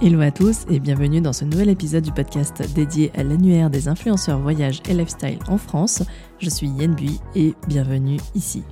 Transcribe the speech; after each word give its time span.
Hello 0.00 0.20
à 0.20 0.30
tous 0.30 0.64
et 0.70 0.78
bienvenue 0.78 1.20
dans 1.20 1.32
ce 1.32 1.44
nouvel 1.44 1.70
épisode 1.70 2.04
du 2.04 2.12
podcast 2.12 2.62
dédié 2.72 3.10
à 3.16 3.24
l'annuaire 3.24 3.68
des 3.68 3.88
influenceurs 3.88 4.38
voyage 4.38 4.80
et 4.88 4.94
lifestyle 4.94 5.40
en 5.48 5.58
France. 5.58 6.04
Je 6.38 6.48
suis 6.48 6.68
Yen 6.68 6.94
Bui 6.94 7.18
et 7.34 7.54
bienvenue 7.66 8.18
ici. 8.36 8.62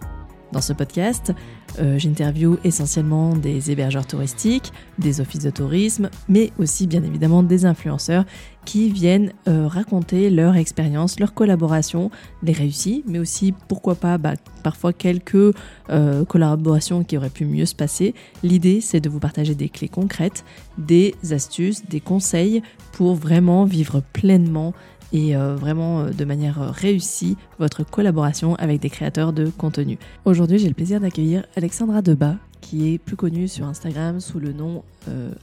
Dans 0.56 0.62
ce 0.62 0.72
podcast, 0.72 1.34
euh, 1.80 1.98
j'interviewe 1.98 2.56
essentiellement 2.64 3.36
des 3.36 3.70
hébergeurs 3.70 4.06
touristiques, 4.06 4.72
des 4.98 5.20
offices 5.20 5.42
de 5.42 5.50
tourisme, 5.50 6.08
mais 6.30 6.50
aussi 6.58 6.86
bien 6.86 7.02
évidemment 7.02 7.42
des 7.42 7.66
influenceurs 7.66 8.24
qui 8.64 8.88
viennent 8.88 9.34
euh, 9.48 9.66
raconter 9.66 10.30
leur 10.30 10.56
expérience, 10.56 11.20
leur 11.20 11.34
collaboration, 11.34 12.10
les 12.42 12.54
réussies, 12.54 13.04
mais 13.06 13.18
aussi 13.18 13.52
pourquoi 13.68 13.96
pas 13.96 14.16
bah, 14.16 14.32
parfois 14.62 14.94
quelques 14.94 15.54
euh, 15.90 16.24
collaborations 16.24 17.04
qui 17.04 17.18
auraient 17.18 17.28
pu 17.28 17.44
mieux 17.44 17.66
se 17.66 17.74
passer. 17.74 18.14
L'idée 18.42 18.80
c'est 18.80 19.00
de 19.00 19.10
vous 19.10 19.20
partager 19.20 19.54
des 19.54 19.68
clés 19.68 19.90
concrètes, 19.90 20.42
des 20.78 21.14
astuces, 21.32 21.84
des 21.84 22.00
conseils 22.00 22.62
pour 22.92 23.14
vraiment 23.14 23.66
vivre 23.66 24.02
pleinement 24.14 24.72
et 25.12 25.36
euh, 25.36 25.56
vraiment 25.56 26.00
euh, 26.00 26.10
de 26.10 26.24
manière 26.24 26.60
euh, 26.60 26.70
réussie 26.70 27.36
votre 27.58 27.84
collaboration 27.84 28.54
avec 28.56 28.80
des 28.80 28.90
créateurs 28.90 29.32
de 29.32 29.46
contenu. 29.50 29.98
Aujourd'hui, 30.24 30.58
j'ai 30.58 30.68
le 30.68 30.74
plaisir 30.74 31.00
d'accueillir 31.00 31.44
Alexandra 31.56 32.02
Debat, 32.02 32.36
qui 32.60 32.92
est 32.92 32.98
plus 32.98 33.16
connue 33.16 33.48
sur 33.48 33.66
Instagram 33.66 34.20
sous 34.20 34.40
le 34.40 34.52
nom 34.52 34.82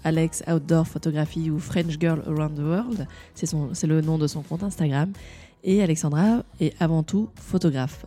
Alex 0.04 0.44
Outdoor 0.52 0.86
Photography 0.86 1.50
ou 1.50 1.58
French 1.58 1.98
Girl 1.98 2.22
Around 2.28 2.56
the 2.58 2.64
World. 2.64 3.08
C'est 3.34 3.88
le 3.88 4.02
nom 4.02 4.18
de 4.18 4.28
son 4.28 4.42
compte 4.42 4.64
Instagram. 4.64 5.14
Et 5.64 5.82
Alexandra 5.82 6.44
est 6.60 6.74
avant 6.82 7.04
tout 7.04 7.30
photographe. 7.36 8.06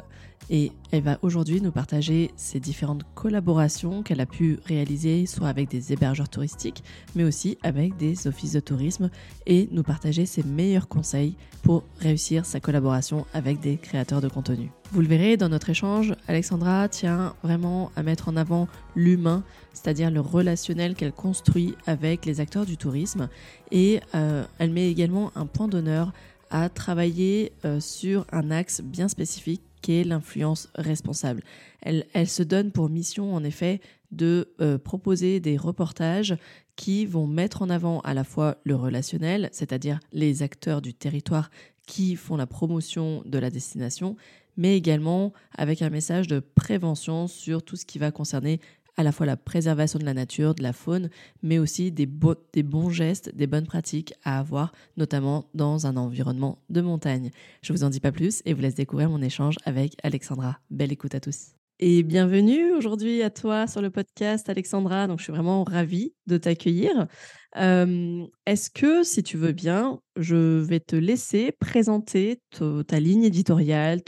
Et 0.49 0.71
elle 0.93 1.03
va 1.03 1.19
aujourd'hui 1.23 1.61
nous 1.61 1.73
partager 1.73 2.31
ses 2.37 2.61
différentes 2.61 3.03
collaborations 3.15 4.03
qu'elle 4.03 4.21
a 4.21 4.27
pu 4.27 4.61
réaliser, 4.67 5.27
soit 5.27 5.49
avec 5.49 5.69
des 5.69 5.93
hébergeurs 5.93 6.29
touristiques, 6.29 6.85
mais 7.17 7.25
aussi 7.25 7.59
avec 7.65 7.97
des 7.97 8.29
offices 8.29 8.53
de 8.53 8.61
tourisme, 8.61 9.11
et 9.47 9.69
nous 9.73 9.83
partager 9.83 10.25
ses 10.25 10.45
meilleurs 10.45 10.89
conseils 10.89 11.35
pour 11.63 11.83
réussir 11.99 12.47
sa 12.47 12.61
collaboration 12.61 13.27
avec 13.35 13.59
des 13.59 13.77
créateurs 13.77 14.21
de 14.21 14.29
contenu. 14.29 14.71
Vous 14.93 15.01
le 15.01 15.09
verrez 15.09 15.37
dans 15.37 15.49
notre 15.49 15.71
échange, 15.71 16.15
Alexandra 16.29 16.89
tient 16.89 17.35
vraiment 17.43 17.91
à 17.97 18.05
mettre 18.05 18.29
en 18.29 18.37
avant 18.37 18.69
l'humain, 18.95 19.43
c'est-à-dire 19.73 20.13
le 20.13 20.21
relationnel 20.21 20.95
qu'elle 20.95 21.13
construit 21.13 21.75
avec 21.89 22.25
les 22.25 22.39
acteurs 22.39 22.67
du 22.67 22.77
tourisme, 22.77 23.29
et 23.73 24.01
euh, 24.15 24.45
elle 24.59 24.71
met 24.71 24.89
également 24.89 25.33
un 25.35 25.47
point 25.47 25.67
d'honneur 25.67 26.13
à 26.51 26.69
travailler 26.69 27.51
euh, 27.65 27.81
sur 27.81 28.25
un 28.31 28.53
axe 28.53 28.81
bien 28.81 29.09
spécifique 29.09 29.63
qui 29.83 30.01
est 30.01 30.05
l'influence 30.05 30.69
responsable. 30.75 31.43
Elle, 31.83 32.07
elle, 32.13 32.29
se 32.29 32.43
donne 32.43 32.73
pour 32.73 32.89
mission 32.89 33.35
en 33.35 33.45
effet 33.45 33.81
de 34.11 34.55
euh, 34.61 34.79
proposer 34.79 35.41
des 35.41 35.57
reportages 35.57 36.37
qui 36.77 37.07
vont 37.07 37.27
mettre 37.27 37.63
en 37.63 37.71
avant 37.71 38.01
à 38.01 38.15
la 38.15 38.25
fois 38.25 38.59
le 38.65 38.75
relationnel, 38.75 39.49
c'est-à-dire 39.53 40.01
les 40.13 40.43
acteurs 40.43 40.83
du 40.83 40.95
territoire 40.95 41.51
qui 41.87 42.17
font 42.17 42.37
la 42.37 42.47
promotion 42.47 43.23
de 43.25 43.39
la 43.39 43.51
destination, 43.51 44.17
mais 44.57 44.77
également 44.77 45.33
avec 45.57 45.83
un 45.83 45.91
message 45.91 46.27
de 46.27 46.41
prévention 46.41 47.29
sur 47.29 47.63
tout 47.63 47.77
ce 47.77 47.87
qui 47.87 47.99
va 47.99 48.11
concerner 48.11 48.61
à 48.97 49.03
la 49.03 49.13
fois 49.13 49.27
la 49.27 49.37
préservation 49.37 49.99
de 49.99 50.05
la 50.05 50.15
nature, 50.15 50.55
de 50.55 50.63
la 50.63 50.73
faune, 50.73 51.11
mais 51.43 51.59
aussi 51.59 51.93
des, 51.93 52.07
bons 52.07 52.91
gestes, 52.91 53.35
des 53.35 53.47
bonnes 53.47 53.67
pratiques 53.67 54.15
à 54.25 54.39
avoir, 54.39 54.73
notamment 54.97 55.49
dans 55.55 55.87
un 55.87 55.97
environnement 55.97 56.59
de 56.71 56.81
montagne. 56.81 57.31
Je 57.63 57.73
vous 57.73 57.85
en 57.85 57.91
dis 57.91 58.01
pas 58.01 58.13
plus 58.13 58.43
et 58.45 58.55
vous 58.55 58.63
laisse 58.63 58.75
découvrir 58.75 59.11
mon 59.11 59.23
échange 59.23 59.57
avec 59.65 59.97
Alexandra. 60.03 60.59
Belle 60.71 60.93
écoute 60.93 61.15
à 61.15 61.21
tous. 61.21 61.56
Et 61.79 62.03
bienvenue 62.03 62.73
aujourd'hui 62.73 63.23
à 63.23 63.29
toi 63.29 63.67
sur 63.67 63.83
le 63.83 63.91
podcast, 63.91 64.49
Alexandra. 64.49 65.07
Donc, 65.07 65.19
je 65.19 65.25
suis 65.25 65.33
vraiment 65.33 65.63
ravie 65.63 66.15
de 66.27 66.39
t'accueillir. 66.39 67.07
Est-ce 67.55 68.71
que, 68.71 69.03
si 69.03 69.23
tu 69.23 69.37
veux 69.37 69.53
bien, 69.53 70.01
je 70.17 70.59
vais 70.63 70.81
te 70.81 70.97
laisser 70.97 71.53
présenter 71.53 72.41
ta 72.87 72.99
ligne 72.99 73.25
éditoriale, 73.25 74.01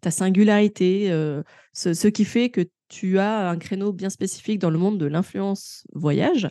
ta 0.00 0.12
singularité, 0.12 1.08
ce, 1.72 2.06
qui 2.06 2.24
fait 2.24 2.50
que 2.50 2.68
tu 2.88 3.18
as 3.18 3.50
un 3.50 3.56
créneau 3.56 3.92
bien 3.92 4.10
spécifique 4.10 4.60
dans 4.60 4.70
le 4.70 4.78
monde 4.78 4.98
de 4.98 5.06
l'influence 5.06 5.84
voyage 5.94 6.48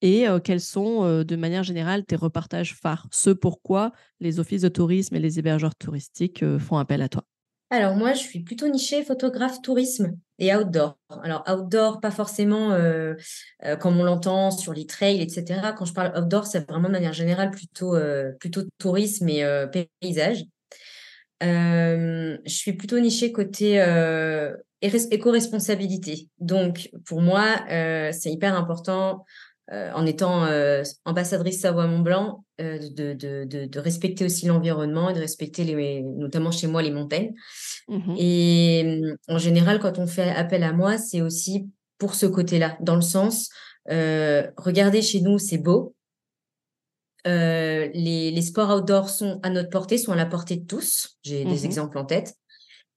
et 0.00 0.26
quels 0.44 0.60
sont 0.60 1.24
de 1.24 1.36
manière 1.36 1.64
générale 1.64 2.04
tes 2.04 2.16
repartages 2.16 2.76
phares, 2.76 3.08
ce 3.10 3.30
pourquoi 3.30 3.90
les 4.20 4.38
offices 4.38 4.62
de 4.62 4.68
tourisme 4.68 5.16
et 5.16 5.20
les 5.20 5.40
hébergeurs 5.40 5.74
touristiques 5.74 6.44
font 6.58 6.76
appel 6.78 7.02
à 7.02 7.08
toi? 7.08 7.24
Alors 7.70 7.96
moi, 7.96 8.12
je 8.12 8.18
suis 8.18 8.40
plutôt 8.40 8.68
nichée 8.68 9.02
photographe 9.02 9.60
tourisme 9.62 10.16
et 10.38 10.54
outdoor. 10.54 10.96
Alors 11.22 11.44
outdoor, 11.48 12.00
pas 12.00 12.10
forcément 12.10 12.76
comme 13.80 13.98
on 13.98 14.04
l'entend 14.04 14.50
sur 14.50 14.72
les 14.72 14.86
trails, 14.86 15.20
etc. 15.20 15.72
Quand 15.76 15.84
je 15.84 15.92
parle 15.92 16.16
outdoor, 16.16 16.46
c'est 16.46 16.68
vraiment 16.68 16.88
de 16.88 16.92
manière 16.92 17.12
générale 17.12 17.50
plutôt, 17.50 17.96
plutôt 18.38 18.62
tourisme 18.78 19.28
et 19.28 19.44
paysage. 20.00 20.44
je 21.40 22.38
suis 22.46 22.74
plutôt 22.74 23.00
nichée 23.00 23.32
côté 23.32 23.80
éco-responsabilité. 25.10 26.28
Donc, 26.38 26.90
pour 27.04 27.20
moi, 27.20 27.64
euh, 27.70 28.10
c'est 28.12 28.30
hyper 28.30 28.54
important, 28.54 29.24
euh, 29.72 29.90
en 29.94 30.04
étant 30.06 30.44
euh, 30.44 30.82
ambassadrice 31.04 31.60
Savoie-Mont-Blanc, 31.60 32.44
de, 32.58 33.14
de, 33.14 33.66
de, 33.66 33.78
respecter 33.80 34.24
aussi 34.24 34.46
l'environnement 34.46 35.10
et 35.10 35.12
de 35.12 35.18
respecter, 35.18 35.64
les, 35.64 36.02
notamment 36.02 36.52
chez 36.52 36.68
moi, 36.68 36.82
les 36.82 36.92
montagnes. 36.92 37.32
Mmh 37.88 38.14
et 38.16 39.00
en 39.28 39.38
général, 39.38 39.80
quand 39.80 39.98
on 39.98 40.06
fait 40.06 40.30
appel 40.30 40.62
à 40.62 40.72
moi, 40.72 40.96
c'est 40.96 41.20
aussi 41.20 41.68
pour 41.98 42.14
ce 42.14 42.26
côté-là, 42.26 42.76
dans 42.80 42.94
le 42.94 43.02
sens, 43.02 43.48
regardez 43.88 45.02
chez 45.02 45.20
nous, 45.20 45.38
c'est 45.38 45.58
beau. 45.58 45.94
les, 47.24 47.90
les, 48.30 48.42
sports 48.42 48.70
outdoor 48.70 49.08
sont 49.08 49.40
à 49.42 49.50
notre 49.50 49.70
portée, 49.70 49.98
sont 49.98 50.12
à 50.12 50.16
la 50.16 50.26
portée 50.26 50.56
de 50.56 50.66
tous. 50.66 51.18
J'ai 51.24 51.44
des 51.44 51.62
mmh 51.62 51.64
exemples 51.64 51.98
en 51.98 52.04
tête 52.04 52.34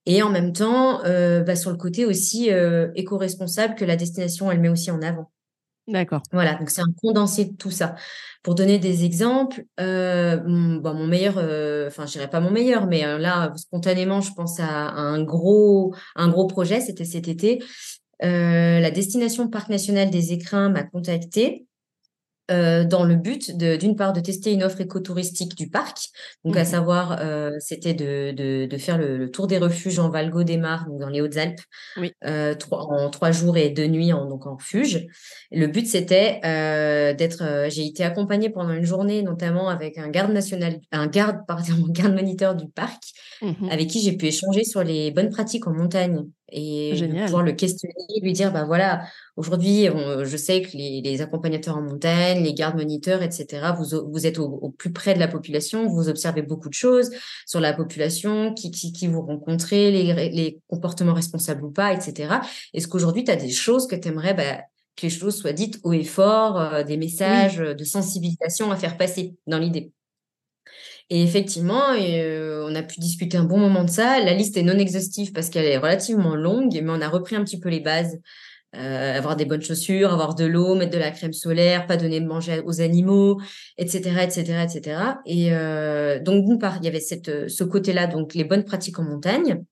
et 0.08 0.24
en 0.24 0.30
même 0.30 0.54
temps 0.54 1.04
euh, 1.04 1.44
bah, 1.44 1.56
sur 1.56 1.70
le 1.70 1.78
côté 1.78 2.06
aussi 2.06 2.50
euh, 2.52 2.90
éco-responsable 2.96 3.76
que 3.76 3.86
la 3.86 3.98
destination 3.98 4.50
elle 4.50 4.62
met 4.62 4.70
aussi 4.70 4.90
en 4.90 5.02
avant. 5.02 5.32
D'accord. 5.88 6.22
Voilà, 6.34 6.56
donc 6.56 6.70
c'est 6.70 6.82
un 6.82 6.92
condensé 7.02 7.46
de 7.46 7.56
tout 7.56 7.72
ça. 7.72 7.96
Pour 8.44 8.56
donner 8.56 8.78
des 8.78 9.06
exemples, 9.06 9.64
euh, 9.80 10.36
bon, 10.36 10.94
mon 10.94 11.08
meilleur, 11.08 11.38
enfin 11.88 12.06
je 12.06 12.14
dirais 12.14 12.30
pas 12.30 12.42
mon 12.42 12.52
meilleur, 12.52 12.88
mais 12.88 13.04
là 13.18 13.54
spontanément 13.56 14.20
je 14.20 14.34
pense 14.34 14.60
à, 14.60 14.68
un 14.68 15.24
gros, 15.24 15.96
un 16.16 16.28
gros 16.28 16.48
projet, 16.48 16.82
c'était 16.82 17.06
cet 17.06 17.28
été. 17.30 17.64
la 18.22 18.92
destination 18.92 19.48
Parc 19.48 19.70
national 19.70 20.10
des 20.10 20.34
Écrins 20.34 20.70
m'a 20.70 20.84
contacté 20.84 21.67
euh, 22.50 22.86
dans 22.86 23.04
le 23.04 23.16
but 23.16 23.58
d'une 23.58 23.96
part 23.96 24.14
de 24.14 24.20
tester 24.20 24.54
une 24.54 24.64
offre 24.64 24.80
écotouristique 24.82 25.56
du 25.56 25.70
parc, 25.70 25.98
donc 26.46 26.56
à 26.56 26.62
mmh 26.62 26.66
savoir 26.66 27.18
euh, 27.20 27.52
c'était 27.60 27.94
de, 27.94 28.32
de, 28.32 28.66
de, 28.66 28.78
faire 28.78 28.98
le, 28.98 29.30
tour 29.32 29.48
des 29.48 29.58
refuges 29.58 30.00
en 30.00 30.10
Valgo 30.10 30.44
des 30.44 30.58
Mars, 30.58 30.86
donc 30.86 31.00
dans 31.00 31.10
les 31.10 31.22
Hautes-Alpes, 31.22 31.60
oui. 31.98 32.14
euh, 32.26 32.56
en 32.72 33.10
trois 33.10 33.32
jours 33.32 33.58
et 33.58 33.70
deux 33.70 33.88
nuits 33.88 34.14
en, 34.14 34.26
donc 34.26 34.46
en 34.46 34.56
refuge. 34.56 35.08
Le 35.52 35.68
but 35.68 35.88
c'était 35.88 36.40
euh, 36.46 37.14
d'être, 37.14 37.44
euh, 37.44 37.70
j'ai 37.70 37.86
été 37.86 38.04
accompagnée 38.04 38.50
pendant 38.50 38.74
une 38.74 38.86
journée 38.86 39.24
notamment 39.24 39.70
avec 39.70 39.98
un 39.98 40.10
garde 40.10 40.32
national, 40.32 40.80
un 40.92 41.08
garde 41.08 41.40
pardon, 41.48 41.76
garde 41.90 42.14
moniteur 42.14 42.56
du 42.56 42.68
parc, 42.70 43.04
mmh 43.42 43.70
avec 43.70 43.88
qui 43.90 44.02
j'ai 44.02 44.14
pu 44.16 44.28
échanger 44.28 44.64
sur 44.64 44.84
les 44.84 45.12
bonnes 45.12 45.30
pratiques 45.30 45.68
en 45.68 45.74
montagne 45.74 46.24
et 46.50 46.94
pouvoir 47.26 47.44
le 47.44 47.52
questionner, 47.52 47.94
lui 48.22 48.34
dire 48.34 48.54
bah 48.54 48.64
voilà 48.64 49.04
aujourd'hui 49.36 49.88
je 50.24 50.38
sais 50.38 50.62
que 50.62 50.78
les, 50.78 51.02
les, 51.02 51.22
accompagnateurs 51.22 51.78
en 51.78 51.82
montagne, 51.82 52.44
les 52.44 52.54
gardes 52.54 52.78
moniteurs, 52.78 53.22
etc. 53.22 53.74
Vous, 53.78 54.10
vous 54.10 54.26
êtes 54.26 54.40
au, 54.40 54.70
plus 54.70 54.92
près 54.92 55.14
de 55.14 55.20
la 55.20 55.28
population, 55.28 55.88
vous 55.88 56.10
observez 56.10 56.42
beaucoup 56.42 56.70
de 56.70 56.74
choses 56.74 57.12
sur 57.46 57.60
la 57.60 57.74
population, 57.74 58.54
qui, 58.54 58.72
qui, 58.72 58.94
qui 58.94 59.08
vous 59.08 59.22
rencontrez, 59.22 59.92
les, 59.92 60.30
les 60.30 60.60
comportements 60.68 61.14
responsables 61.14 61.66
ou 61.66 61.72
pas, 61.72 61.94
etc. 61.94 62.36
Est-ce 62.74 62.88
qu'aujourd'hui 62.88 63.24
tu 63.24 63.32
as 63.32 63.36
des 63.36 63.52
choses 63.52 63.88
que 63.88 63.96
tu 63.96 64.08
aimerais 64.08 64.34
bah, 64.34 64.62
que 64.96 65.04
les 65.04 65.10
choses 65.10 65.38
soient 65.38 65.54
dites 65.54 65.80
haut 65.84 65.94
et 65.94 66.04
fort, 66.04 66.60
euh, 66.60 66.84
des 66.84 66.98
messages 66.98 67.58
de 67.58 67.84
sensibilisation 67.84 68.72
à 68.72 68.78
faire 68.78 68.98
passer 68.98 69.36
dans 69.48 69.60
l'idée? 69.60 69.92
Et 71.10 71.24
effectivement, 71.24 71.94
euh, 71.98 72.66
on 72.70 72.76
a 72.76 72.84
pu 72.84 73.00
discuter 73.00 73.38
un 73.38 73.46
bon 73.46 73.58
moment 73.58 73.84
de 73.84 73.90
ça. 73.90 74.20
La 74.20 74.34
liste 74.34 74.58
est 74.58 74.64
non 74.64 74.78
exhaustive 74.78 75.32
parce 75.32 75.50
qu'elle 75.50 75.66
est 75.66 75.78
relativement 75.78 76.36
longue, 76.36 76.74
mais 76.74 76.90
on 76.90 77.02
a 77.02 77.08
repris 77.08 77.36
un 77.36 77.44
petit 77.44 77.60
peu 77.60 77.70
les 77.70 77.80
bases. 77.80 78.20
Euh, 78.76 79.18
avoir 79.18 79.38
des 79.38 79.46
bonnes 79.46 79.62
chaussures, 79.62 80.12
avoir 80.12 80.36
de 80.36 80.46
l'eau, 80.46 80.76
mettre 80.76 80.92
de 80.92 80.98
la 80.98 81.12
crème 81.12 81.32
solaire, 81.32 81.88
pas 81.88 81.96
donner 81.96 82.20
de 82.20 82.28
manger 82.28 82.62
aux 82.66 82.82
animaux, 82.82 83.40
etc., 83.78 84.24
etc., 84.24 84.66
etc. 84.66 85.02
Et 85.26 85.54
euh, 85.54 86.20
donc 86.20 86.46
d'une 86.46 86.60
part, 86.60 86.78
il 86.78 86.84
y 86.84 86.88
avait 86.90 87.00
cette, 87.00 87.48
ce 87.48 87.64
côté-là, 87.64 88.08
donc 88.08 88.34
les 88.34 88.44
bonnes 88.44 88.66
pratiques 88.66 89.00
en 89.00 89.04
montagne, 89.04 89.64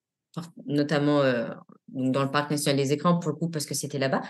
notamment 0.65 1.19
euh, 1.21 1.49
dans 1.89 2.23
le 2.23 2.31
parc 2.31 2.51
national 2.51 2.77
des 2.77 2.93
écrans 2.93 3.19
pour 3.19 3.31
le 3.31 3.37
coup 3.37 3.49
parce 3.49 3.65
que 3.65 3.73
c'était 3.73 3.99
là-bas. 3.99 4.21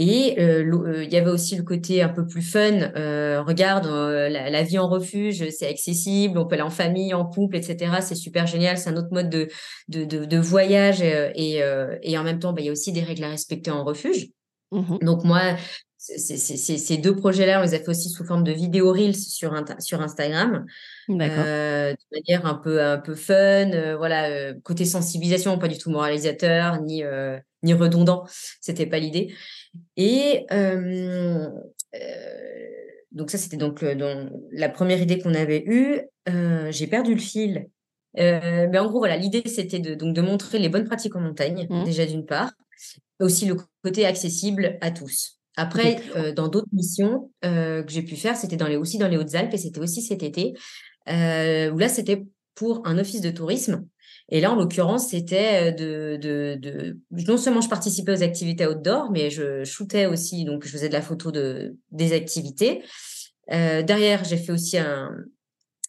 Et 0.00 0.36
euh, 0.38 0.62
euh, 0.64 1.04
il 1.04 1.12
y 1.12 1.16
avait 1.16 1.30
aussi 1.30 1.56
le 1.56 1.64
côté 1.64 2.02
un 2.02 2.08
peu 2.08 2.24
plus 2.24 2.42
fun. 2.42 2.92
Euh, 2.96 3.42
regarde, 3.42 3.86
la, 3.86 4.62
vie 4.62 4.78
en 4.78 4.88
refuge, 4.88 5.44
c'est 5.50 5.68
accessible, 5.68 6.38
on 6.38 6.46
peut 6.46 6.54
aller 6.54 6.62
en 6.62 6.70
famille, 6.70 7.12
en 7.14 7.24
couple, 7.24 7.56
etc. 7.56 7.96
C'est 8.00 8.14
super 8.14 8.46
génial, 8.46 8.78
c'est 8.78 8.90
un 8.90 8.96
autre 8.96 9.12
mode 9.12 9.28
de, 9.28 9.48
de, 9.88 10.04
de, 10.04 10.38
voyage. 10.38 11.02
Et, 11.02 11.60
et, 12.02 12.18
en 12.18 12.22
même 12.22 12.38
temps, 12.38 12.52
bah, 12.52 12.60
il 12.60 12.66
y 12.66 12.68
a 12.68 12.72
aussi 12.72 12.92
des 12.92 13.02
règles 13.02 13.24
à 13.24 13.30
respecter 13.30 13.72
en 13.72 13.84
refuge. 13.84 14.28
Mmh 14.70 14.98
Donc 15.02 15.24
moi, 15.24 15.56
ces 15.98 16.96
deux 16.96 17.16
projets-là, 17.16 17.58
on 17.58 17.62
les 17.62 17.74
a 17.74 17.78
fait 17.78 17.88
aussi 17.88 18.08
sous 18.08 18.24
forme 18.24 18.44
de 18.44 18.52
vidéo 18.52 18.92
reels 18.92 19.16
sur, 19.16 19.52
sur 19.80 20.00
Instagram, 20.00 20.64
euh, 21.10 21.92
de 21.92 21.96
manière 22.12 22.46
un 22.46 22.54
peu, 22.54 22.82
un 22.82 22.98
peu 22.98 23.14
fun, 23.14 23.34
euh, 23.72 23.96
voilà, 23.96 24.30
euh, 24.30 24.54
côté 24.62 24.84
sensibilisation, 24.84 25.58
pas 25.58 25.68
du 25.68 25.76
tout 25.76 25.90
moralisateur 25.90 26.80
ni, 26.82 27.02
ni 27.62 27.74
redondant, 27.74 28.24
c'était 28.60 28.86
pas 28.86 28.98
l'idée. 28.98 29.34
Et 29.96 30.46
donc 33.12 33.30
ça, 33.30 33.38
c'était 33.38 33.56
donc 33.56 33.84
la 34.52 34.68
première 34.68 35.00
idée 35.00 35.18
qu'on 35.18 35.34
avait 35.34 35.64
eue. 35.66 36.00
J'ai 36.70 36.86
perdu 36.86 37.14
le 37.14 37.20
fil. 37.20 37.68
mais 38.14 38.78
en 38.78 38.86
gros, 38.86 38.98
voilà, 38.98 39.16
l'idée, 39.16 39.42
c'était 39.46 39.78
de, 39.78 39.94
donc 39.94 40.14
de 40.14 40.20
montrer 40.20 40.58
les 40.58 40.68
bonnes 40.68 40.86
pratiques 40.86 41.16
en 41.16 41.20
montagne, 41.20 41.66
mmh. 41.68 41.84
déjà 41.84 42.06
d'une 42.06 42.26
part, 42.26 42.52
aussi 43.20 43.46
le 43.46 43.56
côté 43.82 44.06
accessible 44.06 44.78
à 44.80 44.90
tous. 44.90 45.38
Après, 45.58 46.00
euh, 46.14 46.32
dans 46.32 46.46
d'autres 46.46 46.68
missions 46.72 47.32
euh, 47.44 47.82
que 47.82 47.90
j'ai 47.90 48.02
pu 48.02 48.14
faire, 48.14 48.36
c'était 48.36 48.56
dans 48.56 48.68
les, 48.68 48.76
aussi 48.76 48.96
dans 48.96 49.08
les 49.08 49.16
Hautes-Alpes 49.16 49.52
et 49.52 49.58
c'était 49.58 49.80
aussi 49.80 50.02
cet 50.02 50.22
été, 50.22 50.54
euh, 51.08 51.72
où 51.72 51.78
là, 51.78 51.88
c'était 51.88 52.24
pour 52.54 52.86
un 52.86 52.96
office 52.96 53.20
de 53.20 53.30
tourisme. 53.30 53.84
Et 54.30 54.40
là, 54.40 54.52
en 54.52 54.56
l'occurrence, 54.56 55.08
c'était 55.08 55.72
de, 55.72 56.18
de, 56.20 56.56
de, 56.60 56.98
Non 57.10 57.36
seulement 57.38 57.60
je 57.60 57.68
participais 57.68 58.12
aux 58.12 58.22
activités 58.22 58.66
outdoor, 58.66 59.10
mais 59.10 59.30
je 59.30 59.64
shootais 59.64 60.06
aussi, 60.06 60.44
donc 60.44 60.64
je 60.64 60.70
faisais 60.70 60.88
de 60.88 60.94
la 60.94 61.02
photo 61.02 61.30
de, 61.30 61.76
des 61.92 62.12
activités. 62.12 62.82
derrière, 63.48 64.24
j'ai 64.24 64.36
fait 64.36 64.52
aussi 64.52 64.76
un, 64.78 65.10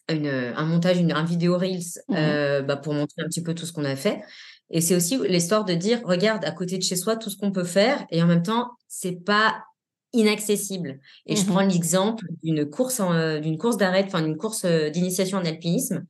un 0.08 0.64
montage, 0.64 0.98
une, 0.98 1.12
un 1.12 1.24
vidéo 1.24 1.58
Reels 1.58 2.02
mmh 2.08 2.66
bah, 2.66 2.76
pour 2.76 2.94
montrer 2.94 3.22
un 3.22 3.28
petit 3.28 3.42
peu 3.42 3.54
tout 3.54 3.66
ce 3.66 3.72
qu'on 3.72 3.84
a 3.84 3.96
fait. 3.96 4.22
Et 4.70 4.80
c'est 4.80 4.94
aussi 4.94 5.18
l'histoire 5.28 5.64
de 5.64 5.74
dire, 5.74 6.00
regarde 6.04 6.44
à 6.44 6.52
côté 6.52 6.78
de 6.78 6.82
chez 6.82 6.96
soi 6.96 7.16
tout 7.16 7.28
ce 7.28 7.36
qu'on 7.36 7.52
peut 7.52 7.64
faire, 7.64 8.06
et 8.10 8.22
en 8.22 8.26
même 8.26 8.42
temps, 8.42 8.70
c'est 8.88 9.22
pas 9.24 9.64
inaccessible. 10.12 11.00
Et 11.26 11.36
je 11.36 11.42
mmh 11.42 11.46
prends 11.46 11.60
l'exemple 11.60 12.24
d'une 12.42 12.68
course, 12.68 13.00
euh, 13.00 13.40
d'une 13.40 13.58
course 13.58 13.76
d'arrêt, 13.76 14.04
enfin 14.06 14.22
d'une 14.22 14.36
course 14.36 14.64
euh, 14.64 14.90
d'initiation 14.90 15.38
en 15.38 15.44
alpinisme. 15.44 16.04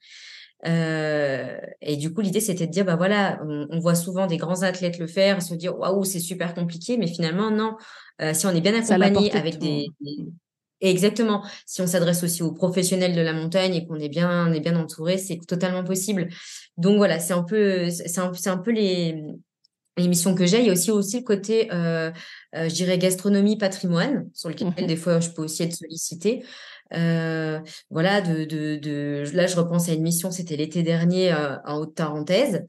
Euh, 0.66 1.58
et 1.80 1.96
du 1.96 2.12
coup, 2.12 2.20
l'idée, 2.20 2.40
c'était 2.40 2.66
de 2.66 2.72
dire, 2.72 2.84
bah 2.84 2.96
voilà, 2.96 3.40
on, 3.44 3.78
voit 3.78 3.94
souvent 3.94 4.26
des 4.26 4.36
grands 4.36 4.62
athlètes 4.62 4.98
le 4.98 5.06
faire, 5.06 5.42
se 5.42 5.54
dire, 5.54 5.78
waouh, 5.78 6.04
c'est 6.04 6.20
super 6.20 6.54
compliqué, 6.54 6.96
mais 6.96 7.06
finalement, 7.06 7.50
non. 7.50 7.76
si 8.34 8.46
on 8.46 8.50
est 8.50 8.60
bien 8.60 8.74
accompagné 8.74 9.32
avec 9.32 9.58
des, 9.58 9.86
exactement. 10.80 11.44
Si 11.66 11.82
on 11.82 11.86
s'adresse 11.86 12.22
aussi 12.24 12.42
aux 12.42 12.52
professionnels 12.52 13.14
de 13.14 13.20
la 13.20 13.32
montagne 13.32 13.74
et 13.74 13.86
qu'on 13.86 13.98
est 13.98 14.08
bien, 14.08 14.48
on 14.48 14.52
est 14.52 14.60
bien 14.60 14.76
entouré, 14.76 15.18
c'est 15.18 15.38
totalement 15.46 15.84
possible. 15.84 16.28
Donc 16.76 16.96
voilà, 16.96 17.18
c'est 17.18 17.34
un 17.34 17.42
peu, 17.42 17.90
c'est 17.90 18.18
un, 18.18 18.32
un, 18.46 18.58
peu 18.58 18.70
les, 18.70 19.22
les 19.96 20.08
missions 20.08 20.34
que 20.34 20.46
j'ai. 20.46 20.60
Il 20.60 20.66
y 20.66 20.70
a 20.70 20.72
aussi, 20.72 20.90
aussi 20.90 21.18
le 21.18 21.24
côté, 21.24 21.68
euh, 21.72 22.10
euh, 22.56 22.68
je 22.68 22.74
dirais, 22.74 22.98
gastronomie, 22.98 23.56
patrimoine, 23.56 24.28
sur 24.34 24.48
lequel 24.48 24.68
mmh 24.68 24.86
des 24.86 24.96
fois 24.96 25.20
je 25.20 25.30
peux 25.30 25.42
aussi 25.42 25.62
être 25.62 25.74
sollicitée. 25.74 26.42
Euh, 26.94 27.60
voilà, 27.90 28.20
de, 28.20 28.44
de, 28.44 28.76
de, 28.76 29.24
là, 29.32 29.46
je 29.46 29.56
repense 29.56 29.88
à 29.88 29.92
une 29.92 30.02
mission, 30.02 30.30
c'était 30.30 30.56
l'été 30.56 30.82
dernier 30.82 31.32
euh, 31.32 31.56
en 31.64 31.78
Haute-Tarentaise. 31.78 32.66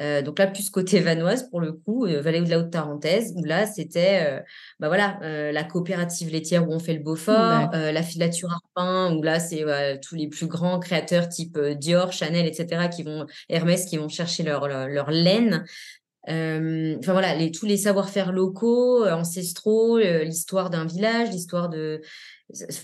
Euh, 0.00 0.22
donc 0.22 0.38
là, 0.38 0.46
plus 0.46 0.70
côté 0.70 1.00
vanoise 1.00 1.48
pour 1.50 1.60
le 1.60 1.72
coup, 1.72 2.06
vallée 2.06 2.40
de 2.40 2.50
la 2.50 2.58
Haute-Tarentaise, 2.58 3.32
où 3.36 3.44
là, 3.44 3.66
c'était 3.66 4.42
bah 4.78 4.88
voilà, 4.88 5.18
la 5.52 5.64
coopérative 5.64 6.30
laitière 6.30 6.68
où 6.68 6.72
on 6.72 6.78
fait 6.78 6.94
le 6.94 7.02
Beaufort, 7.02 7.70
la 7.72 8.02
filature 8.02 8.50
Arpin, 8.52 9.14
où 9.16 9.22
là, 9.22 9.40
c'est 9.40 9.64
tous 10.00 10.14
les 10.14 10.28
plus 10.28 10.46
grands 10.46 10.78
créateurs 10.78 11.28
type 11.28 11.58
Dior, 11.58 12.12
Chanel, 12.12 12.46
etc., 12.46 12.88
qui 12.88 13.02
vont, 13.02 13.26
Hermès, 13.48 13.86
qui 13.86 13.96
vont 13.96 14.08
chercher 14.08 14.42
leur, 14.42 14.68
leur, 14.68 14.88
leur 14.88 15.10
laine. 15.10 15.64
enfin 16.26 17.12
voilà, 17.12 17.34
les, 17.34 17.50
tous 17.52 17.66
les 17.66 17.76
savoir-faire 17.76 18.32
locaux, 18.32 19.06
ancestraux, 19.06 19.98
l'histoire 19.98 20.70
d'un 20.70 20.86
village, 20.86 21.30
l'histoire 21.30 21.68
de 21.68 22.00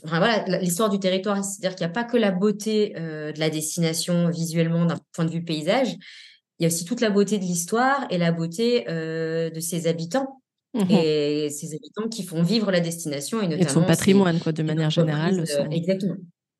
voilà, 0.04 0.44
l'histoire 0.58 0.88
du 0.88 0.98
territoire, 0.98 1.44
c'est-à-dire 1.44 1.76
qu'il 1.76 1.86
n'y 1.86 1.90
a 1.90 1.94
pas 1.94 2.04
que 2.04 2.16
la 2.16 2.30
beauté 2.30 2.94
euh, 2.96 3.32
de 3.32 3.40
la 3.40 3.50
destination 3.50 4.30
visuellement 4.30 4.86
d'un 4.86 4.98
point 5.12 5.24
de 5.24 5.30
vue 5.30 5.44
paysage, 5.44 5.94
il 6.58 6.62
y 6.62 6.64
a 6.64 6.68
aussi 6.68 6.84
toute 6.84 7.00
la 7.00 7.10
beauté 7.10 7.38
de 7.38 7.44
l'histoire 7.44 8.06
et 8.10 8.18
la 8.18 8.32
beauté 8.32 8.86
euh, 8.88 9.50
de 9.50 9.60
ses 9.60 9.86
habitants. 9.86 10.36
Mmh 10.72 10.82
et 10.88 11.50
ces 11.50 11.74
habitants 11.74 12.08
qui 12.08 12.22
font 12.22 12.44
vivre 12.44 12.70
la 12.70 12.78
destination 12.78 13.42
et 13.42 13.48
notamment 13.48 13.68
son 13.68 13.82
patrimoine 13.82 14.38
quoi 14.38 14.52
de 14.52 14.62
manière 14.62 14.90
générale 14.90 15.40
euh, 15.40 15.68
exactement 15.68 16.14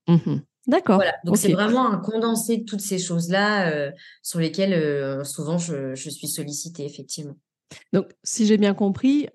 mmh 0.09 0.39
D'accord. 0.67 0.97
Voilà. 0.97 1.15
Donc 1.25 1.37
c'est 1.37 1.53
vraiment 1.53 1.89
un 1.89 1.99
condensé 1.99 2.57
de 2.57 2.65
toutes 2.65 2.81
ces 2.81 2.99
choses-là 2.99 3.93
sur 4.23 4.41
lesquelles 4.41 5.25
souvent 5.25 5.59
je, 5.59 5.95
je, 5.95 6.11
suis 6.11 6.27
sollicitée, 6.27 6.85
effectivement. 6.85 7.37
Donc, 7.93 8.07
si 8.23 8.47
j'ai 8.47 8.57
bien 8.57 8.75
compris, 8.75 9.29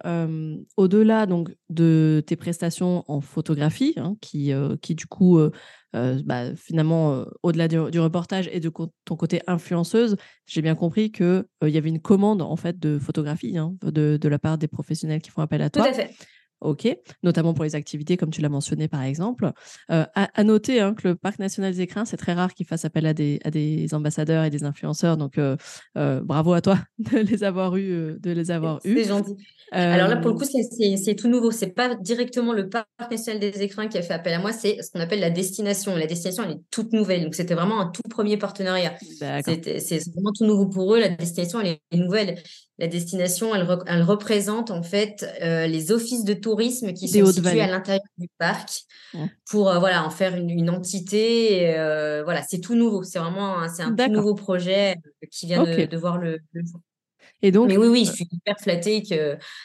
au-delà 0.77 1.25
donc 1.25 1.49
de 1.69 2.23
tes 2.25 2.35
prestations 2.35 3.03
en 3.07 3.21
photographie, 3.21 3.93
hein, 3.97 4.15
qui, 4.21 4.51
qui 4.81 4.95
du 4.95 5.05
coup, 5.07 5.39
bah, 5.93 6.55
finalement, 6.55 7.25
au-delà 7.43 7.67
du, 7.67 7.99
reportage 7.99 8.49
et 8.51 8.59
de 8.59 8.71
ton 9.05 9.15
côté 9.15 9.41
influenceuse, 9.47 10.15
j'ai 10.45 10.61
bien 10.61 10.75
compris 10.75 11.11
qu'il 11.11 11.45
il 11.63 11.69
y 11.69 11.77
avait 11.77 11.89
une 11.89 12.01
commande 12.01 12.41
en 12.41 12.55
fait 12.55 12.77
de 12.79 12.99
photographie 12.99 13.57
hein, 13.57 13.75
de, 13.83 14.17
de, 14.17 14.29
la 14.29 14.39
part 14.39 14.57
des 14.57 14.67
professionnels 14.67 15.21
qui 15.21 15.31
font 15.31 15.41
appel 15.41 15.61
à 15.61 15.69
toi. 15.69 15.83
Tout 15.83 15.89
à 15.89 15.93
fait. 15.93 16.11
OK, 16.65 16.87
notamment 17.23 17.53
pour 17.53 17.63
les 17.63 17.75
activités, 17.75 18.17
comme 18.17 18.31
tu 18.31 18.41
l'as 18.41 18.49
mentionné 18.49 18.87
par 18.87 19.03
exemple. 19.03 19.51
Euh, 19.91 20.05
à, 20.15 20.43
noter 20.43 20.79
hein, 20.79 20.93
que 20.93 21.07
le 21.07 21.15
Parc 21.15 21.39
national 21.39 21.73
des 21.73 21.81
écrins, 21.81 22.05
c'est 22.05 22.17
très 22.17 22.33
rare 22.33 22.53
qu'il 22.53 22.65
fasse 22.65 22.85
appel 22.85 23.05
à 23.05 23.13
des, 23.13 23.39
à 23.43 23.51
des 23.51 23.93
ambassadeurs 23.93 24.43
et 24.43 24.49
des 24.49 24.63
influenceurs. 24.63 25.17
Donc, 25.17 25.37
euh, 25.37 25.55
euh, 25.97 26.21
bravo 26.21 26.53
à 26.53 26.61
toi 26.61 26.79
de 26.99 27.19
les 27.19 27.43
avoir 27.43 27.75
eus. 27.77 28.17
de 28.19 28.31
les 28.31 28.51
avoir 28.51 28.79
C'est 28.83 29.03
gentil. 29.05 29.35
Alors 29.71 30.07
là, 30.07 30.17
pour 30.17 30.31
le 30.31 30.37
coup, 30.37 30.45
c'est 30.45 31.15
tout 31.15 31.27
nouveau. 31.27 31.51
C'est 31.51 31.71
pas 31.71 31.95
directement 31.95 32.53
le 32.53 32.69
Parc 32.69 32.87
national 33.09 33.39
des 33.39 33.61
écrins 33.61 33.87
qui 33.87 33.97
a 33.97 34.01
fait 34.01 34.13
appel 34.13 34.33
à 34.33 34.39
moi, 34.39 34.51
c'est 34.51 34.81
ce 34.81 34.91
qu'on 34.91 34.99
appelle 34.99 35.19
la 35.19 35.29
destination. 35.29 35.95
La 35.95 36.07
destination, 36.07 36.43
elle 36.43 36.51
est 36.51 36.61
toute 36.71 36.93
nouvelle. 36.93 37.23
Donc, 37.23 37.35
c'était 37.35 37.55
vraiment 37.55 37.79
un 37.79 37.87
tout 37.87 38.03
premier 38.09 38.37
partenariat. 38.37 38.95
C'est 38.99 39.99
vraiment 40.13 40.31
tout 40.37 40.45
nouveau 40.45 40.67
pour 40.67 40.93
eux. 40.95 40.99
La 40.99 41.09
destination, 41.09 41.59
elle 41.61 41.77
est 41.91 41.97
nouvelle. 41.97 42.35
La 42.77 42.87
destination, 42.87 43.55
elle, 43.55 43.65
elle 43.87 44.01
représente 44.01 44.69
en 44.69 44.83
fait 44.83 45.25
euh, 45.41 45.65
les 45.65 45.93
offices 45.93 46.25
de 46.25 46.33
tourisme 46.33 46.91
qui 46.91 47.07
sont 47.07 47.25
situés 47.25 47.61
à 47.61 47.67
l'intérieur 47.67 48.03
du 48.17 48.27
parc 48.37 48.81
pour 49.49 49.69
euh, 49.69 49.79
voilà 49.79 50.05
en 50.05 50.09
faire 50.09 50.35
une, 50.35 50.69
entité. 50.69 51.73
Euh, 51.73 52.21
voilà, 52.25 52.41
c'est 52.43 52.59
tout 52.59 52.75
nouveau. 52.75 53.03
C'est 53.03 53.19
vraiment 53.19 53.59
un, 53.59 53.69
un 53.79 53.95
tout 53.95 54.11
nouveau 54.11 54.35
projet 54.35 54.97
qui 55.31 55.45
vient 55.45 55.63
de, 55.63 55.97
voir 55.97 56.17
le, 56.17 56.39
jour. 56.53 56.81
Et 57.41 57.51
donc, 57.51 57.69
Mais 57.69 57.77
oui, 57.77 57.87
oui, 57.87 58.05
je 58.05 58.11
suis 58.11 58.27
hyper 58.29 58.59
flattée 58.59 59.03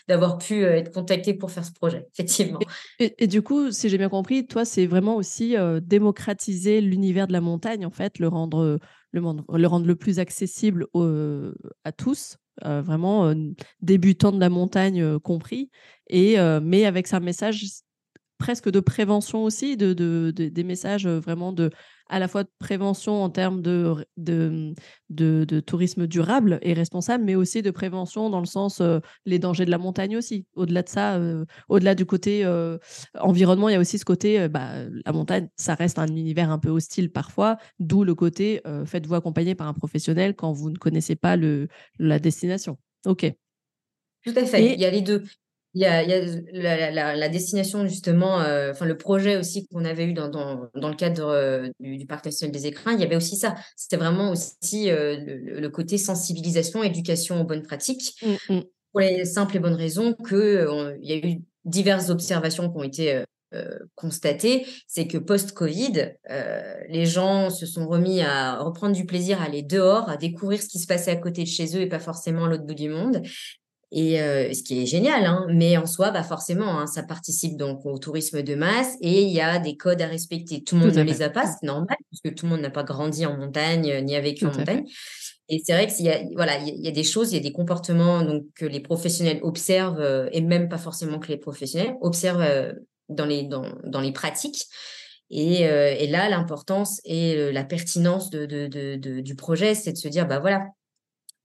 d'avoir 0.07 0.39
pu 0.39 0.63
être 0.63 0.93
contactée 0.93 1.35
pour 1.35 1.51
faire 1.51 1.65
ce 1.65 1.73
projet, 1.73 2.07
effectivement. 2.13 2.61
Et, 3.01 3.27
du 3.27 3.43
coup, 3.43 3.73
si 3.73 3.89
j'ai 3.89 3.99
bien 3.99 4.09
compris, 4.09 4.47
toi, 4.47 4.65
c'est 4.65 4.87
vraiment 4.87 5.17
aussi 5.17 5.57
démocratiser 5.83 6.81
l'univers 6.81 7.27
de 7.27 7.33
la 7.33 7.41
montagne, 7.41 7.85
en 7.85 7.91
fait, 7.91 8.21
le 8.21 8.29
rendre 8.29 8.79
le, 9.13 9.21
le 9.21 9.67
rendre 9.67 9.87
le 9.87 9.97
plus 9.97 10.21
accessible 10.21 10.87
à 11.85 11.93
tous 11.93 12.37
vraiment 12.65 13.29
euh, 13.29 13.35
débutant 13.83 14.33
de 14.33 14.41
la 14.41 14.49
montagne 14.49 15.03
euh, 15.03 15.19
compris, 15.19 15.71
et, 16.09 16.37
mais 16.61 16.87
avec 16.87 17.13
un 17.13 17.21
message 17.21 17.65
presque 18.39 18.69
de 18.69 18.81
prévention 18.81 19.45
aussi, 19.45 19.77
de, 19.77 19.93
des 20.33 20.65
messages 20.65 21.07
vraiment 21.07 21.53
de 21.53 21.71
à 22.11 22.19
la 22.19 22.29
fois 22.29 22.43
de 22.43 22.51
prévention 22.59 23.23
en 23.23 23.31
termes 23.31 23.63
de, 23.63 23.95
de, 24.17 24.75
de, 25.09 25.61
tourisme 25.61 26.07
durable 26.07 26.59
et 26.63 26.75
responsable, 26.75 27.25
mais 27.25 27.37
aussi 27.37 27.63
de 27.63 27.71
prévention 27.71 28.31
dans 28.31 28.41
le 28.41 28.47
sens 28.47 28.81
euh, 28.81 28.99
les 29.27 29.39
dangers 29.39 29.65
de 29.65 29.71
la 29.71 29.79
montagne 29.79 30.17
aussi. 30.17 30.45
Au-delà 30.55 30.83
de 30.83 30.89
ça, 30.89 31.15
euh, 31.15 31.45
au-delà 31.69 31.95
du 31.95 32.05
côté 32.05 32.45
euh, 32.45 32.79
environnement, 33.19 33.69
il 33.69 33.73
y 33.73 33.77
a 33.77 33.81
aussi 33.81 33.99
ce 33.99 34.05
côté, 34.05 34.49
bah, 34.49 34.85
la 35.07 35.13
montagne, 35.13 35.49
ça 35.57 35.75
reste 35.75 35.99
un 35.99 36.09
univers 36.09 36.51
un 36.51 36.59
peu 36.59 36.69
hostile 36.69 37.11
parfois, 37.11 37.57
d'où 37.79 38.05
le 38.05 38.15
côté 38.15 38.61
faites-vous 38.85 39.15
accompagner 39.15 39.55
par 39.55 39.69
un 39.69 39.75
professionnel 39.75 40.35
quand 40.35 40.53
vous 40.53 40.71
ne 40.71 40.77
connaissez 40.77 41.15
pas 41.15 41.37
le, 41.37 41.69
la 41.99 42.19
destination. 42.19 42.77
OK. 43.07 43.33
Tout 44.25 44.35
à 44.37 44.45
fait. 44.45 44.75
Il 44.75 44.81
y 44.81 44.85
a 44.85 44.91
les 44.91 45.01
deux. 45.01 45.25
Il 45.75 45.83
y 45.83 45.87
a, 45.87 46.03
il 46.03 46.11
y 46.11 46.67
a 46.67 47.15
la, 47.15 47.29
destination, 47.29 47.87
justement, 47.87 48.41
euh, 48.41 48.73
enfin 48.73 48.87
le 48.87 48.97
projet 48.97 49.37
aussi 49.37 49.69
qu'on 49.69 49.85
avait 49.85 50.05
eu 50.05 50.15
dans, 50.15 50.29
dans, 50.29 50.69
dans 50.75 50.89
le 50.89 50.97
cadre 50.97 51.29
euh, 51.29 51.69
du, 51.79 52.07
Parc 52.07 52.25
national 52.25 52.53
des 52.53 52.67
écrins, 52.67 52.93
il 52.93 53.01
y 53.01 53.05
avait 53.05 53.15
aussi 53.15 53.37
ça. 53.37 53.55
C'était 53.77 53.97
vraiment 53.97 54.33
aussi 54.33 54.91
euh, 54.91 55.17
le, 55.21 55.69
côté 55.69 55.97
sensibilisation, 55.97 56.83
éducation 56.83 57.41
aux 57.41 57.45
bonnes 57.45 57.63
pratiques, 57.63 58.17
mmh, 58.21 58.55
mmh. 58.55 58.61
pour 58.91 59.01
les 59.01 59.25
simples 59.25 59.57
et 59.57 59.61
bonnes 59.61 59.75
raisons 59.75 60.15
qu'il 60.15 60.99
y 61.03 61.13
a 61.13 61.17
eu 61.17 61.41
diverses 61.65 62.11
observations 62.11 62.69
qui 62.69 62.77
ont 62.77 62.83
été 62.83 63.25
constatées. 63.95 64.67
C'est 64.89 65.07
que 65.07 65.19
post-Covid, 65.19 66.15
les 66.89 67.07
gens 67.07 67.51
se 67.51 67.67
sont 67.67 67.87
remis 67.87 68.23
à 68.23 68.59
reprendre 68.59 68.95
du 68.95 69.07
plaisir 69.07 69.41
à 69.41 69.45
aller 69.45 69.63
dehors, 69.63 70.09
à 70.09 70.17
découvrir 70.17 70.63
ce 70.63 70.69
qui 70.69 70.79
se 70.79 70.87
passait 70.87 71.11
à 71.11 71.17
côté 71.17 71.43
de 71.43 71.49
chez 71.49 71.77
eux 71.77 71.81
et 71.81 71.89
pas 71.89 71.99
forcément 71.99 72.47
à 72.47 72.49
l'autre 72.49 72.65
bout 72.65 72.75
du 72.75 72.89
monde. 72.89 73.23
Et 73.93 74.21
euh, 74.23 74.53
ce 74.53 74.63
qui 74.63 74.81
est 74.81 74.87
génial, 74.87 75.27
hein, 75.27 75.47
mais 75.49 75.77
en 75.77 75.85
soi, 75.87 76.13
bah 76.13 76.23
forcément, 76.23 76.79
hein, 76.79 76.87
ça 76.87 77.03
participe 77.03 77.57
donc 77.57 77.85
au 77.85 77.99
tourisme 77.99 78.41
de 78.41 78.55
masse 78.55 78.97
et 79.01 79.23
il 79.23 79.31
y 79.31 79.41
a 79.41 79.59
des 79.59 79.77
codes 79.77 80.01
à 80.01 80.07
respecter. 80.07 80.63
Tout 80.63 80.77
le 80.77 80.83
monde 80.83 80.95
ne 80.95 81.03
les 81.03 81.23
a 81.23 81.29
pas, 81.29 81.45
c'est 81.47 81.67
normal, 81.67 81.97
parce 82.09 82.21
que 82.23 82.29
tout 82.29 82.47
le 82.47 82.51
monde 82.51 82.61
n'a 82.61 82.71
pas 82.71 82.85
grandi 82.85 83.27
en 83.27 83.37
montagne 83.37 83.91
euh, 83.91 84.01
ni 84.01 84.15
a 84.15 84.21
vécu 84.21 84.47
en 84.47 84.53
montagne. 84.53 84.85
Et 85.49 85.61
c'est 85.65 85.73
vrai 85.73 85.89
qu'il 85.89 86.05
y 86.05 86.09
a, 86.09 86.21
voilà, 86.37 86.59
il 86.59 86.81
y 86.81 86.87
a 86.87 86.93
des 86.93 87.03
choses, 87.03 87.33
il 87.33 87.35
y 87.35 87.41
a 87.41 87.43
des 87.43 87.51
comportements 87.51 88.23
donc, 88.23 88.45
que 88.55 88.65
les 88.65 88.79
professionnels 88.79 89.41
observent, 89.43 90.29
et 90.31 90.41
même 90.41 90.69
pas 90.69 90.79
forcément 90.79 91.19
que 91.19 91.27
les 91.27 91.39
professionnels 91.39 91.97
observent 92.01 92.75
dans, 93.09 93.27
les, 93.27 93.43
dans, 93.43 93.65
dans 93.83 94.01
les 94.01 94.13
pratiques. 94.13 94.67
Et, 95.29 95.63
et 95.63 96.07
là, 96.07 96.29
l'importance 96.29 97.01
et 97.05 97.51
la 97.51 97.65
pertinence 97.65 98.31
de, 98.31 98.47
de, 98.47 98.69
de, 98.69 99.21
du 99.21 99.35
projet, 99.35 99.75
c'est 99.75 99.91
de 99.91 99.97
se 99.97 100.07
dire, 100.07 100.29
bah 100.29 100.39
voilà, 100.39 100.67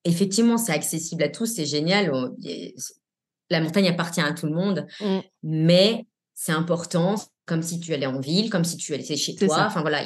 effectivement, 0.06 0.58
c'est 0.58 0.72
accessible 0.72 1.24
à 1.24 1.30
tous, 1.30 1.48
c'est 1.48 1.66
génial. 1.66 2.12
la 3.50 3.62
montagne 3.62 3.88
appartient 3.90 4.22
à 4.22 4.32
tout 4.34 4.46
le 4.46 4.54
monde, 4.54 4.88
mmh. 5.02 5.20
mais 5.44 6.06
c'est 6.34 6.54
important, 6.54 7.16
comme 7.46 7.62
si 7.62 7.80
tu 7.80 7.94
allais 7.94 8.08
en 8.08 8.20
ville, 8.20 8.50
comme 8.50 8.64
si 8.64 8.76
tu 8.78 8.94
allais 8.94 9.04
chez 9.04 9.36
toi. 9.36 9.66
Enfin 9.68 9.82
voilà, 9.82 10.04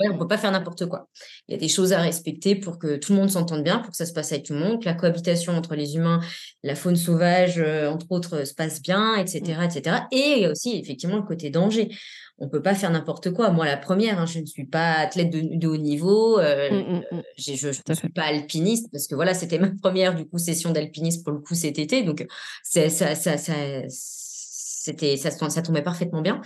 on 0.00 0.12
ne 0.12 0.18
peut 0.18 0.26
pas 0.26 0.38
faire 0.38 0.50
n'importe 0.50 0.86
quoi. 0.86 1.08
Il 1.46 1.52
y 1.52 1.54
a 1.54 1.60
des 1.60 1.68
choses 1.68 1.92
à 1.92 2.00
respecter 2.00 2.54
pour 2.54 2.78
que 2.78 2.96
tout 2.96 3.12
le 3.12 3.18
monde 3.18 3.30
s'entende 3.30 3.62
bien, 3.62 3.78
pour 3.78 3.90
que 3.90 3.96
ça 3.96 4.06
se 4.06 4.12
passe 4.12 4.32
avec 4.32 4.46
tout 4.46 4.54
le 4.54 4.60
monde, 4.60 4.80
que 4.80 4.86
la 4.86 4.94
cohabitation 4.94 5.52
entre 5.54 5.74
les 5.74 5.96
humains, 5.96 6.20
la 6.62 6.74
faune 6.74 6.96
sauvage, 6.96 7.58
euh, 7.58 7.90
entre 7.90 8.06
autres, 8.10 8.46
se 8.46 8.54
passe 8.54 8.80
bien, 8.80 9.16
etc., 9.16 9.58
mmh. 9.58 9.62
etc. 9.64 9.96
Et 10.12 10.32
il 10.36 10.42
y 10.42 10.44
a 10.46 10.50
aussi 10.50 10.78
effectivement 10.78 11.16
le 11.16 11.22
côté 11.22 11.50
danger. 11.50 11.90
On 12.38 12.46
ne 12.46 12.50
peut 12.50 12.62
pas 12.62 12.74
faire 12.74 12.90
n'importe 12.90 13.32
quoi. 13.32 13.50
Moi, 13.50 13.66
la 13.66 13.76
première, 13.76 14.20
hein, 14.20 14.26
je 14.26 14.38
ne 14.38 14.46
suis 14.46 14.64
pas 14.64 14.92
athlète 14.92 15.30
de, 15.30 15.66
haut 15.66 15.76
niveau. 15.76 16.38
Euh, 16.38 16.70
mmh, 16.70 17.16
mmh, 17.16 17.22
je 17.36 17.68
ne 17.68 17.94
suis 17.94 18.08
pas 18.10 18.22
alpiniste 18.22 18.86
parce 18.92 19.08
que 19.08 19.14
voilà, 19.14 19.34
c'était 19.34 19.58
ma 19.58 19.70
première 19.82 20.14
du 20.14 20.24
coup 20.24 20.38
session 20.38 20.70
d'alpinisme 20.70 21.22
pour 21.22 21.32
le 21.32 21.40
coup 21.40 21.54
cet 21.54 21.78
été. 21.78 22.02
Donc, 22.02 22.26
ça, 22.62 22.88
ça, 22.88 23.14
ça, 23.14 23.36
ça 23.36 23.54
c'était 24.88 25.16
ça, 25.16 25.30
ça 25.30 25.62
tombait 25.62 25.82
parfaitement 25.82 26.22
bien. 26.22 26.40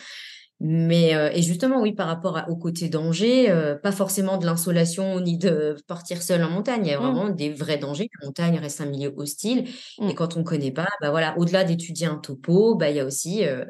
Mais 0.64 1.16
euh, 1.16 1.28
et 1.34 1.42
justement, 1.42 1.82
oui, 1.82 1.92
par 1.92 2.06
rapport 2.06 2.40
au 2.48 2.54
côté 2.54 2.88
danger, 2.88 3.50
euh, 3.50 3.74
pas 3.74 3.90
forcément 3.90 4.36
de 4.36 4.46
l'insolation 4.46 5.18
ni 5.18 5.36
de 5.36 5.76
partir 5.88 6.22
seul 6.22 6.40
en 6.44 6.50
montagne. 6.50 6.86
Il 6.86 6.88
y 6.88 6.94
a 6.94 7.00
mmh. 7.00 7.02
vraiment 7.02 7.28
des 7.30 7.50
vrais 7.50 7.78
dangers. 7.78 8.08
La 8.20 8.28
montagne 8.28 8.58
reste 8.60 8.80
un 8.80 8.86
milieu 8.86 9.12
hostile. 9.16 9.64
Mmh. 9.98 10.10
Et 10.10 10.14
quand 10.14 10.36
on 10.36 10.40
ne 10.40 10.44
connaît 10.44 10.70
pas, 10.70 10.86
bah 11.00 11.10
voilà, 11.10 11.36
au-delà 11.36 11.64
d'étudier 11.64 12.06
un 12.06 12.14
topo, 12.14 12.76
bah, 12.76 12.90
il 12.90 12.96
y 12.96 13.00
a 13.00 13.04
aussi 13.04 13.44
euh, 13.44 13.64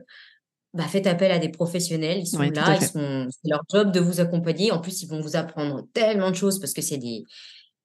bah, 0.75 0.85
faites 0.85 1.07
appel 1.07 1.31
à 1.31 1.39
des 1.39 1.49
professionnels. 1.49 2.19
Ils 2.19 2.27
sont 2.27 2.41
là, 2.41 2.77
ils 2.79 2.87
sont, 2.87 3.27
c'est 3.31 3.49
leur 3.49 3.63
job 3.73 3.91
de 3.91 4.01
vous 4.01 4.21
accompagner. 4.21 4.71
En 4.71 4.79
plus, 4.79 5.03
ils 5.03 5.09
vont 5.09 5.23
vous 5.23 5.35
apprendre 5.35 5.87
tellement 5.95 6.31
de 6.31 6.37
choses 6.37 6.61
parce 6.61 6.75
que 6.75 6.83
c'est 6.83 6.99
des 6.99 7.25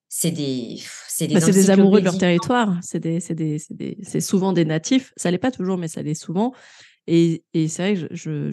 c'est 0.10 0.32
des 0.32 0.82
c'est 1.08 1.28
des, 1.28 1.36
bah, 1.36 1.40
des, 1.46 1.70
amoureux 1.70 2.00
de 2.00 2.06
leur 2.06 2.18
territoire 2.18 2.78
c'est 2.82 3.00
des, 3.00 3.20
des, 3.20 3.62
des 3.70 4.22
souvent 4.22 4.54
des 4.54 4.64
natifs 4.64 5.12
ça 5.18 5.30
l'est 5.30 5.38
pas 5.38 5.52
toujours 5.52 5.78
mais 5.78 5.90
ça 5.90 6.02
l'est 6.02 6.14
souvent 6.14 6.54
et, 7.08 7.44
c'est 7.54 7.82
vrai 7.82 7.94
que 7.96 8.16
je, 8.16 8.52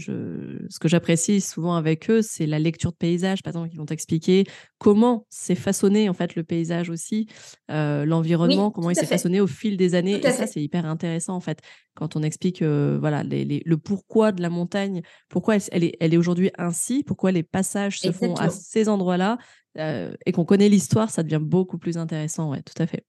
ce 0.69 0.79
que 0.79 0.89
j'apprécie 0.89 1.41
souvent 1.41 1.75
avec 1.75 2.09
eux, 2.09 2.23
c'est 2.23 2.47
la 2.47 2.61
lecture 2.61 2.93
de 2.93 2.97
paysage, 2.97 3.43
par 3.43 3.51
exemple, 3.51 3.71
ils 3.73 3.77
vont 3.79 3.85
t'expliquer 3.85 4.45
comment 4.79 5.27
s'est 5.29 5.57
façonné 5.57 6.09
en 6.09 6.15
fait 6.15 6.37
le 6.37 6.45
paysage 6.45 6.89
aussi, 6.89 7.27
euh, 7.71 8.05
l'environnement, 8.05 8.71
comment 8.71 8.91
il 8.91 8.97
s'est 8.97 9.07
façonné 9.07 9.41
au 9.41 9.49
fil 9.49 9.77
des 9.77 9.97
années. 9.97 10.25
et 10.25 10.31
ça, 10.31 10.47
c'est 10.47 10.63
hyper 10.63 10.87
intéressant 10.87 11.35
en 11.35 11.41
fait, 11.41 11.59
quand 11.95 12.17
on 12.17 12.23
explique 12.23 12.63
euh, 12.63 12.97
voilà 13.01 13.25
le 13.25 13.75
pourquoi 13.77 14.31
de 14.31 14.41
la 14.41 14.51
montagne, 14.51 15.03
pourquoi 15.29 15.57
elle, 15.73 15.85
est, 15.85 15.97
elle 15.99 16.15
est 16.15 16.19
aujourd'hui 16.19 16.51
ainsi, 16.57 17.03
pourquoi 17.03 17.33
les 17.33 17.43
passages 17.43 17.99
se 17.99 18.13
font 18.13 18.35
à 18.35 18.51
ces 18.51 18.89
endroits-là, 18.89 19.39
euh, 19.79 20.15
et 20.25 20.31
qu'on 20.31 20.45
connaît 20.45 20.69
l'histoire, 20.69 21.11
ça 21.11 21.25
devient 21.25 21.43
beaucoup 21.43 21.79
plus 21.79 21.99
intéressant, 21.99 22.51
ouais, 22.51 22.63
tout 22.63 22.81
à 22.81 22.87
fait. 22.87 23.05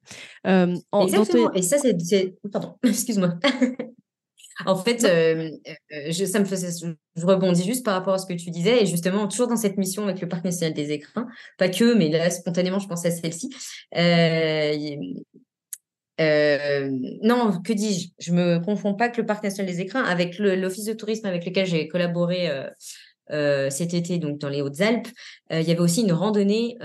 Exactement. 1.04 1.54
Et 1.54 1.62
ça, 1.62 1.78
c'est. 1.78 2.36
Pardon, 2.52 2.78
excuse-moi. 2.84 3.36
En 4.66 4.76
fait, 4.76 5.04
euh, 5.04 5.52
euh, 5.92 6.12
je, 6.12 6.24
ça 6.26 6.40
me 6.40 6.46
faisait, 6.46 6.70
je 7.16 7.26
rebondis 7.26 7.66
juste 7.66 7.84
par 7.84 7.94
rapport 7.94 8.14
à 8.14 8.18
ce 8.18 8.26
que 8.26 8.34
tu 8.34 8.52
disais, 8.52 8.84
et 8.84 8.86
justement, 8.86 9.28
toujours 9.28 9.48
dans 9.48 9.58
cette 9.58 9.78
mission 9.78 10.04
avec 10.04 10.22
le 10.22 10.30
Parc 10.30 10.46
national 10.46 10.74
des 10.74 10.92
écrins, 10.92 11.28
pas 11.58 11.68
que, 11.68 11.94
mais 11.94 12.10
là, 12.10 12.30
spontanément, 12.30 12.80
je 12.80 12.88
pensais 12.88 13.10
à 13.10 13.12
celle-ci. 13.12 13.50
Euh, 16.22 16.90
non, 17.22 17.60
que 17.62 17.74
dis-je? 17.74 18.12
Je 18.20 18.32
me 18.32 18.60
confonds 18.60 18.94
pas 18.94 19.10
que 19.10 19.20
le 19.20 19.26
Parc 19.26 19.44
national 19.44 19.70
des 19.70 19.82
écrins 19.82 20.04
avec 20.04 20.40
l'Office 20.40 20.86
de 20.86 20.94
tourisme 20.94 21.26
avec 21.26 21.46
lequel 21.46 21.66
j'ai 21.66 21.90
collaboré 21.90 22.50
cet 23.70 23.94
été, 23.94 24.20
donc 24.20 24.38
dans 24.38 24.48
les 24.48 24.62
Hautes-Alpes. 24.62 25.10
il 25.52 25.64
y 25.64 25.72
avait 25.72 25.82
aussi 25.82 26.04
une 26.04 26.14
randonnée, 26.14 26.78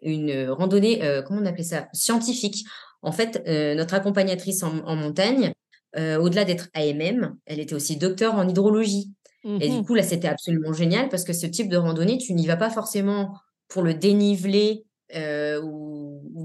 une 0.00 0.48
randonnée, 0.48 1.22
comment 1.26 1.42
on 1.42 1.46
appelait 1.46 1.64
ça? 1.64 1.88
Scientifique. 1.92 2.64
En 3.02 3.12
fait, 3.12 3.42
notre 3.76 3.92
accompagnatrice 3.92 4.62
en 4.62 4.96
montagne, 4.96 5.52
euh, 5.96 6.18
au-delà 6.18 6.44
d'être 6.44 6.68
AMM, 6.74 7.36
elle 7.46 7.60
était 7.60 7.74
aussi 7.74 7.96
docteur 7.96 8.34
en 8.34 8.48
hydrologie. 8.48 9.12
Et 9.44 9.70
du 9.70 9.78
mmh 9.78 9.84
coup, 9.86 9.94
là, 9.94 10.02
c'était 10.02 10.28
absolument 10.28 10.74
génial 10.74 11.08
parce 11.08 11.24
que 11.24 11.32
ce 11.32 11.46
type 11.46 11.68
de 11.68 11.76
randonnée, 11.78 12.18
tu 12.18 12.34
n'y 12.34 12.46
vas 12.46 12.56
pas 12.56 12.68
forcément 12.68 13.34
pour 13.68 13.82
le 13.82 13.94
déniveler 13.94 14.84
euh, 15.14 15.62
ou 15.62 15.87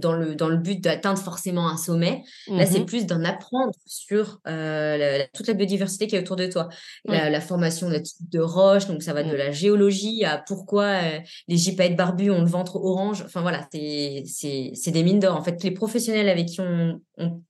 dans 0.03 0.13
le, 0.13 0.35
dans 0.35 0.49
le 0.49 0.57
but 0.57 0.79
d'atteindre 0.79 1.19
forcément 1.19 1.67
un 1.67 1.77
sommet. 1.77 2.23
Là, 2.47 2.65
c'est 2.65 2.81
mmh 2.81 2.83
plus 2.85 3.05
d'en 3.05 3.23
apprendre 3.23 3.71
sur 3.85 4.39
euh, 4.47 5.23
toute 5.33 5.47
la 5.47 5.53
biodiversité 5.53 6.05
qui 6.05 6.15
est 6.15 6.19
autour 6.19 6.35
de 6.35 6.47
toi. 6.47 6.69
La, 7.05 7.41
formation 7.41 7.89
de 7.89 7.97
type 7.97 8.29
de 8.29 8.39
roche, 8.39 8.87
donc 8.87 9.01
ça 9.01 9.13
va 9.13 9.23
de 9.23 9.35
la 9.35 9.51
géologie 9.51 10.25
à 10.25 10.37
pourquoi 10.37 10.83
euh, 10.83 11.19
les 11.47 11.57
gypaètes 11.57 11.95
barbus 11.95 12.29
ont 12.29 12.41
le 12.41 12.47
ventre 12.47 12.75
orange. 12.75 13.23
Enfin 13.25 13.41
voilà, 13.41 13.67
c'est 13.71 14.91
des 14.91 15.03
mines 15.03 15.19
d'or. 15.19 15.35
En 15.35 15.43
fait, 15.43 15.63
les 15.63 15.71
professionnels 15.71 16.29
avec 16.29 16.47
qui 16.47 16.61
on, 16.61 16.99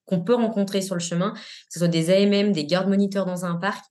qu'on 0.06 0.22
peut 0.22 0.36
rencontrer 0.36 0.82
sur 0.82 0.96
le 0.96 1.02
chemin, 1.02 1.32
que 1.32 1.40
ce 1.70 1.80
soit 1.80 1.88
des 1.88 2.12
AMM, 2.12 2.52
des 2.52 2.66
gardes 2.66 2.90
moniteurs 2.90 3.26
dans 3.26 3.46
un 3.46 3.56
parc, 3.56 3.84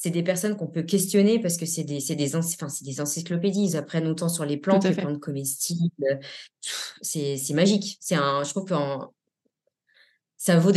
c'est 0.00 0.10
des 0.10 0.22
personnes 0.22 0.56
qu'on 0.56 0.68
peut 0.68 0.84
questionner 0.84 1.40
parce 1.40 1.56
que 1.56 1.66
c'est 1.66 1.82
des, 1.82 1.98
des, 1.98 2.14
des 2.14 3.00
encyclopédies. 3.00 3.64
Ils 3.64 3.76
apprennent 3.76 4.06
autant 4.06 4.28
sur 4.28 4.44
les 4.44 4.56
plantes, 4.56 4.84
les 4.84 4.94
plantes 4.94 5.18
comestibles. 5.18 6.20
C'est 7.02 7.52
magique. 7.52 7.98
C'est 8.00 8.14
un, 8.14 8.44
je 8.44 8.50
trouve 8.50 8.66
que 8.66 8.74
ça 10.48 10.58
vaut, 10.58 10.72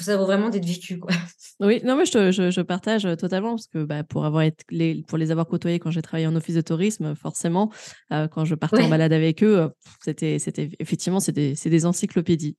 ça 0.00 0.16
vaut 0.16 0.24
vraiment 0.24 0.50
d'être 0.50 0.64
vécu. 0.64 0.98
Quoi. 0.98 1.10
Oui, 1.58 1.80
non, 1.84 1.96
mais 1.96 2.04
je, 2.04 2.30
je, 2.30 2.60
partage 2.60 3.08
totalement 3.18 3.52
parce 3.52 3.66
que 3.66 3.82
bah, 3.82 4.04
pour, 4.04 4.26
avoir 4.26 4.42
été 4.42 4.62
les, 4.70 5.02
pour 5.08 5.16
les 5.16 5.30
avoir 5.30 5.46
côtoyés 5.46 5.78
quand 5.78 5.90
j'ai 5.90 6.02
travaillé 6.02 6.26
en 6.26 6.36
office 6.36 6.54
de 6.54 6.60
tourisme, 6.60 7.14
forcément, 7.14 7.72
euh, 8.12 8.28
quand 8.28 8.44
je 8.44 8.54
partais 8.54 8.82
en 8.82 8.90
balade 8.90 9.14
avec 9.14 9.42
eux, 9.42 9.60
euh, 9.60 9.68
c'était, 10.04 10.38
c'était 10.38 10.68
effectivement, 10.80 11.18
c'est 11.18 11.32
des, 11.32 11.54
des, 11.54 11.86
encyclopédies. 11.86 12.58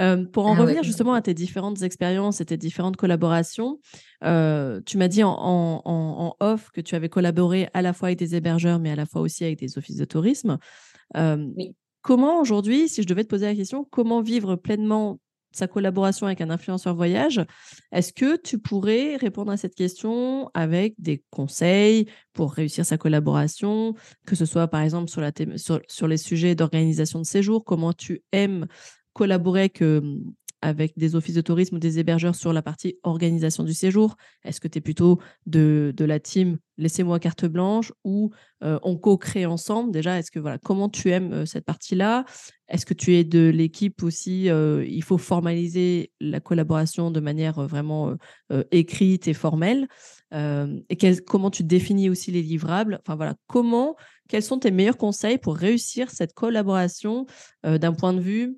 Euh, 0.00 0.24
pour 0.24 0.46
en 0.46 0.54
ah 0.54 0.60
revenir 0.62 0.82
justement 0.82 1.12
à 1.12 1.20
tes 1.20 1.34
différentes 1.34 1.82
expériences 1.82 2.40
et 2.40 2.46
tes 2.46 2.56
différentes 2.56 2.96
collaborations, 2.96 3.78
tu 4.22 4.96
m'as 4.96 5.08
dit 5.08 5.22
en, 5.22 5.36
en, 5.38 5.82
en, 5.84 6.34
off 6.40 6.70
que 6.70 6.80
tu 6.80 6.94
avais 6.94 7.10
collaboré 7.10 7.68
à 7.74 7.82
la 7.82 7.92
fois 7.92 8.08
avec 8.08 8.18
des 8.18 8.34
hébergeurs, 8.36 8.78
mais 8.78 8.90
à 8.90 8.96
la 8.96 9.04
fois 9.04 9.20
aussi 9.20 9.44
avec 9.44 9.58
des 9.58 9.76
offices 9.76 9.98
de 9.98 10.06
tourisme. 10.06 10.56
oui. 11.14 11.74
Comment 12.02 12.40
aujourd'hui, 12.40 12.88
si 12.88 13.02
je 13.02 13.06
devais 13.06 13.24
te 13.24 13.28
poser 13.28 13.44
la 13.44 13.54
question, 13.54 13.86
comment 13.90 14.22
vivre 14.22 14.56
pleinement 14.56 15.18
sa 15.52 15.66
collaboration 15.66 16.26
avec 16.26 16.40
un 16.40 16.50
influenceur 16.50 16.94
voyage. 16.94 17.40
Est-ce 17.92 18.12
que 18.12 18.36
tu 18.36 18.58
pourrais 18.58 19.16
répondre 19.16 19.50
à 19.50 19.56
cette 19.56 19.74
question 19.74 20.50
avec 20.54 20.94
des 20.98 21.22
conseils 21.30 22.06
pour 22.32 22.52
réussir 22.52 22.86
sa 22.86 22.98
collaboration, 22.98 23.94
que 24.26 24.36
ce 24.36 24.44
soit 24.44 24.68
par 24.68 24.82
exemple 24.82 25.10
sur, 25.10 25.20
la 25.20 25.32
sur, 25.88 26.08
les 26.08 26.16
sujets 26.16 26.54
d'organisation 26.54 27.18
de 27.18 27.26
séjour, 27.26 27.64
comment 27.64 27.92
tu 27.92 28.22
aimes 28.32 28.66
collaborer 29.12 29.60
avec, 29.60 29.82
avec 30.62 30.96
des 30.96 31.16
offices 31.16 31.34
de 31.34 31.40
tourisme 31.40 31.76
ou 31.76 31.78
des 31.78 31.98
hébergeurs 31.98 32.34
sur 32.34 32.52
la 32.52 32.62
partie 32.62 32.96
organisation 33.02 33.64
du 33.64 33.74
séjour? 33.74 34.16
Est-ce 34.44 34.60
que 34.60 34.68
tu 34.68 34.78
es 34.78 34.80
plutôt 34.80 35.18
de, 35.46 35.92
de, 35.96 36.04
la 36.04 36.20
team 36.20 36.58
laissez-moi 36.78 37.18
carte 37.18 37.44
blanche 37.44 37.92
ou 38.04 38.30
euh, 38.62 38.78
on 38.82 38.96
co-crée 38.96 39.46
ensemble? 39.46 39.92
Déjà, 39.92 40.18
est-ce 40.18 40.30
que 40.30 40.38
voilà, 40.38 40.58
comment 40.58 40.88
tu 40.88 41.10
aimes 41.10 41.32
euh, 41.32 41.46
cette 41.46 41.64
partie-là? 41.64 42.24
Est-ce 42.70 42.86
que 42.86 42.94
tu 42.94 43.14
es 43.14 43.24
de 43.24 43.48
l'équipe 43.48 44.02
aussi 44.02 44.48
euh, 44.48 44.84
Il 44.88 45.02
faut 45.02 45.18
formaliser 45.18 46.12
la 46.20 46.40
collaboration 46.40 47.10
de 47.10 47.20
manière 47.20 47.60
vraiment 47.66 48.16
écrite 48.70 49.28
et 49.28 49.34
formelle. 49.34 49.88
et 50.32 50.96
comment 51.26 51.50
tu 51.50 51.64
définis 51.64 52.08
aussi 52.08 52.30
les 52.30 52.42
livrables? 52.42 53.00
Enfin 53.04 53.16
voilà, 53.16 53.34
comment 53.46 53.96
Quels 54.28 54.42
sont 54.42 54.58
tes 54.58 54.70
meilleurs 54.70 54.96
conseils 54.96 55.38
pour 55.38 55.56
réussir 55.56 56.10
cette 56.10 56.32
collaboration 56.32 57.26
d'un 57.64 57.92
point 57.92 58.12
de 58.12 58.20
vue 58.20 58.56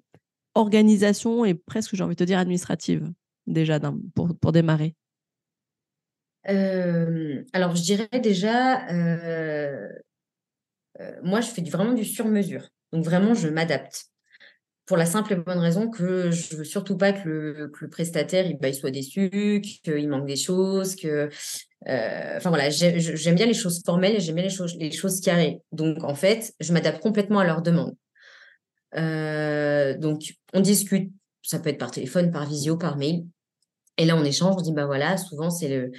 organisation 0.54 1.44
et 1.44 1.54
presque, 1.54 1.94
j'ai 1.94 2.02
envie 2.02 2.14
de 2.14 2.18
te 2.18 2.24
dire, 2.24 2.38
administrative, 2.38 3.10
déjà, 3.46 3.80
pour, 4.14 4.36
pour 4.38 4.52
démarrer? 4.52 4.94
Euh, 6.48 7.44
Alors, 7.52 7.76
je 7.76 7.82
dirais 7.82 8.08
déjà, 8.20 8.88
euh, 8.90 9.88
euh, 11.00 11.20
moi, 11.22 11.40
je 11.40 11.48
fais 11.48 11.62
vraiment 11.62 11.92
du 11.92 12.04
sur-mesure. 12.04 12.68
Donc, 12.92 13.04
vraiment, 13.04 13.34
je 13.34 13.48
m'adapte. 13.48 14.06
Pour 14.86 14.96
la 14.96 15.06
simple 15.06 15.32
et 15.32 15.36
bonne 15.36 15.58
raison 15.58 15.88
que 15.88 16.30
je 16.30 16.56
veux 16.56 16.64
surtout 16.64 16.96
pas 16.96 17.12
que 17.12 17.28
le, 17.28 17.88
prestataire 17.88 18.46
bah, 18.60 18.68
il, 18.68 18.74
soit 18.74 18.90
déçu, 18.90 19.62
qu'il 19.62 20.08
manque 20.08 20.26
des 20.26 20.36
choses, 20.36 20.96
que 20.96 21.30
enfin 21.86 22.48
voilà, 22.48 22.68
j'aime 22.70 23.34
bien 23.34 23.46
les 23.46 23.54
choses 23.54 23.82
formelles 23.84 24.16
et 24.16 24.20
j'aime 24.20 24.34
bien 24.34 24.44
les 24.44 24.90
choses, 24.90 25.20
carrées. 25.20 25.60
Donc 25.70 26.02
en 26.04 26.14
fait, 26.14 26.52
je 26.60 26.72
m'adapte 26.72 27.00
complètement 27.00 27.38
à 27.38 27.44
leurs 27.44 27.62
demandes. 27.62 27.94
Euh, 28.96 29.96
donc, 29.96 30.34
on 30.52 30.60
discute, 30.60 31.12
ça 31.42 31.58
peut 31.58 31.70
être 31.70 31.78
par 31.78 31.90
téléphone, 31.90 32.30
par 32.30 32.46
visio, 32.46 32.76
par 32.76 32.96
mail. 32.96 33.24
Et 33.98 34.04
là, 34.04 34.16
on 34.16 34.24
échange, 34.24 34.54
on 34.58 34.62
dit, 34.62 34.72
bah 34.72 34.86
voilà, 34.86 35.16
souvent, 35.16 35.50
c'est 35.50 35.68
le, 35.68 35.92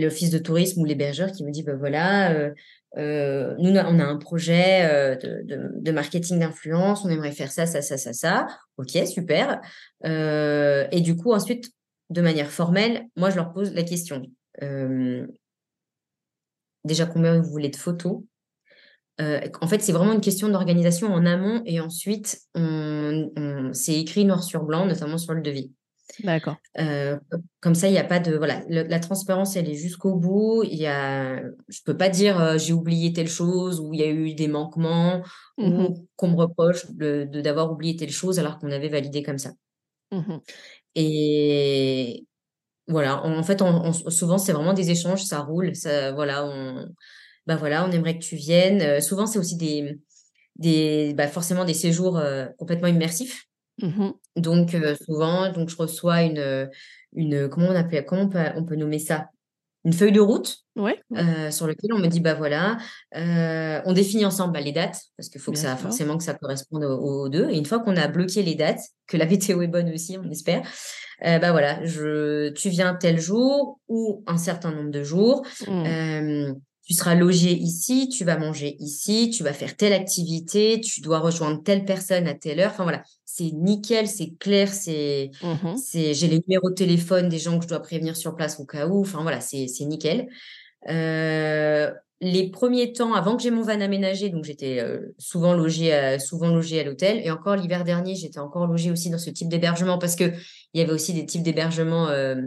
l'office 0.00 0.30
de 0.30 0.38
tourisme 0.38 0.80
ou 0.80 0.84
l'hébergeur 0.84 1.32
qui 1.32 1.44
me 1.44 1.50
dit, 1.50 1.62
bah 1.62 1.74
voilà, 1.74 2.50
nous, 2.96 3.70
on 3.70 3.98
a 3.98 4.04
un 4.04 4.18
projet 4.18 5.16
de, 5.22 5.90
marketing 5.92 6.40
d'influence, 6.40 7.04
on 7.04 7.08
aimerait 7.08 7.32
faire 7.32 7.50
ça, 7.50 7.66
ça, 7.66 7.82
ça, 7.82 7.96
ça, 7.96 8.12
ça. 8.12 8.46
Ok, 8.76 8.98
super. 9.06 9.60
et 10.04 11.00
du 11.00 11.16
coup, 11.16 11.32
ensuite, 11.32 11.70
de 12.10 12.20
manière 12.20 12.50
formelle, 12.50 13.06
moi, 13.16 13.30
je 13.30 13.36
leur 13.36 13.52
pose 13.52 13.72
la 13.72 13.82
question. 13.82 14.22
déjà, 16.84 17.06
combien 17.06 17.40
vous 17.40 17.50
voulez 17.50 17.70
de 17.70 17.76
photos? 17.76 18.22
En 19.18 19.68
fait, 19.68 19.80
c'est 19.80 19.92
vraiment 19.92 20.12
une 20.12 20.20
question 20.20 20.48
d'organisation 20.48 21.12
en 21.12 21.24
amont 21.24 21.62
et 21.64 21.80
ensuite, 21.80 22.42
c'est 23.72 23.94
écrit 23.94 24.24
noir 24.24 24.42
sur 24.42 24.64
blanc, 24.64 24.86
notamment 24.86 25.18
sur 25.18 25.34
le 25.34 25.40
devis. 25.40 25.72
D'accord. 26.20 26.56
comme 27.60 27.74
ça, 27.74 27.88
il 27.88 27.92
n'y 27.92 27.98
a 27.98 28.04
pas 28.04 28.18
de 28.18 28.36
voilà, 28.36 28.62
la 28.68 29.00
transparence, 29.00 29.56
elle 29.56 29.68
est 29.68 29.74
jusqu'au 29.74 30.14
bout. 30.14 30.62
Il 30.64 30.74
y 30.74 30.86
a, 30.86 31.40
je 31.68 31.80
peux 31.84 31.96
pas 31.96 32.08
dire 32.08 32.58
j'ai 32.58 32.72
oublié 32.72 33.12
telle 33.12 33.28
chose 33.28 33.80
ou 33.80 33.92
il 33.94 34.00
y 34.00 34.02
a 34.02 34.08
eu 34.10 34.34
des 34.34 34.48
manquements 34.48 35.22
ou 35.58 35.66
mmh 35.66 36.06
qu'on 36.16 36.28
me 36.28 36.36
reproche 36.36 36.86
de 36.92 37.24
d'avoir 37.24 37.70
oublié 37.72 37.96
telle 37.96 38.10
chose 38.10 38.38
alors 38.38 38.58
qu'on 38.58 38.70
avait 38.70 38.88
validé 38.88 39.22
comme 39.22 39.38
ça. 39.38 39.50
Mmh 40.10 40.38
et 40.94 42.26
voilà, 42.88 43.24
en 43.24 43.42
fait, 43.42 43.62
souvent 44.10 44.38
c'est 44.38 44.52
vraiment 44.52 44.74
des 44.74 44.90
échanges, 44.90 45.22
ça 45.24 45.40
roule, 45.40 45.74
ça 45.76 46.12
voilà, 46.12 46.44
on 46.46 46.86
bah 47.46 47.56
voilà, 47.56 47.86
on 47.86 47.90
aimerait 47.92 48.18
que 48.18 48.24
tu 48.24 48.36
viennes. 48.36 49.00
souvent 49.00 49.26
c'est 49.26 49.38
aussi 49.38 49.56
des 49.56 49.98
des 50.56 51.14
bah 51.14 51.28
forcément 51.28 51.64
des 51.64 51.74
séjours 51.74 52.20
complètement 52.58 52.88
immersifs. 52.88 53.46
Mmh 53.80 54.10
donc 54.36 54.74
souvent, 55.04 55.52
donc 55.52 55.68
je 55.68 55.76
reçois 55.76 56.22
une, 56.22 56.70
une 57.14 57.48
comment 57.48 57.68
on 57.68 57.74
appelle 57.74 58.06
comment 58.06 58.30
on 58.56 58.64
peut, 58.64 58.76
nommer 58.76 58.98
ça? 58.98 59.28
Une 59.84 59.92
feuille 59.92 60.12
de 60.12 60.20
route 60.20 60.58
ouais, 60.76 60.98
sur 61.50 61.66
lequel 61.66 61.92
on 61.92 61.98
me 61.98 62.06
dit 62.06 62.20
bah 62.20 62.32
voilà, 62.32 62.78
on 63.14 63.92
définit 63.92 64.24
ensemble 64.24 64.54
bah, 64.54 64.60
les 64.60 64.72
dates 64.72 65.00
parce 65.16 65.28
qu'il 65.28 65.40
faut 65.40 65.52
que 65.52 65.58
ça 65.58 65.76
forcément 65.76 66.16
que 66.16 66.24
ça 66.24 66.32
corresponde 66.32 66.84
aux, 66.84 67.28
deux. 67.28 67.50
Et 67.50 67.58
une 67.58 67.66
fois 67.66 67.80
qu'on 67.80 67.96
a 67.96 68.08
bloqué 68.08 68.42
les 68.42 68.54
dates, 68.54 68.80
que 69.06 69.18
la 69.18 69.26
météo 69.26 69.60
est 69.60 69.68
bonne 69.68 69.90
aussi, 69.90 70.16
on 70.16 70.30
espère, 70.30 70.62
bah 71.20 71.50
voilà, 71.52 71.84
je, 71.84 72.50
tu 72.50 72.70
viens 72.70 72.94
tel 72.94 73.20
jour 73.20 73.80
ou 73.88 74.24
un 74.26 74.38
certain 74.38 74.70
nombre 74.70 74.90
de 74.90 75.02
jours. 75.02 75.44
Mmh 75.66 76.54
tu 76.84 76.94
seras 76.94 77.14
logé 77.14 77.52
ici, 77.52 78.08
tu 78.08 78.24
vas 78.24 78.36
manger 78.36 78.76
ici, 78.80 79.30
tu 79.30 79.44
vas 79.44 79.52
faire 79.52 79.76
telle 79.76 79.92
activité, 79.92 80.80
tu 80.80 81.00
dois 81.00 81.20
rejoindre 81.20 81.62
telle 81.62 81.84
personne 81.84 82.26
à 82.26 82.34
telle 82.34 82.60
heure. 82.60 82.72
Enfin 82.72 82.82
voilà, 82.82 83.02
c'est 83.24 83.52
nickel, 83.52 84.08
c'est 84.08 84.34
clair, 84.38 84.68
c'est, 84.68 85.30
mmh 85.42 85.76
c'est, 85.76 86.14
j'ai 86.14 86.26
les 86.26 86.42
numéros 86.46 86.70
de 86.70 86.74
téléphone 86.74 87.28
des 87.28 87.38
gens 87.38 87.58
que 87.58 87.64
je 87.64 87.68
dois 87.68 87.80
prévenir 87.80 88.16
sur 88.16 88.34
place 88.34 88.58
au 88.58 88.64
cas 88.64 88.86
où. 88.86 89.00
Enfin 89.00 89.22
voilà, 89.22 89.40
c'est, 89.40 89.68
c'est 89.68 89.84
nickel. 89.84 90.28
Euh, 90.88 91.92
les 92.20 92.50
premiers 92.50 92.92
temps, 92.92 93.14
avant 93.14 93.36
que 93.36 93.42
j'ai 93.42 93.50
mon 93.50 93.62
van 93.62 93.80
aménagé, 93.80 94.30
donc 94.30 94.44
j'étais 94.44 94.80
euh, 94.80 95.12
souvent 95.18 95.54
logée, 95.54 95.92
à, 95.92 96.18
souvent 96.20 96.48
logée 96.48 96.80
à 96.80 96.84
l'hôtel. 96.84 97.20
Et 97.24 97.30
encore 97.30 97.56
l'hiver 97.56 97.84
dernier, 97.84 98.14
j'étais 98.14 98.38
encore 98.38 98.66
logée 98.66 98.90
aussi 98.90 99.10
dans 99.10 99.18
ce 99.18 99.30
type 99.30 99.48
d'hébergement 99.48 99.98
parce 99.98 100.14
que 100.14 100.32
il 100.72 100.80
y 100.80 100.84
avait 100.84 100.92
aussi 100.92 101.14
des 101.14 101.26
types 101.26 101.42
d'hébergements 101.42 102.08
euh, 102.08 102.42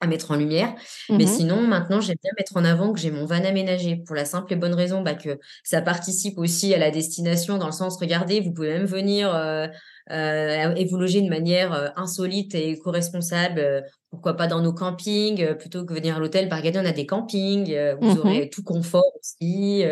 à 0.00 0.06
mettre 0.06 0.30
en 0.30 0.36
lumière. 0.36 0.74
Mais 1.10 1.24
mmh 1.24 1.28
sinon, 1.28 1.66
maintenant, 1.66 2.00
j'aime 2.00 2.16
bien 2.22 2.30
mettre 2.38 2.56
en 2.56 2.64
avant 2.64 2.92
que 2.92 3.00
j'ai 3.00 3.10
mon 3.10 3.24
van 3.26 3.44
aménagé 3.44 3.96
pour 3.96 4.14
la 4.14 4.24
simple 4.24 4.52
et 4.52 4.56
bonne 4.56 4.74
raison 4.74 5.02
bah, 5.02 5.14
que 5.14 5.38
ça 5.64 5.82
participe 5.82 6.38
aussi 6.38 6.72
à 6.74 6.78
la 6.78 6.90
destination 6.90 7.58
dans 7.58 7.66
le 7.66 7.72
sens, 7.72 7.96
regardez, 7.98 8.40
vous 8.40 8.52
pouvez 8.52 8.70
même 8.70 8.86
venir 8.86 9.34
euh, 9.34 9.66
euh, 10.10 10.74
et 10.74 10.84
vous 10.84 10.96
loger 10.96 11.20
de 11.20 11.28
manière 11.28 11.72
euh, 11.72 11.88
insolite 11.96 12.54
et 12.54 12.70
éco-responsable. 12.70 13.84
pourquoi 14.10 14.34
pas 14.34 14.46
dans 14.46 14.60
nos 14.60 14.72
campings 14.72 15.54
plutôt 15.56 15.84
que 15.84 15.94
venir 15.94 16.16
à 16.16 16.20
l'hôtel. 16.20 16.48
Par 16.48 16.58
regardez, 16.58 16.78
on 16.78 16.88
a 16.88 16.92
des 16.92 17.06
campings, 17.06 17.76
vous 18.00 18.14
mmh 18.14 18.18
aurez 18.18 18.50
tout 18.50 18.62
confort 18.62 19.12
aussi. 19.20 19.84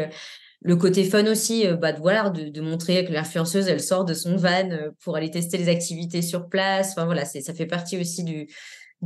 le 0.62 0.76
côté 0.76 1.04
fun 1.04 1.26
aussi, 1.26 1.66
bah, 1.80 1.92
de, 1.92 1.98
voilà, 1.98 2.30
de, 2.30 2.48
de 2.48 2.60
montrer 2.60 3.04
que 3.04 3.12
l'influenceuse, 3.12 3.68
elle 3.68 3.82
sort 3.82 4.04
de 4.04 4.14
son 4.14 4.36
van 4.36 4.70
pour 5.02 5.16
aller 5.16 5.30
tester 5.30 5.58
les 5.58 5.68
activités 5.68 6.22
sur 6.22 6.48
place. 6.48 6.92
Enfin 6.92 7.06
voilà, 7.06 7.24
ça 7.24 7.54
fait 7.54 7.66
partie 7.66 7.98
aussi 8.00 8.24
du, 8.24 8.48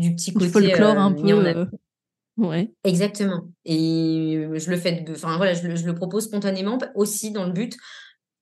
du 0.00 0.14
petit 0.14 0.32
côté 0.32 0.48
folklore 0.48 0.98
un 0.98 1.12
peu. 1.12 1.30
Euh, 1.30 1.66
ouais. 2.38 2.72
Exactement. 2.84 3.48
Et 3.64 4.46
je 4.54 4.70
le 4.70 4.76
fais, 4.76 5.04
enfin 5.10 5.36
voilà, 5.36 5.54
je 5.54 5.66
le, 5.66 5.94
propose 5.94 6.24
spontanément 6.24 6.78
aussi 6.94 7.30
dans 7.30 7.44
le 7.44 7.52
but, 7.52 7.76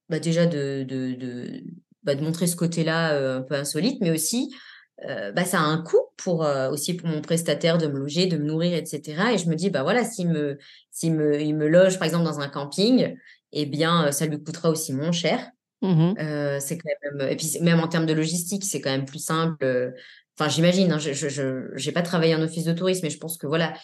bah, 0.08 0.20
déjà 0.20 0.46
de, 0.46 0.84
de, 0.88 1.12
de, 1.14 1.64
bah, 2.04 2.14
de 2.14 2.22
montrer 2.22 2.46
ce 2.46 2.56
côté-là 2.56 3.12
euh, 3.12 3.38
un 3.38 3.42
peu 3.42 3.54
insolite, 3.54 3.98
mais 4.00 4.10
aussi 4.10 4.54
euh, 5.08 5.32
bah, 5.32 5.44
ça 5.44 5.58
a 5.58 5.62
un 5.62 5.82
coût 5.82 6.00
pour 6.16 6.40
aussi 6.72 6.94
pour 6.94 7.08
mon 7.08 7.20
prestataire 7.20 7.78
de 7.78 7.86
me 7.86 7.98
loger, 7.98 8.26
de 8.26 8.36
me 8.36 8.44
nourrir, 8.44 8.74
etc. 8.74 9.32
Et 9.34 9.38
je 9.38 9.48
me 9.48 9.54
dis, 9.54 9.70
bah 9.70 9.82
voilà, 9.82 10.04
s'il 10.04 10.28
me, 10.28 10.58
s'il 10.90 11.14
me, 11.14 11.40
il 11.40 11.54
me 11.54 11.68
loge 11.68 11.98
par 11.98 12.06
exemple 12.06 12.24
dans 12.24 12.40
un 12.40 12.48
camping, 12.48 13.16
eh 13.52 13.66
bien, 13.66 14.10
ça 14.10 14.26
lui 14.26 14.42
coûtera 14.42 14.70
aussi 14.70 14.92
moins 14.92 15.12
cher. 15.12 15.50
Mmh 15.80 16.14
c'est 16.58 16.76
quand 16.76 16.90
même, 17.04 17.30
et 17.30 17.36
puis 17.36 17.56
même 17.60 17.78
en 17.78 17.86
termes 17.86 18.06
de 18.06 18.12
logistique, 18.12 18.64
c'est 18.64 18.80
quand 18.80 18.90
même 18.90 19.04
plus 19.04 19.22
simple. 19.22 19.94
Enfin, 20.38 20.48
j'imagine, 20.48 20.92
hein, 20.92 20.98
je 20.98 21.84
n'ai 21.84 21.92
pas 21.92 22.02
travaillé 22.02 22.34
en 22.34 22.42
office 22.42 22.64
de 22.64 22.72
tourisme, 22.72 23.00
mais 23.02 23.10
je 23.10 23.18
pense 23.18 23.36
que 23.38 23.48
voilà, 23.48 23.74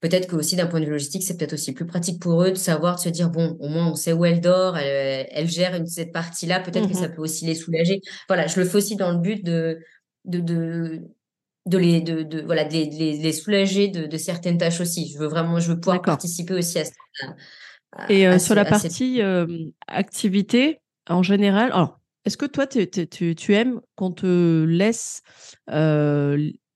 peut-être 0.00 0.28
que 0.28 0.36
aussi 0.36 0.54
d'un 0.54 0.66
point 0.66 0.80
de 0.80 0.84
vue 0.84 0.90
logistique, 0.90 1.22
c'est 1.22 1.38
peut-être 1.38 1.54
aussi 1.54 1.72
plus 1.72 1.86
pratique 1.86 2.20
pour 2.20 2.42
eux 2.42 2.50
de 2.50 2.56
savoir, 2.56 2.96
de 2.96 3.00
se 3.00 3.08
dire, 3.08 3.30
bon, 3.30 3.56
au 3.58 3.68
moins 3.68 3.88
on 3.88 3.94
sait 3.94 4.12
où 4.12 4.26
elle 4.26 4.42
dort, 4.42 4.76
elle, 4.76 5.48
gère 5.48 5.74
une, 5.74 5.86
cette 5.86 6.12
partie-là, 6.12 6.60
peut-être 6.60 6.88
que 6.88 6.94
ça 6.94 7.08
mmh 7.08 7.14
peut 7.14 7.22
aussi 7.22 7.46
les 7.46 7.54
soulager. 7.54 8.02
Voilà, 8.28 8.46
je 8.46 8.60
le 8.60 8.66
fais 8.66 8.76
aussi 8.76 8.96
dans 8.96 9.12
le 9.12 9.16
but 9.16 9.42
de, 9.42 9.78
de, 10.26 10.40
de, 11.64 11.78
les, 11.78 12.02
de, 12.02 12.42
voilà, 12.42 12.64
les, 12.64 12.84
les, 12.84 13.32
soulager 13.32 13.88
de, 13.88 14.16
certaines 14.18 14.58
tâches 14.58 14.82
aussi. 14.82 15.10
Je 15.10 15.18
veux 15.18 15.26
vraiment, 15.26 15.58
je 15.58 15.72
veux 15.72 15.80
pouvoir 15.80 16.02
participer 16.02 16.52
aussi 16.52 16.80
à 16.80 16.84
ça. 16.84 16.92
Et 18.10 18.28
euh, 18.28 18.38
sur 18.38 18.54
la 18.54 18.66
partie 18.66 19.22
euh, 19.22 19.46
activité, 19.86 20.80
en 21.08 21.22
général, 21.22 21.72
alors, 21.72 21.98
est-ce 22.24 22.36
que 22.36 22.46
toi, 22.46 22.66
tu, 22.66 23.54
aimes 23.54 23.80
qu'on 23.96 24.12
te 24.12 24.64
laisse 24.64 25.22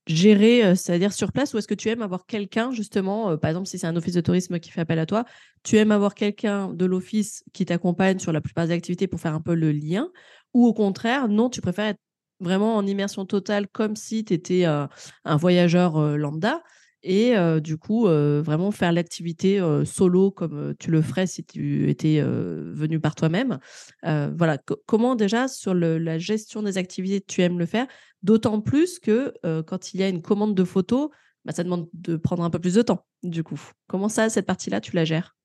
gérer, 0.07 0.75
c'est-à-dire 0.75 1.13
sur 1.13 1.33
place, 1.33 1.53
ou 1.53 1.59
est-ce 1.59 1.69
que 1.69 1.75
tu 1.75 1.89
aimes 1.89 2.03
avoir 2.03 2.27
quelqu'un, 2.27 2.71
justement, 2.73 3.37
par 3.37 3.51
exemple, 3.51 3.67
si 3.67 3.79
c'est 3.79 3.87
un 3.87 3.97
office 3.97 4.15
de 4.15 4.21
tourisme 4.21 4.59
qui 4.59 4.71
fait 4.71 4.81
appel 4.81 4.99
à 4.99 5.07
toi, 5.07 5.25
tu 5.65 5.77
aimes 5.77 5.93
avoir 5.93 6.15
quelqu'un 6.15 6.73
de 6.73 6.85
l'office 6.87 7.45
qui 7.53 7.67
t'accompagne 7.67 8.19
sur 8.19 8.33
la 8.33 8.41
plupart 8.41 8.67
des 8.67 8.73
activités 8.73 9.07
pour 9.07 9.21
faire 9.21 9.35
un 9.35 9.41
peu 9.41 9.55
le 9.55 9.73
lien, 9.73 10.09
ou 10.55 10.67
au 10.67 10.73
contraire, 10.73 11.29
non, 11.29 11.51
tu 11.51 11.61
préfères 11.61 11.87
être 11.87 12.01
vraiment 12.41 12.77
en 12.77 12.87
immersion 12.87 13.27
totale 13.27 13.69
comme 13.69 13.97
si 13.97 14.25
tu 14.25 14.33
étais 14.33 14.65
un 14.65 15.37
voyageur 15.37 16.01
lambda? 16.17 16.63
Et 17.03 17.35
du 17.61 17.77
coup 17.77 18.07
vraiment 18.07 18.71
faire 18.71 18.93
l'activité 18.93 19.61
solo 19.85 20.31
comme 20.31 20.75
tu 20.79 20.91
le 20.91 21.03
ferais 21.03 21.27
si 21.27 21.45
tu 21.45 21.89
étais 21.89 22.21
venu 22.21 23.01
par 23.01 23.15
toi-même. 23.15 23.59
voilà, 24.03 24.59
comment 24.87 25.15
déjà 25.15 25.49
sur 25.49 25.75
la 25.75 26.19
gestion 26.19 26.63
des 26.63 26.79
activités 26.79 27.21
tu 27.21 27.43
aimes 27.43 27.59
le 27.59 27.67
faire, 27.67 27.87
d'autant 28.23 28.61
plus 28.61 28.99
que 28.99 29.33
quand 29.63 29.95
il 29.95 30.01
y 30.01 30.03
a 30.03 30.09
une 30.09 30.23
commande 30.23 30.55
de 30.55 30.65
photos, 30.65 31.11
bah, 31.45 31.53
ça 31.53 31.65
demande 31.65 31.89
de 31.93 32.17
prendre 32.17 32.43
un 32.43 32.51
peu 32.51 32.59
plus 32.59 32.75
de 32.75 32.83
temps 32.83 33.07
du 33.23 33.43
coup. 33.43 33.61
Comment 33.87 34.09
ça, 34.09 34.29
cette 34.29 34.47
partie-là, 34.47 34.81
tu 34.81 34.95
la 34.95 35.05
gères? 35.05 35.37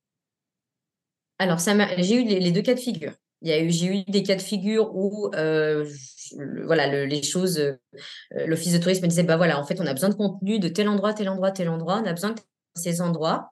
Alors, 1.39 1.59
j'ai 1.59 2.15
eu 2.15 2.23
les 2.23 2.51
deux 2.51 2.61
cas 2.61 2.73
de 2.75 2.79
figure. 2.79 3.13
Il 3.43 3.49
y 3.49 3.51
a 3.51 3.59
eu, 3.59 3.69
j'ai 3.69 3.87
eu 3.87 4.03
des 4.03 4.23
cas 4.23 4.35
de 4.35 4.41
figure 4.41 4.95
où, 4.95 5.29
euh, 5.35 5.85
voilà, 6.65 7.05
les 7.05 7.23
choses, 7.23 7.59
euh, 7.59 7.75
l'office 8.47 8.71
de 8.71 8.77
tourisme 8.77 9.03
me 9.03 9.09
disait, 9.09 9.23
bah 9.23 9.35
voilà, 9.35 9.59
en 9.59 9.65
fait, 9.65 9.81
on 9.81 9.85
a 9.85 9.93
besoin 9.93 10.09
de 10.09 10.15
contenu 10.15 10.59
de 10.59 10.69
tel 10.69 10.87
endroit, 10.87 11.13
tel 11.13 11.27
endroit, 11.27 11.51
tel 11.51 11.67
endroit, 11.67 12.01
on 12.01 12.07
a 12.07 12.13
besoin 12.13 12.31
de 12.31 12.39
ces 12.75 13.01
endroits. 13.01 13.51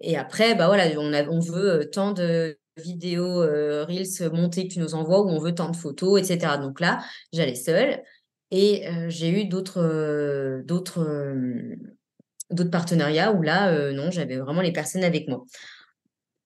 Et 0.00 0.16
après, 0.16 0.54
bah 0.54 0.68
voilà, 0.68 0.86
on, 0.98 1.12
a, 1.12 1.24
on 1.28 1.40
veut 1.40 1.80
euh, 1.80 1.84
tant 1.84 2.12
de 2.12 2.56
vidéos, 2.76 3.40
reels 3.40 4.30
montées 4.32 4.68
que 4.68 4.74
tu 4.74 4.78
nous 4.78 4.94
envoies, 4.94 5.20
ou 5.20 5.28
on 5.28 5.40
veut 5.40 5.54
tant 5.54 5.70
de 5.70 5.76
photos, 5.76 6.20
etc. 6.20 6.58
Donc 6.58 6.78
là, 6.80 7.02
j'allais 7.32 7.54
seule. 7.54 8.02
Et 8.50 8.84
j'ai 9.08 9.30
eu 9.30 9.46
d'autres, 9.46 10.62
d'autres, 10.64 11.06
d'autres 12.50 12.70
partenariats 12.70 13.32
où 13.32 13.42
là, 13.42 13.92
non, 13.92 14.10
j'avais 14.10 14.38
vraiment 14.38 14.60
les 14.60 14.72
personnes 14.72 15.04
avec 15.04 15.28
moi. 15.28 15.44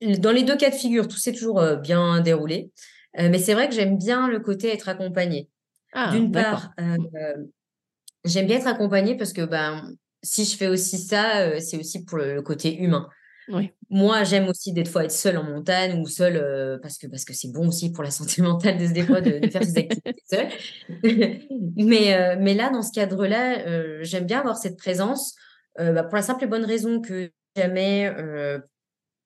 Dans 0.00 0.30
les 0.30 0.44
deux 0.44 0.56
cas 0.56 0.70
de 0.70 0.74
figure, 0.74 1.08
tout 1.08 1.16
s'est 1.16 1.32
toujours 1.32 1.61
euh, 1.61 1.76
bien 1.76 2.20
déroulé. 2.20 2.70
Euh, 3.18 3.28
mais 3.30 3.38
c'est 3.38 3.54
vrai 3.54 3.68
que 3.68 3.74
j'aime 3.74 3.98
bien 3.98 4.28
le 4.28 4.38
côté 4.40 4.72
être 4.72 4.88
accompagné. 4.88 5.48
Ah, 5.92 6.11
D'une 6.12 6.30
part, 6.30 6.72
euh, 6.78 7.34
j'aime 8.24 8.46
bien 8.46 8.58
être 8.58 8.66
accompagnée 8.66 9.16
parce 9.16 9.32
que 9.32 9.42
ben, 9.42 9.90
si 10.22 10.44
je 10.44 10.56
fais 10.56 10.68
aussi 10.68 10.98
ça, 10.98 11.58
c'est 11.61 11.78
aussi 11.78 12.04
pour 12.04 12.18
le, 12.18 12.42
côté 12.42 12.76
humain. 12.76 13.08
Moi, 13.88 14.24
j'aime 14.24 14.46
aussi 14.46 14.74
des 14.74 14.84
fois 14.84 15.04
être 15.04 15.12
seule 15.12 15.38
en 15.38 15.44
montagne 15.44 15.98
ou 15.98 16.06
seule 16.06 16.78
parce 16.82 16.98
que 16.98 17.06
parce 17.06 17.24
que 17.24 17.32
c'est 17.32 17.50
bon 17.50 17.68
aussi 17.68 17.90
pour 17.90 18.04
la 18.04 18.11
santé 18.11 18.42
mentale 18.42 18.76
de, 18.76 18.87
des 18.87 19.02
fois 19.02 19.22
de, 19.22 19.48
faire 19.48 19.64
ces 19.64 19.78
activités 19.78 20.22
seule. 20.30 20.48
mais, 21.76 22.37
mais 22.37 22.54
là, 22.54 22.68
dans 22.68 22.82
ce 22.82 22.92
cadre-là, 22.92 24.02
j'aime 24.02 24.26
bien 24.26 24.40
avoir 24.40 24.58
cette 24.58 24.76
présence 24.76 25.34
bah, 25.78 26.04
pour 26.04 26.16
la 26.16 26.22
simple 26.22 26.44
et 26.44 26.46
bonne 26.46 26.66
raison 26.66 27.00
que 27.00 27.32
jamais 27.56 28.12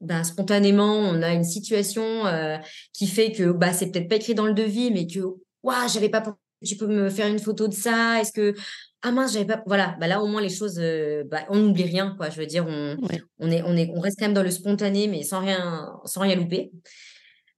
bah, 0.02 0.24
spontanément, 0.24 0.96
on 0.96 1.22
a 1.22 1.32
une 1.32 1.44
situation 1.44 2.26
euh, 2.26 2.58
qui 2.92 3.06
fait 3.06 3.32
que 3.32 3.52
bah, 3.52 3.72
c'est 3.72 3.90
peut-être 3.90 4.08
pas 4.08 4.16
écrit 4.16 4.34
dans 4.34 4.46
le 4.46 4.52
devis, 4.52 4.90
mais 4.90 5.06
que 5.06 5.20
waouh, 5.62 5.88
j'avais 5.92 6.08
pas 6.08 6.20
pensé, 6.20 6.36
tu 6.64 6.76
peux 6.76 6.88
me 6.88 7.08
faire 7.08 7.28
une 7.28 7.38
photo 7.38 7.68
de 7.68 7.74
ça 7.74 8.20
Est-ce 8.20 8.32
que 8.32 8.54
ah 9.02 9.10
mince, 9.10 9.32
j'avais 9.32 9.46
pas. 9.46 9.62
Voilà, 9.66 9.96
bah 10.00 10.06
là 10.06 10.20
au 10.22 10.26
moins 10.26 10.40
les 10.40 10.48
choses, 10.48 10.80
bah, 11.26 11.44
on 11.48 11.58
n'oublie 11.58 11.84
rien, 11.84 12.14
quoi. 12.16 12.30
Je 12.30 12.38
veux 12.38 12.46
dire, 12.46 12.66
on, 12.68 12.96
on, 13.38 13.50
est, 13.50 13.62
on, 13.64 13.76
est, 13.76 13.90
on 13.94 14.00
reste 14.00 14.18
quand 14.18 14.26
même 14.26 14.34
dans 14.34 14.44
le 14.44 14.50
spontané, 14.50 15.08
mais 15.08 15.22
sans 15.24 15.40
rien, 15.40 15.92
sans 16.04 16.20
rien 16.20 16.36
louper. 16.36 16.70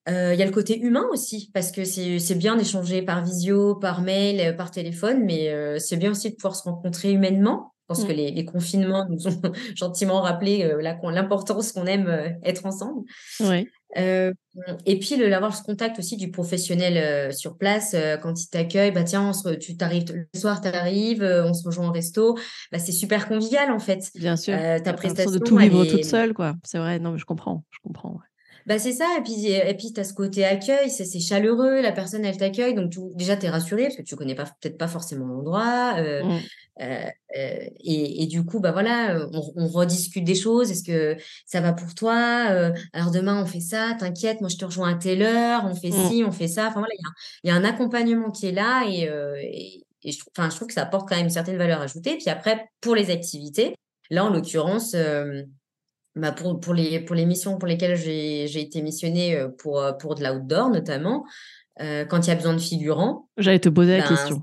Il 0.07 0.37
y 0.37 0.43
a 0.43 0.47
le 0.47 0.51
côté 0.51 0.79
humain 0.79 1.05
aussi, 1.11 1.51
parce 1.53 1.71
que 1.71 1.85
c'est 1.85 2.35
bien 2.35 2.57
d'échanger 2.57 3.03
par 3.03 3.23
visio, 3.23 3.75
par 3.75 4.01
mail, 4.01 4.57
par 4.57 4.71
téléphone, 4.71 5.23
mais 5.25 5.79
c'est 5.79 5.99
bien 5.99 6.13
aussi 6.13 6.31
de 6.31 6.35
pouvoir 6.37 6.57
se 6.57 6.63
rencontrer 6.63 7.13
humainement. 7.13 7.74
Je 7.85 7.95
pense 7.95 8.05
que 8.07 8.13
mmh. 8.13 8.17
les, 8.17 8.31
les, 8.31 8.45
confinements 8.47 9.07
nous 9.11 9.29
ont 9.29 9.41
gentiment 9.75 10.23
rappelé 10.23 10.63
euh, 10.63 10.81
l'importance 10.81 11.73
qu'on 11.73 11.85
aime 11.85 12.07
euh, 12.07 12.31
être 12.43 12.65
ensemble. 12.65 13.03
Euh, 13.99 14.33
et 14.87 14.99
puis, 14.99 15.17
l'avoir 15.17 15.55
ce 15.55 15.63
contact 15.63 15.99
aussi 15.99 16.17
du 16.17 16.31
professionnel 16.31 17.33
sur 17.33 17.57
place, 17.59 17.95
quand 18.23 18.41
il 18.41 18.49
t'accueille, 18.49 18.91
bah 18.91 19.05
tiens, 19.05 19.31
on 19.31 19.55
tu 19.57 19.77
t'arrives 19.77 20.05
le 20.13 20.39
soir, 20.39 20.61
tu 20.61 20.69
arrives, 20.69 21.23
on 21.23 21.53
se 21.53 21.65
rejoint 21.65 21.89
au 21.89 21.93
resto, 21.93 22.37
bah, 22.73 22.81
c'est 22.81 22.93
super 22.93 23.29
convivial 23.29 23.71
en 23.71 23.79
fait. 23.79 24.11
Bien 24.17 24.35
sûr. 24.37 24.57
ta 24.83 24.93
prestation. 24.95 25.31
de 25.31 25.39
tout 25.39 25.57
vivre 25.57 25.85
toute 25.85 26.05
seule, 26.05 26.35
quoi. 26.35 26.55
C'est 26.65 26.79
vrai, 26.79 26.99
non, 26.99 27.13
mais 27.13 27.19
je 27.19 27.25
comprends, 27.25 27.63
je 27.71 27.79
comprends. 27.85 28.19
Bah, 28.67 28.79
c'est 28.81 28.93
ça. 28.93 29.07
Et 29.19 29.23
puis, 29.23 29.47
et 29.47 29.75
puis 29.75 29.93
tu 29.93 30.01
as 30.01 30.05
ce 30.05 30.15
côté 30.15 30.45
accueil, 30.45 30.91
c'est 30.91 31.21
chaleureux, 31.21 31.81
la 31.81 31.93
personne, 31.93 32.25
elle 32.25 32.37
t'accueille. 32.37 32.75
Donc, 32.75 32.93
déjà, 33.15 33.37
tu 33.37 33.47
es 33.47 33.51
rassuré 33.51 33.85
parce 33.85 33.97
que 33.97 34.03
tu 34.03 34.17
connais 34.17 34.35
pas 34.35 34.47
peut-être 34.61 34.79
pas 34.79 34.89
forcément 34.89 35.27
l'endroit. 35.27 36.01
Mmh. 36.01 36.41
Euh, 36.81 37.07
euh, 37.37 37.65
et, 37.81 38.23
et, 38.23 38.27
du 38.27 38.45
coup, 38.45 38.61
bah 38.61 38.73
voilà, 38.73 39.27
on, 39.33 39.67
rediscute 39.67 40.25
des 40.25 40.35
choses. 40.35 40.71
Est-ce 40.71 40.83
que 40.83 41.17
ça 41.47 41.61
va 41.61 41.73
pour 41.73 41.95
toi? 41.95 42.15
Alors, 42.93 43.11
demain, 43.13 43.43
on 43.43 43.47
fait 43.47 43.61
ça, 43.61 43.95
t'inquiète, 43.99 44.41
moi, 44.41 44.49
je 44.49 44.57
te 44.57 44.65
rejoins 44.65 44.93
à 44.93 44.95
telle 44.95 45.23
heure, 45.23 45.65
on 45.65 45.75
fait 45.75 45.91
mmh. 45.91 46.09
ci, 46.11 46.25
on 46.27 46.33
fait 46.33 46.49
ça. 46.49 46.69
Enfin, 46.69 46.81
voilà, 46.81 46.95
il 47.43 47.49
y, 47.49 47.53
y, 47.53 47.53
a 47.53 47.57
un 47.57 47.65
accompagnement 47.65 48.31
qui 48.31 48.47
est 48.47 48.53
là 48.53 48.85
et, 48.89 49.09
et, 50.03 50.13
je, 50.13 50.19
enfin, 50.37 50.51
je 50.51 50.57
trouve 50.57 50.69
que 50.69 50.75
ça 50.75 50.83
apporte 50.83 51.09
quand 51.09 51.17
même 51.17 51.27
une 51.27 51.31
certaine 51.31 51.57
valeur 51.57 51.81
ajoutée. 51.81 52.17
Puis 52.17 52.29
après, 52.29 52.69
pour 52.81 52.95
les 52.95 53.11
activités, 53.11 53.75
là, 54.11 54.25
en 54.25 54.31
l'occurrence, 54.31 54.95
bah 56.17 56.33
pour, 56.33 56.61
pour, 56.61 56.75
les, 56.75 57.01
pour 57.01 57.17
les 57.17 57.27
missions 57.27 57.59
pour 57.59 57.67
lesquelles 57.67 57.97
j'ai 57.97 58.61
été 58.61 58.83
missionnée 58.83 59.37
euh, 59.37 59.49
pour, 59.49 59.81
euh, 59.81 59.93
pour 59.93 60.15
de 60.15 60.25
l'outdoor 60.25 60.71
notamment, 60.71 61.25
euh, 61.81 62.05
quand 62.05 62.27
il 62.27 62.29
y 62.29 62.31
a 62.31 62.37
besoin 62.37 62.55
de 62.55 62.61
figurants. 62.61 63.29
J'allais 63.37 63.59
te 63.59 63.69
poser 63.69 63.99
la 63.99 64.05
ben, 64.05 64.09
question. 64.09 64.43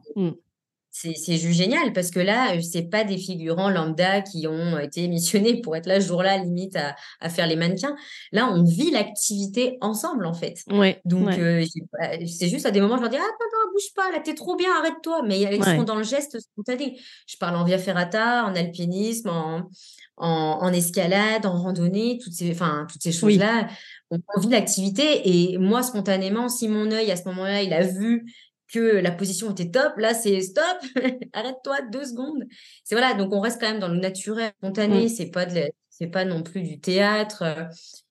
C'est 0.94 1.38
juste 1.38 1.58
génial 1.58 1.94
parce 1.94 2.12
que 2.12 2.20
là, 2.20 2.54
c'est 2.62 2.90
pas 2.90 3.06
des 3.06 3.18
figurants 3.18 3.70
lambda 3.70 4.22
qui 4.22 4.46
ont 4.46 4.78
été 4.78 5.08
missionnés 5.08 5.62
pour 5.62 5.76
être 5.78 5.86
là 5.86 6.02
ce 6.02 6.08
jour-là, 6.08 6.38
limite 6.38 6.76
à, 6.76 6.96
à, 7.22 7.30
faire 7.30 7.48
les 7.48 7.56
mannequins. 7.56 7.96
Là, 8.34 8.50
on 8.52 8.64
vit 8.64 8.92
l'activité 8.92 9.78
ensemble 9.80 10.26
en 10.26 10.34
fait. 10.34 10.60
Ouais, 10.70 11.02
Donc, 11.06 11.32
c'est 11.32 12.50
juste 12.50 12.66
à 12.66 12.72
des 12.72 12.82
moments, 12.82 12.98
je 12.98 13.02
leur 13.02 13.10
dis 13.10 13.18
Ah, 13.18 13.22
non, 13.22 13.48
non, 13.54 13.72
bouge 13.72 13.94
pas, 13.96 14.12
là, 14.12 14.20
t'es 14.20 14.36
trop 14.36 14.58
bien, 14.58 14.70
arrête-toi. 14.80 15.22
Mais 15.26 15.40
ils 15.40 15.64
sont 15.64 15.84
dans 15.84 15.96
le 15.96 16.04
geste 16.04 16.40
spontané. 16.40 17.00
Je 17.26 17.38
parle 17.38 17.56
en 17.56 17.64
via 17.64 17.78
ferrata, 17.78 18.46
en 18.46 18.54
alpinisme, 18.54 19.30
en, 19.30 19.70
en, 20.18 20.74
escalade, 20.74 21.46
en 21.46 21.58
randonnée, 21.58 22.20
toutes 22.22 22.34
ces, 22.34 22.52
enfin, 22.52 22.86
toutes 22.92 23.02
ces 23.02 23.12
choses-là. 23.12 23.68
On 24.10 24.40
vit 24.42 24.50
l'activité 24.50 25.22
et 25.24 25.58
moi, 25.58 25.84
spontanément, 25.84 26.50
si 26.50 26.68
mon 26.68 26.92
œil 26.92 27.12
à 27.12 27.16
ce 27.16 27.24
moment-là, 27.30 27.62
il 27.62 27.74
a 27.74 27.84
vu 27.84 28.26
que 28.72 28.80
la 28.80 29.12
position 29.12 29.52
était 29.52 29.70
top, 29.70 29.98
là, 29.98 30.14
c'est 30.14 30.42
stop, 30.42 30.64
arrête-toi 31.34 31.78
deux 31.92 32.06
secondes. 32.06 32.46
C'est 32.84 32.96
voilà, 32.96 33.14
donc 33.14 33.34
on 33.34 33.40
reste 33.40 33.60
quand 33.60 33.70
même 33.70 33.80
dans 33.80 33.90
le 33.90 34.00
naturel, 34.00 34.52
spontané, 34.60 35.10
c'est 35.10 35.32
pas 35.32 35.46
de 35.46 35.70
c'est 35.90 36.08
pas 36.08 36.26
non 36.26 36.42
plus 36.42 36.64
du 36.64 36.80
théâtre. 36.80 37.44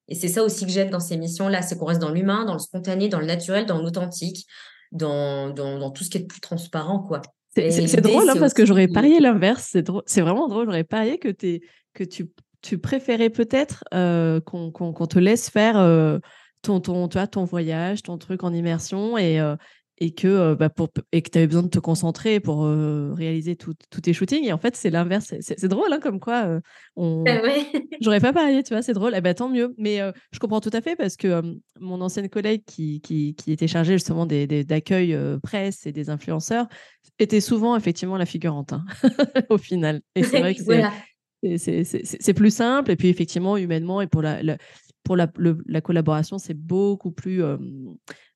Et 0.09 0.15
c'est 0.15 0.29
ça 0.29 0.43
aussi 0.43 0.67
que 0.67 0.73
j'aime 0.73 0.91
dans 0.91 1.01
ces 1.01 1.17
missions-là, 1.17 1.63
c'est 1.63 1.77
qu'on 1.77 1.87
reste 1.87 2.01
dans 2.01 2.11
l'humain, 2.11 2.45
dans 2.45 2.53
le 2.53 2.59
spontané, 2.59 3.09
dans 3.09 3.21
le 3.21 3.27
naturel, 3.27 3.65
dans 3.65 3.81
l'authentique, 3.81 4.47
dans, 4.93 5.51
dans, 5.51 5.79
dans, 5.79 5.91
tout 5.91 6.05
ce 6.05 6.11
qui 6.11 6.19
est 6.19 6.27
plus 6.27 6.41
transparent, 6.41 7.01
quoi. 7.01 7.23
C'est 7.55 8.01
drôle 8.01 8.29
hein, 8.29 8.37
parce 8.39 8.55
que 8.55 8.65
j'aurais 8.65 8.87
parié 8.87 9.19
l'inverse. 9.19 9.77
C'est 10.07 10.21
vraiment 10.21 10.49
drôle. 10.49 10.67
J'aurais 10.67 10.85
parié 10.85 11.19
que 11.19 11.29
tu 11.29 11.47
es 11.47 11.61
que 11.95 12.05
tu, 12.05 12.31
tu 12.63 12.79
préférais 12.79 13.31
peut-être 13.31 13.83
euh, 13.93 14.41
qu'on 14.41 14.71
te 14.71 15.19
laisse 15.19 15.51
faire 15.51 15.77
euh, 15.77 16.19
ton, 16.63 16.81
ton, 16.81 17.09
tu 17.09 17.19
vois, 17.19 17.27
ton 17.27 17.45
voyage, 17.45 18.03
ton 18.03 18.19
truc 18.19 18.45
en 18.45 18.53
immersion 18.53 19.19
et, 19.19 19.41
euh, 19.41 19.57
et 20.01 20.13
que 20.13 20.55
bah, 20.55 20.71
pour, 20.71 20.89
et 21.13 21.23
que 21.23 21.31
tu 21.31 21.39
avais 21.39 21.47
besoin 21.47 21.63
de 21.63 21.69
te 21.69 21.79
concentrer 21.79 22.41
pour 22.41 22.65
réaliser 23.17 23.55
tous 23.57 23.75
tes 23.75 24.13
shootings. 24.13 24.45
Et 24.45 24.53
en 24.53 24.59
fait, 24.59 24.75
c'est 24.75 24.91
l'inverse. 24.91 25.35
C'est 25.41 25.69
drôle, 25.69 25.93
hein, 25.93 26.01
comme 26.01 26.21
quoi 26.21 26.61
on... 26.97 27.23
Bah 27.23 27.41
j'aurais 28.01 28.21
pas 28.21 28.33
parié, 28.33 28.63
tu 28.63 28.73
vois, 28.73 28.83
c'est 28.83 28.95
drôle. 28.95 29.13
Eh 29.15 29.21
ben, 29.21 29.35
tant 29.35 29.51
mieux. 29.51 29.75
Mais 29.77 29.99
je 30.33 30.39
comprends 30.39 30.61
tout 30.61 30.71
à 30.73 30.81
fait 30.81 30.97
parce 30.97 31.17
que 31.17 31.43
mon 31.79 32.01
ancienne 32.01 32.31
collègue 32.31 32.63
qui, 32.67 33.01
qui, 33.03 33.35
qui, 33.35 33.53
était 33.53 33.69
chargée 33.69 33.93
justement 33.93 34.27
d'accueil 34.27 35.09
des, 35.09 35.37
presse 35.43 35.87
et 35.87 35.93
des 35.93 36.09
influenceurs 36.09 36.67
était 37.19 37.41
souvent 37.41 37.77
effectivement 37.77 38.17
la 38.17 38.27
figurante 38.27 38.73
hein, 38.73 38.85
au 39.51 39.59
final. 39.59 40.01
Et 40.15 40.23
c'est 40.23 40.41
vrai 40.41 40.55
que 40.55 40.63
c'est 40.63 41.95
c'est 41.95 42.35
plus 42.35 42.55
simple. 42.55 42.91
Et 42.91 42.97
puis, 42.97 43.09
effectivement, 43.09 43.57
humainement 43.57 44.01
et 44.01 44.07
pour 44.07 44.23
la, 44.23 44.41
pour 45.05 45.17
la, 45.17 45.31
la 45.67 45.81
collaboration, 45.81 46.39
c'est 46.39 46.55
beaucoup 46.55 47.11
plus 47.11 47.43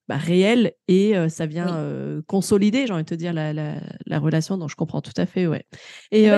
bah, 0.08 0.16
réel 0.16 0.72
et 0.88 1.14
ça 1.28 1.46
vient 1.46 2.22
consolider, 2.26 2.86
j'ai 2.86 2.92
envie 2.92 3.04
de 3.04 3.08
te 3.08 3.14
dire, 3.14 3.32
la, 3.32 3.52
la, 3.52 3.80
la, 4.06 4.18
relation. 4.18 4.58
Donc, 4.58 4.70
je 4.70 4.76
comprends 4.76 5.00
tout 5.00 5.12
à 5.16 5.26
fait. 5.26 5.46
Ouais. 5.46 5.64
Et 6.10 6.28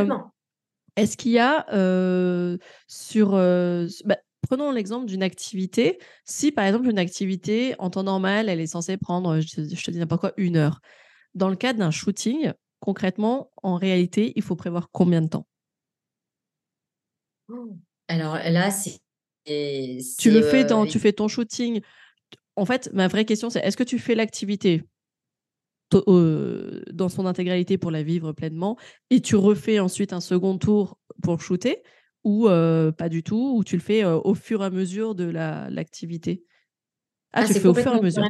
est-ce 0.97 1.17
qu'il 1.17 1.33
y 1.33 1.39
a 1.39 1.67
sur. 2.89 3.31
Bah, 4.05 4.17
prenons 4.49 4.71
l'exemple 4.71 5.07
d'une 5.07 5.23
activité. 5.23 5.99
Si, 6.25 6.53
par 6.53 6.65
exemple, 6.65 6.89
une 6.89 6.99
activité, 6.99 7.75
en 7.79 7.91
temps 7.91 8.05
normal, 8.05 8.49
elle 8.49 8.61
est 8.61 8.67
censée 8.67 8.97
prendre, 8.97 9.41
je, 9.41 9.63
je 9.75 9.85
te 9.85 9.91
dis 9.91 9.99
n'importe 9.99 10.21
quoi, 10.21 10.33
une 10.37 10.57
heure. 10.57 10.81
Dans 11.35 11.49
le 11.49 11.57
cadre 11.57 11.81
d'un 11.81 11.91
shooting, 11.91 12.53
concrètement, 12.81 13.51
en 13.63 13.77
réalité, 13.77 14.33
il 14.37 14.43
faut 14.43 14.57
prévoir 14.57 14.89
combien 14.93 15.23
de 15.23 15.29
temps? 15.29 15.47
Alors 18.09 18.37
là, 18.37 18.71
c'est. 18.71 19.01
Tu 19.45 20.31
le 20.31 20.43
fais 20.43 20.65
dans, 20.65 20.87
tu 20.87 20.99
fais 20.99 21.13
ton 21.13 21.29
shooting. 21.29 21.81
En 22.57 22.65
fait, 22.65 22.91
ma 22.93 23.07
vraie 23.07 23.25
question, 23.25 23.51
c'est 23.51 23.61
est-ce 23.61 23.77
que 23.77 23.85
tu 23.85 23.99
fais 23.99 24.15
l'activité 24.15 24.83
dans 25.93 27.09
son 27.09 27.27
intégralité 27.27 27.79
pour 27.79 27.93
la 27.93 28.03
vivre 28.03 28.33
pleinement 28.33 28.77
et 29.11 29.21
tu 29.21 29.37
refais 29.37 29.79
ensuite 29.79 30.13
un 30.13 30.21
second 30.21 30.59
tour 30.59 30.99
pour 31.23 31.41
shooter 31.41 31.83
ou 32.25 32.49
pas 32.49 33.09
du 33.09 33.23
tout, 33.23 33.55
ou 33.57 33.63
tu 33.63 33.77
le 33.77 33.83
fais 33.83 34.05
au 34.05 34.35
fur 34.35 34.63
et 34.63 34.67
à 34.67 34.71
mesure 34.71 35.15
de 35.15 35.25
l'activité? 35.25 36.43
Ah, 37.33 37.43
ah 37.43 37.45
tu 37.45 37.55
le 37.55 37.61
fais 37.61 37.69
au 37.69 37.75
fur 37.75 37.93
et 37.93 37.99
à 37.99 38.01
mesure. 38.01 38.29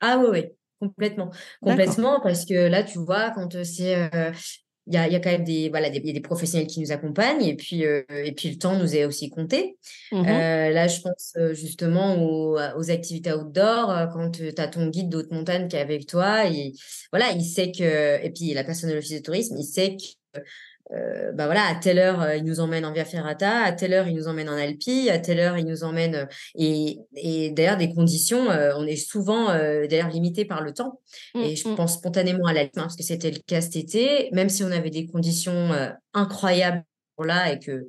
Ah 0.00 0.18
oui, 0.18 0.26
oui, 0.30 0.44
complètement. 0.80 1.30
Complètement, 1.60 2.20
parce 2.20 2.44
que 2.44 2.68
là, 2.68 2.82
tu 2.82 2.98
vois, 2.98 3.30
quand 3.30 3.62
c'est 3.62 4.10
il 4.90 4.94
y 4.94 4.96
a, 4.96 5.08
y 5.08 5.14
a, 5.14 5.20
quand 5.20 5.30
même 5.30 5.44
des, 5.44 5.68
voilà, 5.68 5.88
des, 5.88 6.00
des, 6.00 6.20
professionnels 6.20 6.66
qui 6.66 6.80
nous 6.80 6.90
accompagnent 6.90 7.44
et 7.44 7.54
puis, 7.54 7.86
euh, 7.86 8.02
et 8.08 8.32
puis 8.32 8.50
le 8.50 8.58
temps 8.58 8.76
nous 8.76 8.96
est 8.96 9.04
aussi 9.04 9.30
compté. 9.30 9.78
Mmh 10.10 10.26
euh, 10.26 10.70
là, 10.70 10.88
je 10.88 11.00
pense 11.00 11.34
euh, 11.36 11.54
justement 11.54 12.20
aux, 12.20 12.58
aux 12.58 12.90
activités 12.90 13.32
outdoor, 13.32 14.08
quand 14.12 14.32
tu 14.32 14.52
as 14.58 14.66
ton 14.66 14.88
guide 14.88 15.08
d'autres 15.08 15.32
montagnes 15.32 15.68
qui 15.68 15.76
est 15.76 15.80
avec 15.80 16.06
toi. 16.06 16.46
Et, 16.46 16.72
voilà, 17.12 17.30
il 17.30 17.44
sait 17.44 17.70
que, 17.70 18.24
et 18.24 18.30
puis 18.30 18.52
la 18.52 18.64
personne 18.64 18.90
de 18.90 18.96
l'office 18.96 19.12
de 19.12 19.22
tourisme, 19.22 19.56
il 19.56 19.64
sait 19.64 19.96
que 19.96 20.40
euh, 20.92 21.32
bah 21.32 21.46
voilà, 21.46 21.66
à 21.66 21.74
telle 21.76 21.98
heure, 21.98 22.20
euh, 22.20 22.36
il 22.36 22.44
nous 22.44 22.60
emmène 22.60 22.84
en 22.84 22.92
Via 22.92 23.04
Ferrata, 23.04 23.62
à 23.62 23.72
telle 23.72 23.92
heure, 23.92 24.08
il 24.08 24.16
nous 24.16 24.26
emmène 24.26 24.48
en 24.48 24.56
Alpi, 24.56 25.08
à 25.08 25.18
telle 25.18 25.38
heure, 25.38 25.56
il 25.56 25.66
nous 25.66 25.84
emmène. 25.84 26.14
Euh, 26.14 26.26
et, 26.56 26.98
et 27.14 27.50
d'ailleurs, 27.50 27.76
des 27.76 27.92
conditions, 27.92 28.48
on 28.48 28.86
est 28.86 28.96
souvent 28.96 29.46
d'ailleurs 29.48 30.08
limité 30.08 30.44
par 30.44 30.62
le 30.62 30.72
temps. 30.72 31.00
Mmh, 31.34 31.40
et 31.40 31.56
je 31.56 31.68
mmh. 31.68 31.76
pense 31.76 31.94
spontanément 31.94 32.46
à 32.46 32.52
l'Alpi, 32.52 32.78
hein, 32.78 32.82
parce 32.82 32.96
que 32.96 33.02
c'était 33.02 33.30
le 33.30 33.38
cas 33.46 33.60
cet 33.60 33.76
été, 33.76 34.30
même 34.32 34.48
si 34.48 34.64
on 34.64 34.70
avait 34.70 34.90
des 34.90 35.06
conditions 35.06 35.70
incroyables 36.14 36.84
pour 37.16 37.24
là 37.24 37.52
et 37.52 37.58
que 37.58 37.86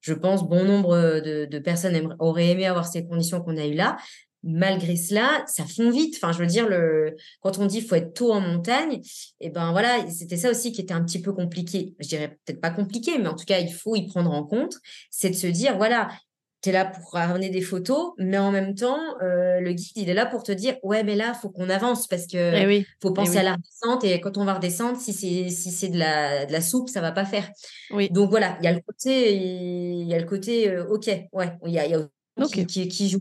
je 0.00 0.12
pense 0.12 0.46
bon 0.46 0.64
nombre 0.64 1.20
de, 1.20 1.46
de 1.46 1.58
personnes 1.58 2.14
auraient 2.18 2.48
aimé 2.48 2.66
avoir 2.66 2.86
ces 2.86 3.06
conditions 3.06 3.40
qu'on 3.40 3.56
a 3.56 3.66
eues 3.66 3.74
là 3.74 3.96
malgré 4.44 4.96
cela, 4.96 5.42
ça 5.46 5.64
fond 5.64 5.90
vite. 5.90 6.16
Enfin, 6.16 6.32
je 6.32 6.38
veux 6.38 6.46
dire, 6.46 6.68
le... 6.68 7.16
quand 7.40 7.58
on 7.58 7.66
dit 7.66 7.80
faut 7.80 7.94
être 7.94 8.14
tôt 8.14 8.32
en 8.32 8.40
montagne, 8.40 9.00
et 9.40 9.46
eh 9.46 9.50
ben 9.50 9.72
voilà, 9.72 10.08
c'était 10.10 10.36
ça 10.36 10.50
aussi 10.50 10.72
qui 10.72 10.80
était 10.80 10.94
un 10.94 11.02
petit 11.02 11.20
peu 11.20 11.32
compliqué. 11.32 11.94
Je 11.98 12.08
dirais 12.08 12.38
peut-être 12.44 12.60
pas 12.60 12.70
compliqué, 12.70 13.18
mais 13.18 13.28
en 13.28 13.34
tout 13.34 13.46
cas, 13.46 13.58
il 13.58 13.72
faut 13.72 13.96
y 13.96 14.06
prendre 14.06 14.30
en 14.30 14.44
compte. 14.44 14.76
C'est 15.10 15.30
de 15.30 15.34
se 15.34 15.46
dire, 15.46 15.76
voilà, 15.76 16.08
tu 16.62 16.70
es 16.70 16.72
là 16.72 16.86
pour 16.86 17.12
ramener 17.12 17.50
des 17.50 17.60
photos, 17.60 18.12
mais 18.18 18.38
en 18.38 18.50
même 18.50 18.74
temps, 18.74 18.98
euh, 19.22 19.60
le 19.60 19.72
guide, 19.72 19.96
il 19.96 20.08
est 20.08 20.14
là 20.14 20.26
pour 20.26 20.42
te 20.42 20.52
dire, 20.52 20.76
ouais, 20.82 21.04
mais 21.04 21.14
là, 21.14 21.34
faut 21.34 21.50
qu'on 21.50 21.68
avance 21.68 22.06
parce 22.06 22.26
que 22.26 22.36
eh 22.36 22.86
faut 23.02 23.10
eh 23.10 23.14
penser 23.14 23.38
à 23.38 23.42
la 23.42 23.52
redescente 23.52 24.04
et 24.04 24.20
quand 24.20 24.38
on 24.38 24.44
va 24.44 24.54
redescendre, 24.54 24.98
si 24.98 25.12
c'est 25.12 25.50
si 25.50 25.70
c'est 25.70 25.88
de 25.88 25.98
la, 25.98 26.46
de 26.46 26.52
la 26.52 26.62
soupe, 26.62 26.88
ça 26.88 27.02
va 27.02 27.12
pas 27.12 27.26
faire. 27.26 27.50
Oui. 27.90 28.08
Donc 28.10 28.30
voilà, 28.30 28.56
il 28.60 28.64
y 28.64 28.68
a 28.68 28.72
le 28.72 28.80
côté, 28.80 29.36
il 29.36 30.08
y 30.08 30.14
a 30.14 30.18
le 30.18 30.24
côté, 30.24 30.70
euh, 30.70 30.86
ok, 30.86 31.06
ouais, 31.32 31.52
il 31.66 31.72
y 31.72 31.78
a, 31.78 31.86
y 31.86 31.94
a 31.94 32.08
qui, 32.66 32.88
qui, 32.88 33.08
joue 33.08 33.20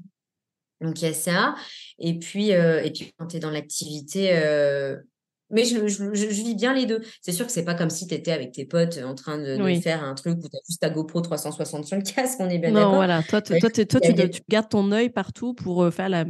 donc 0.84 1.02
il 1.02 1.06
y 1.06 1.08
a 1.08 1.14
ça. 1.14 1.56
Et 2.00 2.20
puis, 2.20 2.54
euh, 2.54 2.84
et 2.84 2.92
puis 2.92 3.12
quand 3.18 3.28
tu 3.28 3.38
es 3.38 3.40
dans 3.40 3.50
l'activité, 3.50 4.30
euh, 4.34 4.98
mais 5.50 5.66
je, 5.66 5.88
je, 5.88 6.26
vis 6.26 6.56
bien 6.56 6.74
les 6.74 6.86
deux. 6.86 7.02
C'est 7.22 7.32
sûr 7.32 7.46
que 7.46 7.52
c'est 7.52 7.66
pas 7.66 7.76
comme 7.76 7.90
si 7.90 8.08
tu 8.08 8.16
étais 8.16 8.32
avec 8.32 8.54
tes 8.54 8.66
potes 8.66 9.00
en 9.04 9.14
train 9.14 9.38
de, 9.38 9.80
faire 9.80 10.04
un 10.04 10.16
truc 10.16 10.38
où 10.40 10.50
tu 10.50 10.56
as 10.56 10.62
juste 10.68 10.82
ta 10.82 10.90
GoPro 10.90 11.22
360 11.22 11.86
sur 11.86 11.98
le 11.98 12.02
casque, 12.04 12.40
on 12.40 12.50
est 12.50 12.58
bien 12.58 12.72
d'accord? 12.72 12.92
Non, 12.92 12.98
voilà, 12.98 13.22
toi, 13.24 13.42
toi, 13.42 13.60
toi, 13.60 13.70
tu, 13.70 14.42
gardes 14.50 14.70
ton 14.70 14.92
œil 14.92 15.10
partout 15.10 15.54
pour 15.54 15.84
euh, 15.84 15.92
faire 15.92 16.10
la, 16.10 16.26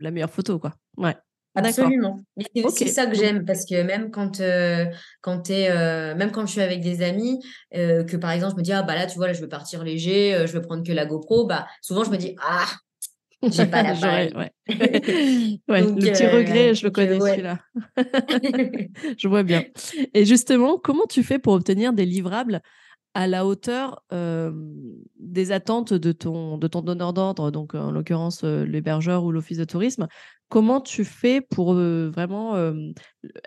la 0.00 0.10
meilleure 0.10 0.30
photo, 0.30 0.58
quoi. 0.58 0.74
Ouais. 0.96 1.14
Absolument. 1.54 2.18
c'est 2.54 2.64
aussi 2.64 2.88
ça 2.88 3.06
que 3.06 3.14
j'aime 3.14 3.44
parce 3.44 3.64
que 3.64 3.80
même 3.82 4.10
quand, 4.10 4.40
euh, 4.40 4.86
quand 5.20 5.50
es, 5.50 5.70
euh, 5.70 6.14
même 6.16 6.32
quand 6.32 6.46
je 6.46 6.52
suis 6.52 6.60
avec 6.60 6.80
des 6.80 7.02
amis, 7.02 7.40
euh, 7.76 8.02
que 8.02 8.16
par 8.16 8.32
exemple 8.32 8.54
je 8.54 8.58
me 8.58 8.62
dis 8.62 8.72
ah 8.72 8.82
bah 8.82 8.94
là 8.94 9.06
tu 9.06 9.16
vois 9.16 9.28
là 9.28 9.32
je 9.32 9.40
veux 9.40 9.48
partir 9.48 9.84
léger, 9.84 10.46
je 10.46 10.52
veux 10.52 10.62
prendre 10.62 10.84
que 10.84 10.92
la 10.92 11.06
GoPro, 11.06 11.46
bah 11.46 11.66
souvent 11.80 12.02
je 12.02 12.10
me 12.10 12.16
dis 12.16 12.34
ah 12.42 12.66
j'ai 13.50 13.66
pas 13.70 13.82
la 13.82 13.92
ouais. 13.92 14.32
ouais 15.68 15.82
le 15.82 15.94
petit 15.94 16.26
regret, 16.26 16.74
je 16.74 16.84
le 16.84 16.90
connais 16.90 17.20
celui-là. 17.20 17.58
je 19.18 19.28
vois 19.28 19.42
bien. 19.42 19.64
Et 20.14 20.24
justement, 20.24 20.78
comment 20.78 21.06
tu 21.06 21.22
fais 21.22 21.38
pour 21.38 21.54
obtenir 21.54 21.92
des 21.92 22.06
livrables 22.06 22.60
à 23.16 23.28
la 23.28 23.46
hauteur 23.46 24.02
des 24.10 25.52
attentes 25.52 25.94
de 25.94 26.12
ton, 26.12 26.58
de 26.58 26.66
ton 26.66 26.82
donneur 26.82 27.12
d'ordre, 27.12 27.52
donc 27.52 27.74
en 27.74 27.92
l'occurrence 27.92 28.42
l'hébergeur 28.42 29.24
ou 29.24 29.30
l'office 29.30 29.58
de 29.58 29.64
tourisme? 29.64 30.08
Comment 30.48 30.80
tu 30.80 31.04
fais 31.04 31.40
pour 31.40 31.74
vraiment 31.74 32.56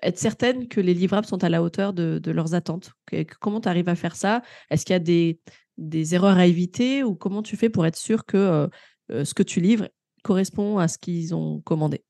être 0.01 0.17
certaine 0.17 0.69
que 0.69 0.79
les 0.79 0.93
livrables 0.93 1.27
sont 1.27 1.43
à 1.43 1.49
la 1.49 1.61
hauteur 1.61 1.91
de, 1.91 2.31
leurs 2.31 2.53
attentes? 2.53 2.93
Comment 3.41 3.59
tu 3.59 3.67
arrives 3.67 3.89
à 3.89 3.95
faire 3.95 4.15
ça? 4.15 4.41
Est-ce 4.69 4.85
qu'il 4.85 4.93
y 4.93 4.95
a 4.95 4.99
des, 4.99 5.41
des, 5.77 6.15
erreurs 6.15 6.37
à 6.37 6.45
éviter 6.45 7.03
ou 7.03 7.15
comment 7.15 7.43
tu 7.43 7.57
fais 7.57 7.69
pour 7.69 7.85
être 7.85 7.97
sûr 7.97 8.25
que 8.25 8.69
ce 9.09 9.33
que 9.33 9.43
tu 9.43 9.61
livres 9.61 9.89
correspond 10.23 10.77
à 10.77 10.87
ce 10.87 10.97
qu'ils 10.97 11.33
ont 11.33 11.61
commandé 11.61 12.03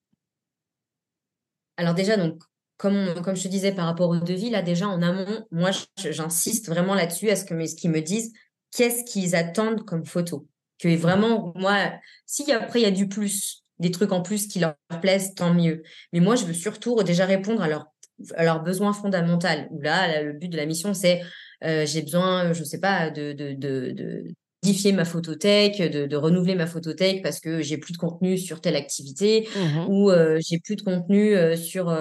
Alors 1.77 1.93
déjà, 1.93 2.17
donc, 2.17 2.41
comme, 2.77 3.21
comme 3.23 3.35
je 3.35 3.43
te 3.43 3.47
disais 3.47 3.73
par 3.73 3.85
rapport 3.85 4.09
au 4.09 4.17
devis, 4.17 4.49
là 4.49 4.61
déjà 4.61 4.87
en 4.87 5.01
amont, 5.01 5.45
moi 5.51 5.71
j'insiste 5.97 6.67
vraiment 6.67 6.95
là-dessus 6.95 7.29
à 7.29 7.35
ce 7.35 7.45
qu'ils 7.45 7.91
me 7.91 8.01
disent 8.01 8.33
qu'est-ce 8.75 9.03
qu'ils 9.03 9.35
attendent 9.35 9.83
comme 9.85 10.05
photo? 10.05 10.47
Que 10.79 10.95
vraiment, 10.95 11.53
moi, 11.55 11.91
si 12.25 12.51
après 12.51 12.81
il 12.81 12.83
y 12.83 12.87
a 12.87 12.91
du 12.91 13.07
plus, 13.07 13.63
des 13.79 13.91
trucs 13.91 14.11
en 14.11 14.21
plus 14.21 14.47
qui 14.47 14.59
leur 14.59 14.75
plaisent, 15.01 15.33
tant 15.33 15.53
mieux. 15.53 15.83
Mais 16.13 16.19
moi, 16.19 16.35
je 16.35 16.45
veux 16.45 16.53
surtout 16.53 17.01
déjà 17.03 17.25
répondre 17.25 17.61
à, 17.61 17.67
leur, 17.67 17.87
à 18.35 18.43
leurs 18.43 18.61
besoins 18.61 18.93
fondamentaux. 18.93 19.47
Là, 19.81 20.21
le 20.21 20.33
but 20.33 20.49
de 20.49 20.57
la 20.57 20.65
mission, 20.65 20.93
c'est 20.93 21.21
euh, 21.63 21.85
j'ai 21.87 22.03
besoin, 22.03 22.53
je 22.53 22.59
ne 22.59 22.65
sais 22.65 22.79
pas, 22.79 23.09
de, 23.09 23.33
de, 23.33 23.53
de, 23.53 24.35
modifier 24.63 24.91
ma 24.91 25.05
photothèque, 25.05 25.81
de, 25.81 26.15
renouveler 26.15 26.55
ma 26.55 26.67
photothèque 26.67 27.21
parce 27.21 27.39
que 27.39 27.61
j'ai 27.61 27.77
plus 27.77 27.93
de 27.93 27.97
contenu 27.97 28.37
sur 28.37 28.61
telle 28.61 28.75
activité 28.75 29.47
mmh 29.55 29.89
ou 29.89 30.09
euh, 30.09 30.39
j'ai 30.41 30.59
plus 30.59 30.75
de 30.75 30.81
contenu 30.81 31.35
euh, 31.35 31.55
sur 31.55 31.95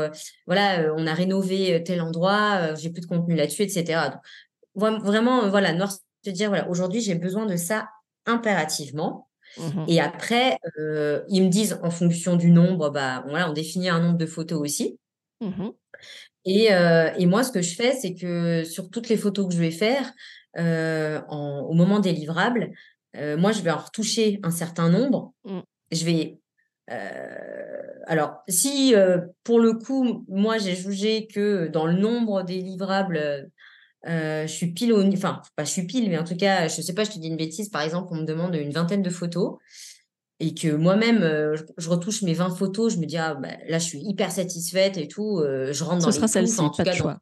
voilà 0.47 0.93
on 0.97 1.07
a 1.07 1.15
rénové 1.15 1.83
tel 1.85 2.01
endroit, 2.01 2.75
j'ai 2.75 2.91
plus 2.91 3.03
de 3.03 3.07
contenu 3.07 3.35
là-dessus, 3.35 3.63
etc. 3.63 4.11
vraiment 4.75 5.49
voilà 5.49 5.73
noir 5.73 5.93
te 6.25 6.31
dire 6.31 6.49
voilà 6.49 6.69
aujourd'hui 6.69 7.01
j'ai 7.01 7.15
besoin 7.15 7.47
de 7.47 7.57
ça 7.57 7.89
impérativement. 8.27 9.29
Mmh 9.59 9.85
Et 9.89 10.01
après, 10.01 10.59
ils 11.29 11.43
me 11.43 11.49
disent 11.49 11.79
en 11.83 11.91
fonction 11.91 12.37
du 12.37 12.51
nombre, 12.51 12.91
bah, 12.91 13.25
voilà, 13.29 13.49
on 13.49 13.53
définit 13.53 13.89
un 13.89 14.01
nombre 14.01 14.19
de 14.19 14.27
photos 14.27 14.61
aussi. 14.61 14.99
Mmh 15.41 15.69
et, 16.45 16.69
et, 17.19 17.27
moi, 17.27 17.43
ce 17.43 17.51
que 17.51 17.63
je 17.63 17.75
fais, 17.75 17.93
c'est 17.93 18.15
que 18.15 18.65
sur 18.65 18.91
toutes 18.91 19.09
les 19.09 19.17
photos 19.17 19.49
que 19.49 19.55
je 19.55 19.59
vais 19.59 19.73
faire, 19.73 20.13
au 20.57 21.73
moment 21.73 22.01
des 22.01 22.13
livrables, 22.13 22.71
moi, 23.15 23.53
je 23.53 23.63
vais 23.63 23.71
en 23.71 23.79
retoucher 23.79 24.41
un 24.43 24.51
certain 24.51 24.91
nombre. 24.91 25.33
Mmh. 25.45 25.61
Je 25.93 26.05
vais. 26.05 26.41
alors, 28.07 28.43
si 28.49 28.95
pour 29.45 29.61
le 29.61 29.75
coup, 29.75 30.25
moi, 30.29 30.59
j'ai 30.59 30.75
jugé 30.75 31.27
que 31.27 31.69
dans 31.69 31.87
le 31.87 31.95
nombre 31.95 32.43
des 32.43 32.61
livrables, 32.61 33.51
je 34.05 34.47
suis 34.47 34.73
pile 34.73 34.93
au. 34.93 35.03
Enfin, 35.13 35.43
pas 35.57 35.65
je 35.65 35.71
suis 35.71 35.87
pile, 35.87 36.09
mais 36.11 36.19
en 36.19 36.25
tout 36.25 36.37
cas, 36.37 36.69
je 36.69 36.81
sais 36.83 36.95
pas, 36.95 37.05
je 37.05 37.11
te 37.11 37.19
dis 37.19 37.29
une 37.29 37.37
bêtise. 37.37 37.69
Par 37.71 37.83
exemple, 37.83 38.09
on 38.13 38.17
me 38.17 38.27
demande 38.27 38.55
une 38.55 38.73
vingtaine 38.73 39.03
de 39.03 39.11
photos 39.11 39.57
et 40.39 40.55
que 40.55 40.69
moi-même, 40.69 41.21
je, 41.79 41.89
retouche 41.89 42.23
mes 42.23 42.35
20 42.35 42.51
photos, 42.51 42.95
je 42.95 42.99
me 42.99 43.07
dis, 43.07 43.17
ah, 43.17 43.35
bah, 43.35 43.49
là, 43.69 43.79
je 43.79 43.85
suis 43.85 44.01
hyper 44.01 44.31
satisfaite 44.31 44.99
et 44.99 45.09
tout, 45.09 45.43
je 45.43 45.85
rentre 45.85 46.05
dans 46.05 46.11
Ce 46.11 46.17
sera 46.17 46.29
celle-ci, 46.29 46.63
pas 46.77 46.85
de 46.85 46.93
choix. 46.93 47.19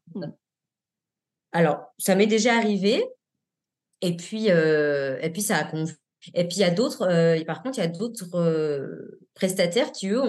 Alors, 1.53 1.95
ça 1.99 2.17
m'est 2.17 2.27
déjà 2.27 2.57
arrivé, 2.57 3.05
et 4.05 4.17
puis, 4.17 4.47
et 4.49 5.31
puis 5.33 5.43
ça 5.43 5.57
a 5.57 5.65
convenu 5.65 5.95
et 6.33 6.45
puis 6.45 6.59
il 6.59 6.61
y 6.61 6.65
a 6.65 6.71
d'autres, 6.71 7.03
euh, 7.03 7.43
par 7.45 7.63
contre, 7.63 7.79
il 7.79 7.83
y 7.83 7.85
a 7.85 7.89
d'autres 7.89 8.35
euh, 8.37 9.21
prestataires 9.35 9.93
qui, 9.93 10.09
eux, 10.09 10.23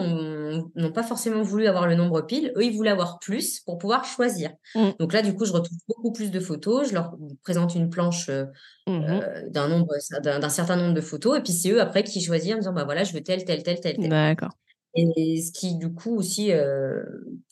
n'ont 0.76 0.92
pas 0.92 1.04
forcément 1.04 1.42
voulu 1.42 1.68
avoir 1.68 1.88
le 1.88 1.96
nombre 1.96 2.22
pile. 2.22 2.52
Eux, 2.58 2.66
ils 2.66 2.76
voulaient 2.76 2.92
avoir 2.92 3.20
plus 3.20 3.62
pour 3.62 3.78
pouvoir 3.78 4.04
choisir. 4.04 4.52
Mmh. 4.76 4.90
Donc 5.00 5.14
là, 5.14 5.22
du 5.22 5.34
coup, 5.34 5.46
je 5.46 5.54
retrouve 5.54 5.78
beaucoup 5.88 6.12
plus 6.12 6.32
de 6.32 6.40
photos. 6.40 6.90
Je 6.90 6.94
leur 6.94 7.16
présente 7.44 7.76
une 7.76 7.90
planche 7.90 8.30
euh, 8.30 8.46
mmh 8.88 9.50
d'un 9.50 9.68
nombre, 9.68 9.94
d'un 10.22 10.50
certain 10.50 10.76
nombre 10.76 10.94
de 10.94 11.02
photos. 11.02 11.38
Et 11.38 11.42
puis 11.42 11.54
c'est 11.54 11.72
eux 11.72 11.82
après 11.82 12.04
qui 12.04 12.22
choisissent 12.22 12.54
en 12.54 12.58
disant, 12.58 12.74
bah 12.74 12.84
voilà, 12.84 13.04
je 13.04 13.14
veux 13.14 13.22
tel, 13.22 13.46
tel, 13.46 13.64
tel, 13.64 13.80
tel. 13.80 13.96
D'accord. 13.98 14.52
Et 14.98 15.42
ce 15.42 15.52
qui, 15.52 15.76
du 15.76 15.94
coup, 15.94 16.16
aussi 16.16 16.52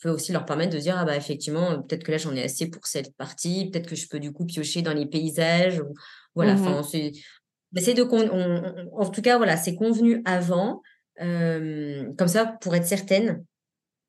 peut 0.00 0.10
aussi 0.10 0.32
leur 0.32 0.46
permettre 0.46 0.72
de 0.72 0.78
dire, 0.78 0.96
ah 0.98 1.04
bah 1.04 1.16
effectivement, 1.16 1.82
peut-être 1.82 2.02
que 2.02 2.10
là, 2.10 2.16
j'en 2.16 2.34
ai 2.34 2.42
assez 2.42 2.70
pour 2.70 2.86
cette 2.86 3.14
partie. 3.16 3.70
Peut-être 3.70 3.88
que 3.88 3.96
je 3.96 4.08
peux, 4.08 4.18
du 4.18 4.32
coup, 4.32 4.46
piocher 4.46 4.80
dans 4.80 4.94
les 4.94 5.06
paysages. 5.06 5.82
Voilà, 6.34 6.54
mmh 6.54 6.66
enfin, 6.66 6.82
c'est 6.82 7.12
c'est 7.80 7.94
de 7.94 8.02
en 8.92 9.10
tout 9.10 9.22
cas, 9.22 9.36
voilà, 9.36 9.56
c'est 9.56 9.74
convenu 9.74 10.22
avant, 10.24 10.82
euh, 11.20 12.04
comme 12.16 12.28
ça, 12.28 12.46
pour 12.60 12.74
être 12.74 12.86
certaine 12.86 13.44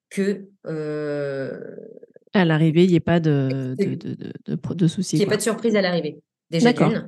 que. 0.09 0.47
Euh, 0.67 1.59
à 2.33 2.45
l'arrivée, 2.45 2.83
il 2.83 2.89
n'y 2.89 2.95
ait 2.95 2.99
pas 2.99 3.19
de, 3.19 3.75
de, 3.77 3.95
de, 3.95 4.73
de, 4.73 4.87
soucis. 4.87 5.15
Il 5.15 5.19
n'y 5.19 5.25
ait 5.25 5.29
pas 5.29 5.37
de 5.37 5.41
surprise 5.41 5.75
à 5.75 5.81
l'arrivée, 5.81 6.19
déjà 6.49 6.73
d'une. 6.73 7.07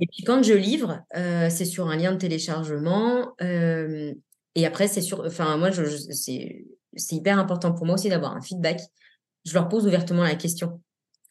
Et 0.00 0.06
puis 0.06 0.22
quand 0.22 0.42
je 0.42 0.54
livre, 0.54 1.00
euh, 1.16 1.48
c'est 1.50 1.64
sur 1.64 1.88
un 1.88 1.96
lien 1.96 2.12
de 2.12 2.18
téléchargement. 2.18 3.34
Et 4.58 4.66
après, 4.66 4.88
c'est 4.88 5.02
sur. 5.02 5.24
Enfin, 5.24 5.56
moi, 5.56 5.70
je, 5.70 5.84
c'est 5.84 7.14
hyper 7.14 7.38
important 7.38 7.72
pour 7.72 7.86
moi 7.86 7.94
aussi 7.94 8.08
d'avoir 8.08 8.36
un 8.36 8.40
feedback. 8.40 8.80
Je 9.44 9.54
leur 9.54 9.68
pose 9.68 9.86
ouvertement 9.86 10.24
la 10.24 10.34
question. 10.34 10.80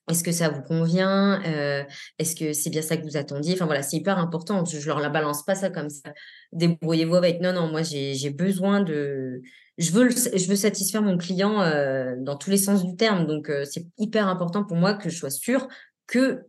Est-ce 0.10 0.24
que 0.24 0.32
ça 0.32 0.48
vous 0.48 0.62
convient? 0.62 1.44
Euh, 1.46 1.84
Est-ce 2.20 2.38
que 2.38 2.54
c'est 2.54 2.70
bien 2.70 2.82
ça 2.82 2.96
que 2.96 3.04
vous 3.04 3.18
attendiez? 3.18 3.56
Enfin 3.56 3.66
voilà, 3.66 3.84
c'est 3.84 3.98
hyper 3.98 4.18
important. 4.18 4.64
Je, 4.64 4.78
ne 4.78 4.86
leur 4.86 5.02
la 5.02 5.10
balance 5.10 5.44
pas 5.44 5.56
ça 5.56 5.70
comme 5.70 5.90
ça. 5.90 6.14
Débrouillez-vous 6.54 7.16
avec. 7.16 7.42
Non, 7.42 7.52
non, 7.52 7.68
moi 7.68 7.82
j'ai 7.84 8.30
besoin 8.30 8.80
de. 8.80 9.42
Je 9.78 9.92
veux, 9.92 10.10
je 10.10 10.48
veux 10.48 10.56
satisfaire 10.56 11.02
mon 11.02 11.18
client 11.18 11.62
euh, 11.62 12.16
dans 12.18 12.38
tous 12.38 12.50
les 12.50 12.58
sens 12.58 12.86
du 12.86 12.96
terme. 12.96 13.28
Donc 13.28 13.50
euh, 13.50 13.66
c'est 13.66 13.88
hyper 13.98 14.30
important 14.30 14.64
pour 14.64 14.78
moi 14.78 14.94
que 14.94 15.10
je 15.10 15.18
sois 15.18 15.32
sûre 15.32 15.68
que 16.08 16.46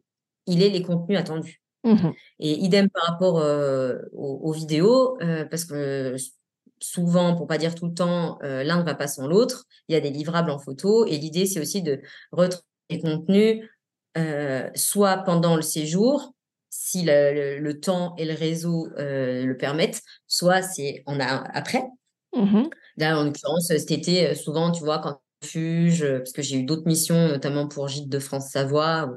il 0.46 0.62
ait 0.62 0.70
les 0.70 0.82
contenus 0.82 1.18
attendus. 1.18 1.60
Mmh 1.82 2.10
Et 2.38 2.52
idem 2.52 2.88
par 2.88 3.02
rapport 3.04 3.44
aux, 4.12 4.52
vidéos, 4.52 5.18
parce 5.50 5.64
que 5.64 6.16
souvent, 6.80 7.34
pour 7.34 7.46
pas 7.46 7.58
dire 7.58 7.74
tout 7.74 7.86
le 7.86 7.94
temps, 7.94 8.38
l'un 8.42 8.78
ne 8.78 8.84
va 8.84 8.94
pas 8.94 9.08
sans 9.08 9.26
l'autre. 9.26 9.66
Il 9.88 9.92
y 9.92 9.96
a 9.96 10.00
des 10.00 10.10
livrables 10.10 10.50
en 10.50 10.58
photo 10.58 11.06
et 11.06 11.18
l'idée, 11.18 11.46
c'est 11.46 11.60
aussi 11.60 11.82
de 11.82 12.00
retrouver 12.32 12.64
les 12.90 13.00
contenus, 13.00 13.64
euh, 14.16 14.68
soit 14.74 15.18
pendant 15.18 15.56
le 15.56 15.62
séjour, 15.62 16.34
si 16.70 17.04
le, 17.04 17.72
temps 17.72 18.14
et 18.16 18.24
le 18.24 18.34
réseau 18.34 18.88
euh, 18.98 19.44
le 19.44 19.56
permettent, 19.56 20.02
soit 20.26 20.62
c'est 20.62 21.02
on 21.06 21.20
a 21.20 21.26
après. 21.26 21.84
Mmh 22.34 22.64
Là, 22.96 23.16
en 23.16 23.24
l'occurrence, 23.24 23.68
cet 23.68 23.92
été, 23.92 24.28
euh, 24.28 24.34
souvent, 24.34 24.72
tu 24.72 24.82
vois, 24.82 24.98
quand 24.98 25.20
fuge, 25.44 26.04
parce 26.18 26.32
que 26.32 26.42
j'ai 26.42 26.56
eu 26.56 26.64
d'autres 26.64 26.86
missions, 26.86 27.28
notamment 27.28 27.68
pour 27.68 27.86
Gîte 27.86 28.08
de 28.08 28.18
France-Savoie 28.18 29.16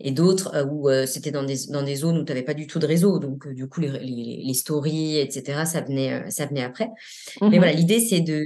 et 0.00 0.12
d'autres 0.12 0.64
où 0.70 0.88
c'était 1.06 1.30
dans 1.32 1.42
des, 1.42 1.56
dans 1.70 1.82
des 1.82 1.96
zones 1.96 2.18
où 2.18 2.24
tu 2.24 2.32
n'avais 2.32 2.44
pas 2.44 2.54
du 2.54 2.66
tout 2.66 2.78
de 2.78 2.86
réseau. 2.86 3.18
Donc, 3.18 3.48
du 3.48 3.68
coup, 3.68 3.80
les, 3.80 3.90
les, 3.98 4.54
stories, 4.54 5.18
etc., 5.18 5.64
ça 5.66 5.80
venait, 5.80 6.30
ça 6.30 6.46
venait 6.46 6.62
après. 6.62 6.88
Mais 7.40 7.48
mmh 7.48 7.56
voilà, 7.56 7.72
l'idée, 7.72 8.00
c'est 8.00 8.20
de, 8.20 8.44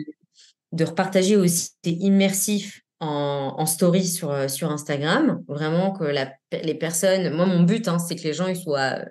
de 0.73 0.85
repartager 0.85 1.37
aussi 1.37 1.71
immersif 1.85 2.83
en, 3.01 3.67
story 3.67 4.07
sur, 4.07 4.31
euh, 4.31 4.49
sur 4.49 4.71
Instagram. 4.71 5.43
Vraiment 5.49 5.93
que 5.93 6.05
la, 6.05 6.33
les 6.53 6.75
personnes, 6.75 7.35
moi, 7.35 7.47
mon 7.47 7.62
but, 7.62 7.88
hein, 7.88 7.99
c'est 7.99 8.17
que 8.17 8.23
les 8.23 8.33
gens 8.33 8.47
ils 8.47 8.57
soient 8.57 9.01
euh, 9.01 9.05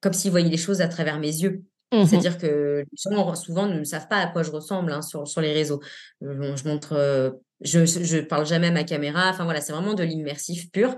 comme 0.00 0.12
s'ils 0.12 0.30
voyaient 0.30 0.48
les 0.48 0.56
choses 0.56 0.80
à 0.80 0.88
travers 0.88 1.18
mes 1.18 1.28
yeux. 1.28 1.62
Mmh 1.92 2.06
C'est-à-dire 2.06 2.38
que 2.38 2.84
les 2.90 2.96
gens 2.96 3.34
souvent 3.34 3.66
ne 3.66 3.84
savent 3.84 4.08
pas 4.08 4.18
à 4.18 4.26
quoi 4.26 4.42
je 4.42 4.50
ressemble 4.50 4.92
hein, 4.92 5.02
sur, 5.02 5.26
sur 5.26 5.40
les 5.40 5.52
réseaux. 5.52 5.80
Euh, 6.22 6.56
je, 6.56 6.68
montre, 6.68 7.40
je, 7.60 7.84
je 7.84 8.18
parle 8.18 8.46
jamais 8.46 8.68
à 8.68 8.72
ma 8.72 8.84
caméra. 8.84 9.30
Enfin 9.30 9.44
voilà, 9.44 9.60
c'est 9.60 9.72
vraiment 9.72 9.94
de 9.94 10.02
l'immersif 10.02 10.70
pur. 10.70 10.96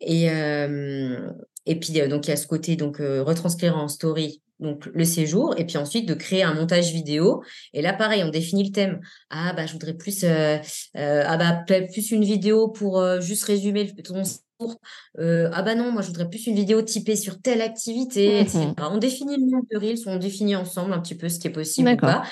Et, 0.00 0.26
et 0.26 1.80
puis 1.80 1.92
donc 2.08 2.26
il 2.26 2.30
y 2.30 2.32
a 2.32 2.36
ce 2.36 2.46
côté 2.46 2.76
donc 2.76 2.98
retranscrire 2.98 3.76
en 3.76 3.88
story 3.88 4.40
donc 4.60 4.86
le 4.86 5.04
séjour, 5.04 5.54
et 5.56 5.64
puis 5.64 5.78
ensuite 5.78 6.08
de 6.08 6.14
créer 6.14 6.42
un 6.42 6.54
montage 6.54 6.92
vidéo. 6.92 7.42
Et 7.72 7.82
là, 7.82 7.92
pareil, 7.92 8.24
on 8.24 8.28
définit 8.28 8.64
le 8.64 8.72
thème. 8.72 9.00
Ah 9.30 9.52
bah 9.52 9.66
je 9.66 9.72
voudrais 9.72 9.94
plus, 9.94 10.24
euh, 10.24 10.56
euh, 10.96 11.22
ah 11.26 11.36
bah 11.36 11.64
plus 11.66 12.10
une 12.10 12.24
vidéo 12.24 12.68
pour 12.68 12.98
euh, 12.98 13.20
juste 13.20 13.44
résumer 13.44 13.92
ton 14.02 14.24
séjour. 14.24 14.80
ah 15.18 15.62
bah 15.62 15.74
non, 15.74 15.92
moi 15.92 16.02
je 16.02 16.08
voudrais 16.08 16.28
plus 16.28 16.46
une 16.46 16.56
vidéo 16.56 16.82
typée 16.82 17.16
sur 17.16 17.40
telle 17.40 17.62
activité, 17.62 18.40
etc. 18.40 18.58
Mmh 18.58 18.74
on 18.90 18.98
définit 18.98 19.36
le 19.36 19.50
nombre 19.50 19.66
de 19.70 19.78
reels, 19.78 19.98
on 20.06 20.16
définit 20.16 20.56
ensemble 20.56 20.92
un 20.92 21.00
petit 21.00 21.14
peu 21.14 21.28
ce 21.28 21.38
qui 21.38 21.46
est 21.46 21.52
possible 21.52 21.90
ou 21.90 21.96
pas. 21.96 22.24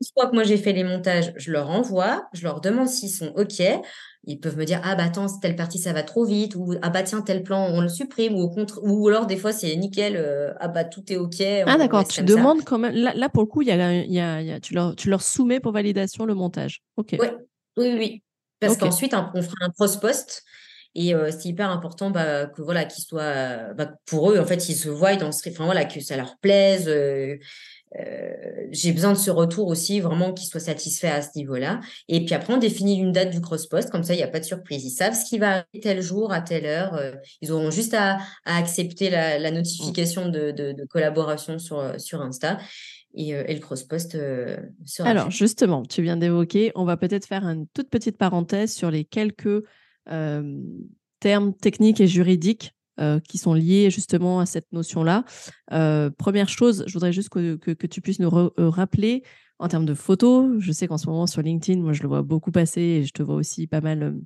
Une 0.00 0.06
fois 0.14 0.30
que 0.30 0.34
moi 0.34 0.44
j'ai 0.44 0.56
fait 0.56 0.72
les 0.72 0.84
montages, 0.84 1.32
je 1.36 1.50
leur 1.50 1.70
envoie, 1.70 2.28
je 2.32 2.44
leur 2.44 2.60
demande 2.60 2.88
s'ils 2.88 3.10
sont 3.10 3.32
OK. 3.36 3.60
ils 4.24 4.38
peuvent 4.38 4.56
me 4.56 4.64
dire 4.64 4.80
ah 4.84 4.94
bah 4.94 5.04
attends 5.04 5.26
telle 5.40 5.56
partie 5.56 5.78
ça 5.78 5.92
va 5.92 6.02
trop 6.02 6.24
vite 6.24 6.54
ou 6.54 6.74
ah 6.82 6.90
bah 6.90 7.02
tiens 7.02 7.20
tel 7.20 7.42
plan 7.42 7.66
on 7.72 7.80
le 7.80 7.88
supprime 7.88 8.34
ou 8.34 8.42
au 8.42 8.48
contre 8.48 8.80
ou 8.82 9.08
alors 9.08 9.26
des 9.26 9.36
fois 9.36 9.52
c'est 9.52 9.74
nickel 9.74 10.16
euh, 10.16 10.52
ah 10.60 10.68
bah 10.68 10.84
tout 10.84 11.12
est 11.12 11.16
ok 11.16 11.42
ah 11.66 11.78
d'accord 11.78 12.06
tu 12.06 12.22
demandes 12.22 12.62
quand 12.64 12.78
même 12.78 12.94
là, 12.94 13.28
pour 13.28 13.42
le 13.42 13.48
coup 13.48 13.62
il 13.62 13.68
y 13.68 13.72
a, 13.72 14.04
y 14.04 14.20
a, 14.20 14.60
tu 14.60 14.74
leur 14.74 14.94
tu 14.94 15.08
leur 15.08 15.22
soumets 15.22 15.60
pour 15.60 15.72
validation 15.72 16.24
le 16.26 16.34
montage. 16.34 16.82
Ok. 16.96 17.16
Oui 17.18 17.28
oui 17.76 17.94
oui. 17.98 18.22
Parce 18.60 18.76
qu'ensuite 18.76 19.14
on 19.14 19.42
fera 19.42 19.56
un 19.62 19.70
cross 19.70 19.96
post 19.96 20.44
et 20.94 21.14
euh, 21.14 21.30
c'est 21.30 21.48
hyper 21.48 21.70
important 21.70 22.10
bah, 22.10 22.46
que 22.46 22.62
voilà 22.62 22.84
qu'ils 22.84 23.04
soient 23.04 23.72
bah, 23.74 23.90
pour 24.06 24.32
eux 24.32 24.38
en 24.38 24.44
fait 24.44 24.68
ils 24.68 24.74
se 24.74 24.88
voient 24.88 25.16
dans 25.16 25.32
ce 25.32 25.48
enfin 25.48 25.64
voilà 25.64 25.84
que 25.84 26.00
ça 26.00 26.16
leur 26.16 26.36
plaise 26.38 26.88
euh, 26.88 27.36
euh, 27.96 28.66
j'ai 28.70 28.92
besoin 28.92 29.12
de 29.12 29.18
ce 29.18 29.30
retour 29.30 29.68
aussi, 29.68 30.00
vraiment 30.00 30.32
qu'ils 30.32 30.48
soient 30.48 30.60
satisfaits 30.60 31.06
à 31.06 31.22
ce 31.22 31.30
niveau-là. 31.36 31.80
Et 32.08 32.24
puis 32.24 32.34
après, 32.34 32.52
on 32.52 32.58
définit 32.58 32.98
une 32.98 33.12
date 33.12 33.30
du 33.30 33.40
cross-post, 33.40 33.90
comme 33.90 34.04
ça, 34.04 34.14
il 34.14 34.18
n'y 34.18 34.22
a 34.22 34.28
pas 34.28 34.40
de 34.40 34.44
surprise. 34.44 34.84
Ils 34.84 34.90
savent 34.90 35.14
ce 35.14 35.24
qui 35.24 35.38
va 35.38 35.50
arriver 35.50 35.80
tel 35.82 36.02
jour, 36.02 36.32
à 36.32 36.40
telle 36.40 36.66
heure. 36.66 36.94
Euh, 36.94 37.12
ils 37.40 37.50
auront 37.52 37.70
juste 37.70 37.94
à, 37.94 38.18
accepter 38.44 39.10
la, 39.10 39.50
notification 39.50 40.28
de, 40.28 40.74
collaboration 40.90 41.58
sur, 41.58 41.80
euh, 41.80 41.98
sur 41.98 42.20
Insta. 42.20 42.58
Et, 43.14 43.32
le 43.32 43.58
cross-post 43.58 44.18
sera 44.84 45.08
Alors, 45.08 45.30
justement, 45.30 45.82
tu 45.82 46.02
viens 46.02 46.16
d'évoquer, 46.16 46.72
on 46.74 46.84
va 46.84 46.96
peut-être 46.96 47.26
faire 47.26 47.44
une 47.44 47.66
toute 47.68 47.88
petite 47.88 48.18
parenthèse 48.18 48.72
sur 48.72 48.90
les 48.90 49.04
quelques 49.04 49.64
termes 51.20 51.54
techniques 51.54 52.00
et 52.00 52.06
juridiques 52.06 52.74
euh, 52.98 53.20
qui 53.20 53.38
sont 53.38 53.54
liées 53.54 53.90
justement 53.90 54.40
à 54.40 54.46
cette 54.46 54.72
notion-là. 54.72 55.24
Euh, 55.72 56.10
première 56.10 56.48
chose, 56.48 56.84
je 56.86 56.92
voudrais 56.92 57.12
juste 57.12 57.28
que, 57.28 57.56
que, 57.56 57.86
tu 57.86 58.00
puisses 58.00 58.18
nous 58.18 58.28
euh, 58.34 58.50
rappeler 58.68 59.22
en 59.58 59.68
termes 59.68 59.86
de 59.86 59.94
photos. 59.94 60.56
Je 60.58 60.72
sais 60.72 60.86
qu'en 60.88 60.98
ce 60.98 61.06
moment 61.06 61.26
sur 61.26 61.42
LinkedIn, 61.42 61.80
moi 61.80 61.92
je 61.92 62.02
le 62.02 62.08
vois 62.08 62.22
beaucoup 62.22 62.50
passer 62.50 62.80
et 62.80 63.04
je 63.04 63.12
te 63.12 63.22
vois 63.22 63.34
aussi 63.36 63.66
pas 63.66 63.80
mal 63.80 64.16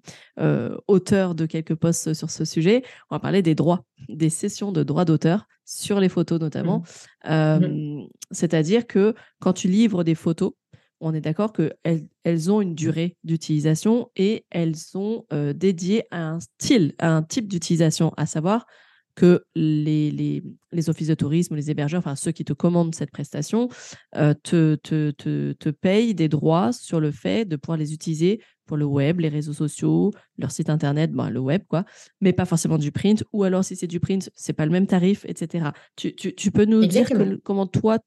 auteur 0.88 1.34
de 1.34 1.46
quelques 1.46 1.74
posts 1.74 2.14
sur 2.14 2.30
ce 2.30 2.44
sujet. 2.44 2.82
On 3.10 3.16
va 3.16 3.20
parler 3.20 3.42
des 3.42 3.54
droits, 3.54 3.84
des 4.08 4.30
sessions 4.30 4.72
de 4.72 4.82
droits 4.82 5.04
d'auteur 5.04 5.46
sur 5.64 6.00
les 6.00 6.08
photos 6.08 6.40
notamment. 6.40 6.82
Mmh. 7.24 7.30
Mmh. 7.30 8.08
C'est-à-dire 8.30 8.86
que 8.86 9.14
quand 9.40 9.52
tu 9.52 9.68
livres 9.68 10.04
des 10.04 10.14
photos, 10.14 10.52
on 11.02 11.12
est 11.12 11.20
d'accord 11.20 11.52
qu'elles 11.52 12.06
elles 12.24 12.50
ont 12.50 12.60
une 12.60 12.74
durée 12.74 13.16
d'utilisation 13.24 14.08
et 14.16 14.46
elles 14.50 14.76
sont 14.76 15.26
euh, 15.32 15.52
dédiées 15.52 16.04
à 16.10 16.28
un 16.28 16.40
style, 16.40 16.94
à 16.98 17.14
un 17.14 17.22
type 17.22 17.48
d'utilisation, 17.48 18.12
à 18.16 18.26
savoir 18.26 18.66
que 19.14 19.44
les, 19.54 20.10
les, 20.10 20.42
les, 20.70 20.88
offices 20.88 21.08
de 21.08 21.14
tourisme, 21.14 21.54
les 21.54 21.70
hébergeurs, 21.70 21.98
enfin 21.98 22.16
ceux 22.16 22.32
qui 22.32 22.44
te 22.44 22.54
commandent 22.54 22.94
cette 22.94 23.10
prestation, 23.10 23.68
euh, 24.16 24.32
te, 24.42 24.76
te, 24.76 25.10
te, 25.10 25.52
te, 25.52 25.68
payent 25.68 26.14
des 26.14 26.28
droits 26.28 26.72
sur 26.72 26.98
le 26.98 27.10
fait 27.10 27.44
de 27.44 27.56
pouvoir 27.56 27.76
les 27.76 27.92
utiliser 27.92 28.40
pour 28.64 28.78
le 28.78 28.86
web, 28.86 29.20
les 29.20 29.28
réseaux 29.28 29.52
sociaux, 29.52 30.12
leur 30.38 30.50
site 30.50 30.70
internet, 30.70 31.12
ben, 31.12 31.28
le 31.28 31.40
web, 31.40 31.62
quoi, 31.68 31.84
mais 32.22 32.32
pas 32.32 32.46
forcément 32.46 32.78
du 32.78 32.90
print, 32.90 33.22
ou 33.32 33.44
alors 33.44 33.64
si 33.64 33.76
c'est 33.76 33.86
du 33.86 34.00
print, 34.00 34.30
c'est 34.34 34.54
pas 34.54 34.64
le 34.64 34.72
même 34.72 34.86
tarif, 34.86 35.26
etc. 35.26 35.70
Tu, 35.96 36.14
tu, 36.14 36.34
tu 36.34 36.50
peux 36.50 36.64
nous 36.64 36.86
dire 36.86 37.08
comment 37.44 37.66
toi, 37.66 37.98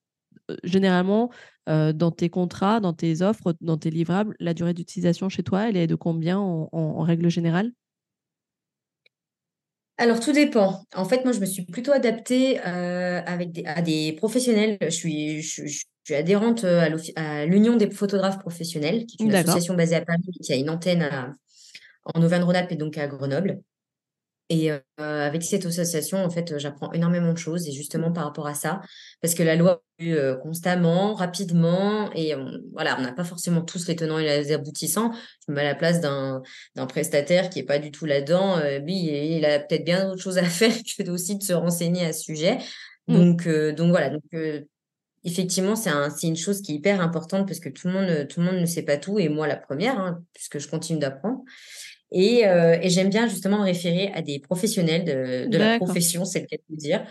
généralement, 0.64 1.32
euh, 1.70 1.94
dans 1.94 2.12
tes 2.12 2.30
contrats, 2.30 2.80
dans 2.80 2.94
tes 2.94 3.22
offres, 3.22 3.56
dans 3.62 3.78
tes 3.78 3.90
livrables, 3.90 4.36
la 4.40 4.54
durée 4.54 4.74
d'utilisation 4.74 5.30
chez 5.30 5.44
toi, 5.44 5.70
elle 5.70 5.78
est 5.78 5.88
de 5.88 5.96
combien 5.96 6.40
en, 6.40 7.02
règle 7.02 7.30
générale? 7.30 7.72
Alors, 9.98 10.20
tout 10.20 10.34
dépend. 10.34 10.84
En 10.94 11.06
fait, 11.06 11.24
moi, 11.24 11.32
je 11.32 11.40
me 11.40 11.46
suis 11.46 11.64
plutôt 11.64 11.94
adaptée 11.94 12.60
euh, 12.66 13.22
avec 13.26 13.62
à 13.66 13.82
des 13.82 14.14
professionnels. 14.14 14.78
Je 14.82 14.90
suis, 14.90 15.42
je, 15.42 15.68
suis 15.68 16.16
adhérente 16.16 16.66
à 17.16 17.46
l'Union 17.46 17.78
des 17.78 17.90
photographes 17.90 18.40
professionnels, 18.40 19.06
qui 19.06 19.18
est 19.20 19.26
une 19.26 19.34
association 19.34 19.74
basée 19.74 19.96
à 19.96 20.02
Paris, 20.02 20.22
qui 20.44 20.54
a 20.54 20.56
une 20.56 20.70
antenne 20.70 21.10
en 22.14 22.22
Auvergne-Rhône-Alpes 22.22 22.72
et 22.72 22.76
donc 22.76 22.98
à 22.98 23.08
Grenoble. 23.08 23.62
Et 24.50 24.70
avec 24.98 25.42
cette 25.42 25.66
association, 25.66 26.24
en 26.24 26.30
fait, 26.30 26.60
j'apprends 26.60 26.92
énormément 26.92 27.34
de 27.34 27.38
choses 27.38 27.68
et 27.68 27.72
justement 27.72 28.12
par 28.12 28.26
rapport 28.26 28.46
à 28.46 28.54
ça, 28.54 28.80
parce 29.22 29.34
que 29.34 29.42
la 29.42 29.56
loi 29.56 29.82
euh, 30.02 30.36
constamment, 30.36 31.16
rapidement, 31.16 32.12
et 32.14 32.36
voilà, 32.74 32.96
on 33.00 33.02
n'a 33.02 33.12
pas 33.12 33.24
forcément 33.24 33.62
tous 33.62 33.88
les 33.88 33.96
tenants 33.96 34.20
et 34.20 34.24
les 34.24 34.52
aboutissants. 34.52 35.12
Je 35.48 35.52
me 35.52 35.56
mets 35.56 35.62
à 35.62 35.70
la 35.70 35.76
place 35.76 36.00
d'un 36.00 36.44
prestataire 36.88 37.50
qui 37.50 37.60
est 37.60 37.64
pas 37.64 37.80
du 37.80 37.90
tout 37.90 38.06
là-dedans. 38.06 38.60
lui, 38.84 39.36
il 39.36 39.46
a 39.46 39.60
peut-être 39.60 39.84
bien 39.84 40.08
d'autres 40.08 40.22
choses 40.22 40.38
à 40.38 40.44
faire 40.44 40.74
que 40.74 41.10
aussi 41.10 41.38
de 41.38 41.44
se 41.44 41.54
renseigner 41.54 42.06
à 42.06 42.14
ce 42.14 42.22
sujet. 42.22 42.60
Mmh. 43.08 43.16
Donc, 43.16 43.48
donc 43.76 43.90
voilà. 43.90 44.12
Donc, 44.12 44.24
effectivement, 45.26 45.76
c'est 45.76 45.90
un, 45.90 46.10
une 46.24 46.38
chose 46.38 46.62
qui 46.62 46.74
est 46.74 46.76
hyper 46.76 47.02
importante 47.02 47.48
parce 47.48 47.60
que 47.60 47.70
tout 47.70 47.88
le 47.88 47.94
monde, 47.94 48.28
tout 48.28 48.40
le 48.40 48.46
monde 48.46 48.62
ne 48.62 48.66
sait 48.66 48.84
pas 48.84 48.98
tout, 48.98 49.20
et 49.20 49.28
moi 49.28 49.48
la 49.48 49.58
première, 49.58 50.00
hein, 50.00 50.24
puisque 50.34 50.60
je 50.60 50.68
continue 50.68 51.00
d'apprendre. 51.00 51.42
Euh, 52.16 52.78
et, 52.82 52.90
j'aime 52.90 53.10
bien 53.10 53.28
justement 53.28 53.60
me 53.60 53.64
référer 53.64 54.12
à 54.14 54.22
des 54.22 54.40
professionnels 54.40 55.04
de, 55.50 55.58
la 55.58 55.78
profession, 55.78 56.26
c'est 56.26 56.42
le 56.42 56.46
cas 56.46 56.58
de 56.70 56.76
dire, 56.76 57.06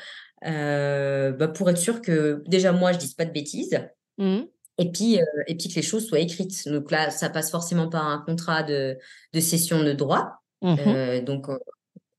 euh, 0.47 1.33
bah, 1.33 1.49
pour 1.49 1.69
être 1.71 1.79
sûr 1.79 2.01
que 2.01 2.43
déjà 2.47 2.73
moi, 2.73 2.93
je 2.93 2.97
ne 2.97 3.01
dise 3.03 3.15
pas 3.15 3.25
de 3.25 3.33
bêtises. 3.33 3.79
Mmh. 4.19 4.41
Et 4.79 4.91
puis, 4.91 5.21
euh, 5.21 5.25
et 5.47 5.57
puis 5.57 5.69
que 5.69 5.75
les 5.75 5.83
choses 5.83 6.07
soient 6.07 6.19
écrites. 6.19 6.69
Donc 6.69 6.91
là, 6.91 7.11
ça 7.11 7.29
passe 7.31 7.51
forcément 7.51 7.89
par 7.89 8.07
un 8.07 8.19
contrat 8.27 8.63
de, 8.63 8.97
de 9.33 9.41
cession 9.41 9.83
de 9.83 9.93
droit. 9.93 10.41
Mmh 10.63 11.21
donc, 11.21 11.47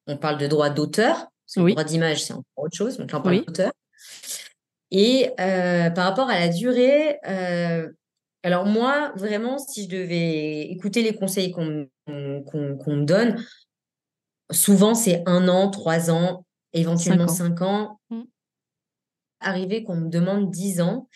on 0.08 0.18
parle 0.18 0.38
de 0.38 0.46
droit 0.46 0.70
d'auteur. 0.70 1.16
Parce 1.16 1.56
que 1.56 1.60
le 1.62 1.72
droit 1.72 1.84
d'image, 1.84 2.24
c'est 2.24 2.34
encore 2.34 2.66
autre 2.66 2.78
chose. 2.78 2.98
Donc 2.98 3.12
là, 3.12 3.20
on 3.20 3.22
parle 3.24 3.44
d'auteur. 3.44 3.72
Et 4.92 5.32
par 5.38 6.06
rapport 6.06 6.30
à 6.30 6.40
la 6.40 6.50
durée, 6.50 7.18
alors 8.46 8.66
moi, 8.66 9.12
vraiment, 9.16 9.58
si 9.58 9.86
je 9.86 9.90
devais 9.90 10.62
écouter 10.70 11.02
les 11.02 11.16
conseils 11.16 11.52
qu'on 11.52 11.88
me 12.08 13.04
donne, 13.04 13.44
souvent 14.52 14.94
c'est 14.94 15.24
un 15.26 15.48
an, 15.48 15.72
trois 15.72 16.12
ans, 16.12 16.46
éventuellement 16.72 17.28
cinq 17.28 17.64
ans. 17.64 18.00
Mmh. 18.12 18.22
Arrivé 19.40 19.84
qu'on 19.84 19.96
me 19.96 20.10
demande 20.10 20.52
dix 20.52 20.80
ans. 20.80 21.10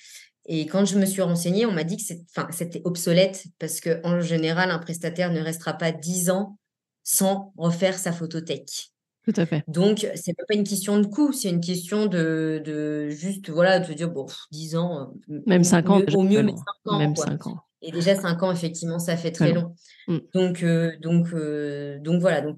Et 0.47 0.65
quand 0.65 0.85
je 0.85 0.97
me 0.97 1.05
suis 1.05 1.21
renseignée, 1.21 1.67
on 1.67 1.71
m'a 1.71 1.83
dit 1.83 1.97
que 1.97 2.15
c'était 2.51 2.81
obsolète 2.83 3.45
parce 3.59 3.79
qu'en 3.79 4.21
général, 4.21 4.71
un 4.71 4.79
prestataire 4.79 5.31
ne 5.31 5.41
restera 5.41 5.73
pas 5.73 5.91
dix 5.91 6.31
ans 6.31 6.57
sans 7.03 7.53
refaire 7.57 7.99
sa 7.99 8.11
photothèque. 8.11 8.91
Tout 9.29 9.41
à 9.41 9.45
fait. 9.45 9.63
Donc, 9.67 10.07
c'est 10.15 10.33
pas 10.33 10.55
une 10.55 10.63
question 10.63 10.99
de 10.99 11.05
coût, 11.05 11.31
c'est 11.33 11.49
une 11.49 11.61
question 11.61 12.07
de, 12.07 12.61
de 12.65 13.09
juste, 13.09 13.49
voilà, 13.51 13.79
de 13.79 13.93
dire, 13.93 14.09
bon, 14.09 14.25
10 14.51 14.75
ans. 14.75 15.13
Euh, 15.29 15.39
même 15.45 15.63
5 15.63 15.89
ans. 15.89 16.01
au 16.15 16.23
mieux, 16.23 16.41
mais 16.41 16.53
5 16.53 16.93
ans. 16.93 16.97
Même 16.97 17.15
5 17.15 17.45
ans. 17.45 17.59
Et 17.83 17.91
déjà, 17.91 18.15
5 18.15 18.41
ans, 18.41 18.51
effectivement, 18.51 18.97
ça 18.97 19.17
fait 19.17 19.31
très 19.31 19.53
long. 19.53 19.75
Mmh. 20.07 20.17
Donc, 20.33 20.63
euh, 20.63 20.93
donc, 21.01 21.27
euh, 21.33 21.99
donc, 21.99 22.21
voilà. 22.21 22.41
Donc, 22.41 22.57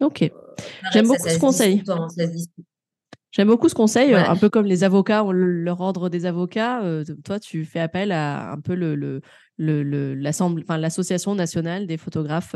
ok. 0.00 0.30
J'aime 0.92 1.06
beaucoup 1.06 1.28
ce 1.28 1.38
conseil. 1.38 1.82
J'aime 3.30 3.48
beaucoup 3.48 3.68
ce 3.70 3.74
conseil, 3.74 4.14
un 4.14 4.36
peu 4.36 4.50
comme 4.50 4.66
les 4.66 4.84
avocats 4.84 5.24
ont 5.24 5.32
leur 5.32 5.80
ordre 5.80 6.10
des 6.10 6.26
avocats. 6.26 6.82
toi, 7.24 7.40
tu 7.40 7.64
fais 7.64 7.80
appel 7.80 8.12
à 8.12 8.52
un 8.52 8.60
peu 8.60 8.74
le, 8.74 8.94
le, 8.94 9.22
le, 9.56 10.14
l'association 10.14 11.34
nationale 11.34 11.86
des 11.86 11.96
photographes, 11.96 12.54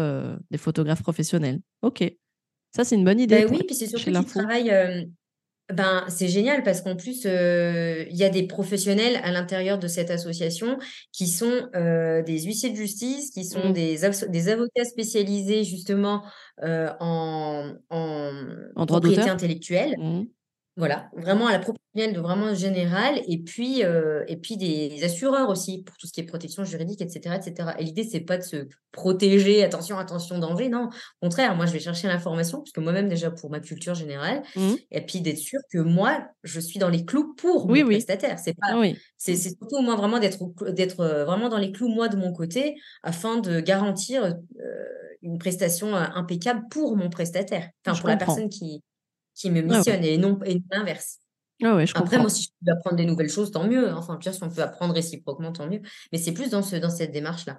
des 0.51 0.59
photographes 0.59 1.03
professionnels. 1.03 1.61
Ok. 1.81 2.05
Ça, 2.75 2.85
c'est 2.85 2.95
une 2.95 3.05
bonne 3.05 3.21
idée. 3.21 3.45
Ben 3.45 3.51
oui, 3.51 3.63
puis 3.67 3.75
c'est 3.75 3.87
surtout 3.87 4.11
qu'ils 4.11 4.25
travaillent. 4.25 4.71
Euh, 4.71 5.05
ben, 5.73 6.05
c'est 6.09 6.29
génial 6.29 6.63
parce 6.63 6.81
qu'en 6.81 6.97
plus, 6.97 7.25
euh, 7.27 8.05
il 8.11 8.17
y 8.17 8.25
a 8.25 8.31
des 8.31 8.47
professionnels 8.47 9.21
à 9.23 9.31
l'intérieur 9.31 9.79
de 9.79 9.89
cette 9.89 10.11
association 10.11 10.79
qui 11.13 11.27
sont 11.27 11.69
euh, 11.75 12.23
des 12.23 12.41
huissiers 12.41 12.71
de 12.71 12.77
justice, 12.77 13.31
qui 13.31 13.45
sont 13.45 13.69
mmh. 13.69 13.73
des, 13.73 14.01
des 14.29 14.49
avocats 14.49 14.85
spécialisés 14.85 15.65
justement 15.65 16.25
en, 16.61 17.75
en, 17.91 18.43
en, 18.75 18.87
droit 18.87 19.01
propriété 19.01 19.29
intellectuelle. 19.29 19.97
Mmh. 19.99 20.25
Voilà, 20.77 21.11
vraiment 21.15 21.49
à 21.49 21.53
la 21.53 21.59
proportionnelle 21.59 22.15
de 22.15 22.21
vraiment 22.21 22.55
général, 22.55 23.21
et 23.29 23.43
puis, 23.43 23.85
euh, 23.85 24.25
et 24.27 24.39
puis 24.39 24.57
des 24.57 25.05
assureurs 25.05 25.51
aussi 25.51 25.83
pour 25.83 25.95
tout 25.99 26.07
ce 26.07 26.13
qui 26.15 26.21
est 26.21 26.25
protection 26.25 26.65
juridique, 26.65 27.03
etc. 27.03 27.37
etc. 27.37 27.73
Et 27.79 27.85
l'idée, 27.85 28.05
c'est 28.05 28.21
pas 28.21 28.39
de 28.39 28.43
se 28.43 28.69
protéger, 28.91 29.63
attention, 29.65 29.99
attention, 29.99 30.39
danger, 30.39 30.71
non. 30.71 30.87
Au 30.87 31.27
contraire, 31.27 31.55
moi, 31.57 31.67
je 31.67 31.73
vais 31.75 31.79
chercher 31.79 32.09
l'information, 32.09 32.59
parce 32.61 32.73
que 32.73 32.81
moi-même, 32.81 33.11
déjà, 33.11 33.31
pour 33.31 33.51
ma 33.51 33.61
culture 33.61 33.95
générale, 33.95 34.43
mmh. 34.57 34.73
et 34.93 35.03
puis 35.03 35.21
d'être 35.21 35.37
sûr 35.37 35.61
que 35.71 35.77
moi, 35.77 36.27
je 36.43 36.59
suis 36.59 36.79
dans 36.79 36.89
les 36.89 37.05
clous 37.05 37.35
pour 37.35 37.67
oui, 37.67 37.83
mon 37.83 37.89
oui. 37.89 37.97
prestataire. 37.97 38.39
C'est 38.39 38.57
pas, 38.59 38.79
oui. 38.79 38.97
c'est, 39.19 39.37
surtout 39.37 39.83
moi 39.83 39.95
vraiment 39.95 40.21
d'être, 40.21 40.39
d'être 40.73 41.01
euh, 41.01 41.27
vraiment 41.27 41.51
dans 41.51 41.59
les 41.59 41.71
clous, 41.71 41.89
moi, 41.89 42.09
de 42.09 42.17
mon 42.17 42.33
côté, 42.33 42.77
afin 43.03 43.37
de 43.37 43.61
garantir 43.61 44.25
euh, 44.25 44.35
une 45.21 45.37
prestation 45.37 45.95
impeccable 45.95 46.63
pour 46.71 46.97
mon 46.97 47.11
prestataire, 47.11 47.69
enfin, 47.85 48.01
pour 48.01 48.09
la 48.09 48.17
personne 48.17 48.49
qui 48.49 48.83
qui 49.35 49.51
me 49.51 49.63
missionne 49.63 50.05
et 50.05 50.19
non 50.19 50.39
et 50.45 50.63
l'inverse. 50.71 51.19
Ah 51.65 51.77
ouais, 51.77 51.87
je 51.87 51.93
Après, 51.97 52.19
moi, 52.19 52.29
si 52.29 52.45
je 52.45 52.49
peux 52.65 52.73
apprendre 52.73 52.97
des 52.97 53.05
nouvelles 53.05 53.29
choses, 53.29 53.53
tant 53.53 53.67
mieux. 53.67 53.89
Hein. 53.89 53.97
Enfin, 53.97 54.17
pire, 54.17 54.35
si 54.35 54.43
on 54.43 54.51
peut 54.51 54.63
apprendre 54.63 54.95
réciproquement, 54.95 55.53
tant 55.53 55.69
mieux. 55.69 55.81
Mais 56.11 56.19
c'est 56.19 56.33
plus 56.33 56.51
dans, 56.51 56.63
ce, 56.63 56.77
dans 56.77 56.91
cette 56.91 57.13
démarche-là. 57.13 57.59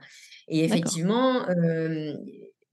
Et 0.50 0.66
effectivement, 0.66 1.48
euh, 1.50 2.14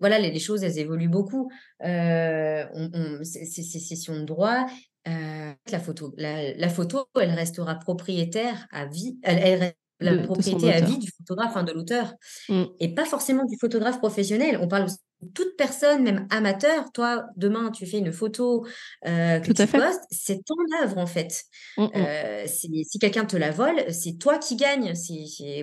voilà, 0.00 0.18
les, 0.18 0.30
les, 0.30 0.40
choses, 0.40 0.64
elles 0.64 0.78
évoluent 0.78 1.08
beaucoup. 1.08 1.50
Euh, 1.84 2.64
on, 2.74 3.20
ces, 3.22 3.44
sessions 3.44 4.18
de 4.18 4.24
droit, 4.24 4.66
euh, 5.06 5.52
la, 5.70 5.78
photo, 5.78 6.12
la, 6.16 6.54
la, 6.54 6.68
photo, 6.68 7.06
elle 7.20 7.30
restera 7.30 7.76
propriétaire 7.76 8.66
à 8.72 8.86
vie. 8.86 9.18
Elle, 9.22 9.38
elle 9.38 9.74
la 10.00 10.16
propriété 10.22 10.72
à 10.72 10.80
vie 10.80 10.98
du 10.98 11.10
photographe, 11.10 11.56
hein, 11.56 11.62
de 11.62 11.72
l'auteur, 11.72 12.14
mmh. 12.48 12.62
et 12.80 12.94
pas 12.94 13.04
forcément 13.04 13.44
du 13.44 13.56
photographe 13.60 13.98
professionnel. 13.98 14.58
On 14.60 14.66
parle 14.66 14.84
aussi 14.84 14.96
toute 15.34 15.56
personne, 15.56 16.02
même 16.02 16.26
amateur. 16.30 16.90
Toi, 16.92 17.26
demain, 17.36 17.70
tu 17.70 17.86
fais 17.86 17.98
une 17.98 18.12
photo 18.12 18.66
euh, 19.06 19.40
que 19.40 19.52
tu 19.52 19.66
postes, 19.66 20.04
c'est 20.10 20.44
ton 20.44 20.56
œuvre 20.82 20.98
en 20.98 21.06
fait. 21.06 21.44
Mmh, 21.76 21.84
mmh. 21.84 21.90
Euh, 21.94 22.44
si 22.46 22.98
quelqu'un 22.98 23.24
te 23.24 23.36
la 23.36 23.50
vole, 23.50 23.92
c'est 23.92 24.18
toi 24.18 24.38
qui 24.38 24.56
gagnes, 24.56 24.92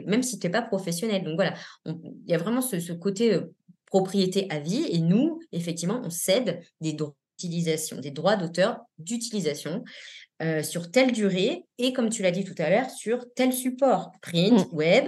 même 0.05 0.24
si 0.24 0.39
tu 0.39 0.47
n'es 0.47 0.51
pas 0.51 0.62
professionnel. 0.62 1.24
Donc 1.24 1.36
voilà, 1.36 1.53
il 1.86 1.95
y 2.28 2.34
a 2.34 2.38
vraiment 2.38 2.62
ce, 2.62 2.93
côté 2.93 3.34
euh, 3.34 3.53
propriété 3.86 4.47
à 4.49 4.60
vie, 4.60 4.86
et 4.89 4.99
nous, 4.99 5.39
effectivement, 5.51 6.01
on 6.03 6.10
cède 6.10 6.62
des 6.82 6.93
droits 6.93 7.16
d'utilisation, 7.39 7.99
des 7.99 8.12
droits 8.12 8.36
d'auteur 8.36 8.80
d'utilisation 8.97 9.84
sur 10.64 10.91
telle 10.91 11.12
durée 11.12 11.64
et, 11.78 11.93
comme 11.93 12.10
tu 12.10 12.22
l'as 12.22 12.32
dit 12.32 12.43
tout 12.43 12.55
à 12.60 12.70
l'heure, 12.70 12.89
sur 12.89 13.26
tel 13.36 13.53
support, 13.53 14.12
print, 14.22 14.72
mmh. 14.72 14.76
web. 14.76 15.05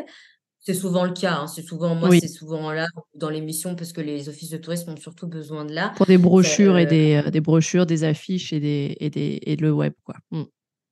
C'est 0.69 0.75
souvent 0.75 1.03
le 1.03 1.13
cas. 1.13 1.33
Hein. 1.33 1.47
C'est 1.47 1.63
souvent, 1.63 1.95
moi, 1.95 2.11
c'est 2.19 2.27
souvent 2.27 2.71
là 2.71 2.85
dans 3.15 3.31
l'émission 3.31 3.75
parce 3.75 3.91
que 3.91 4.01
les 4.01 4.29
offices 4.29 4.51
de 4.51 4.57
tourisme 4.57 4.91
ont 4.91 4.97
surtout 4.97 5.25
besoin 5.25 5.65
de 5.65 5.73
là. 5.73 5.93
Pour 5.97 6.05
des 6.05 6.19
brochures 6.19 6.77
et 6.77 6.85
euh, 6.85 6.89
des, 6.89 7.23
euh, 7.25 7.31
des, 7.31 7.41
brochures, 7.41 7.87
des 7.87 8.03
affiches 8.03 8.53
et, 8.53 8.59
des, 8.59 8.95
et, 8.99 9.09
des, 9.09 9.39
et 9.41 9.55
le 9.55 9.71
web, 9.71 9.93
quoi. 10.03 10.17
Mmh. 10.29 10.43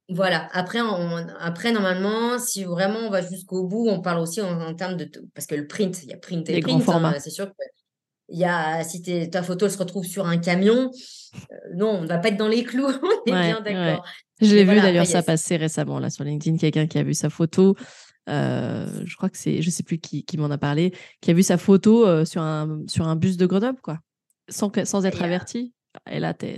Voilà. 0.09 0.49
Après, 0.53 0.79
après, 1.39 1.71
normalement, 1.71 2.39
si 2.39 2.63
vraiment 2.63 2.97
on 3.01 3.11
va 3.11 3.21
jusqu'au 3.21 3.67
bout, 3.67 3.87
on 3.87 4.01
parle 4.01 4.19
aussi 4.19 4.41
en, 4.41 4.73
termes 4.73 4.97
de. 4.97 5.11
Parce 5.35 5.45
que 5.45 5.53
le 5.53 5.67
print, 5.67 6.01
il 6.01 6.09
y 6.09 6.13
a 6.13 6.17
print 6.17 6.49
et 6.49 6.59
print. 6.59 6.89
Hein, 6.89 7.13
c'est 7.19 7.29
sûr 7.29 7.45
que 7.45 7.63
il 8.29 8.39
y 8.39 8.45
a, 8.45 8.83
si 8.83 9.29
ta 9.29 9.43
photo 9.43 9.69
se 9.69 9.77
retrouve 9.77 10.05
sur 10.05 10.25
un 10.25 10.37
camion, 10.37 10.91
non, 11.75 11.91
on 11.91 12.01
ne 12.01 12.07
va 12.07 12.17
pas 12.17 12.29
être 12.29 12.37
dans 12.37 12.47
les 12.47 12.63
clous, 12.63 12.87
on 13.27 13.31
est 13.31 13.31
bien 13.31 13.61
d'accord. 13.61 14.03
Je 14.41 14.53
l'ai 14.55 14.65
vu 14.65 14.75
d'ailleurs 14.75 15.05
ça 15.05 15.23
passer 15.23 15.55
récemment 15.55 15.99
là 15.99 16.09
sur 16.09 16.23
LinkedIn, 16.23 16.57
quelqu'un 16.57 16.87
qui 16.87 16.97
a 16.97 17.03
vu 17.03 17.13
sa 17.13 17.29
photo. 17.29 17.75
Euh, 18.27 18.87
je 19.05 19.15
crois 19.15 19.29
que 19.29 19.37
c'est, 19.37 19.61
je 19.61 19.69
sais 19.69 19.83
plus 19.83 19.99
qui, 19.99 20.23
qui 20.25 20.37
m'en 20.37 20.51
a 20.51 20.57
parlé, 20.57 20.93
qui 21.21 21.31
a 21.31 21.33
vu 21.33 21.43
sa 21.43 21.57
photo 21.57 22.05
euh, 22.05 22.25
sur 22.25 22.41
un 22.41 22.81
sur 22.87 23.07
un 23.07 23.15
bus 23.15 23.37
de 23.37 23.45
Grenoble 23.45 23.79
quoi, 23.81 23.99
sans 24.49 24.71
sans 24.85 25.05
être 25.05 25.21
averti. 25.21 25.73
Et 26.11 26.19
là, 26.19 26.33
t'es, 26.33 26.57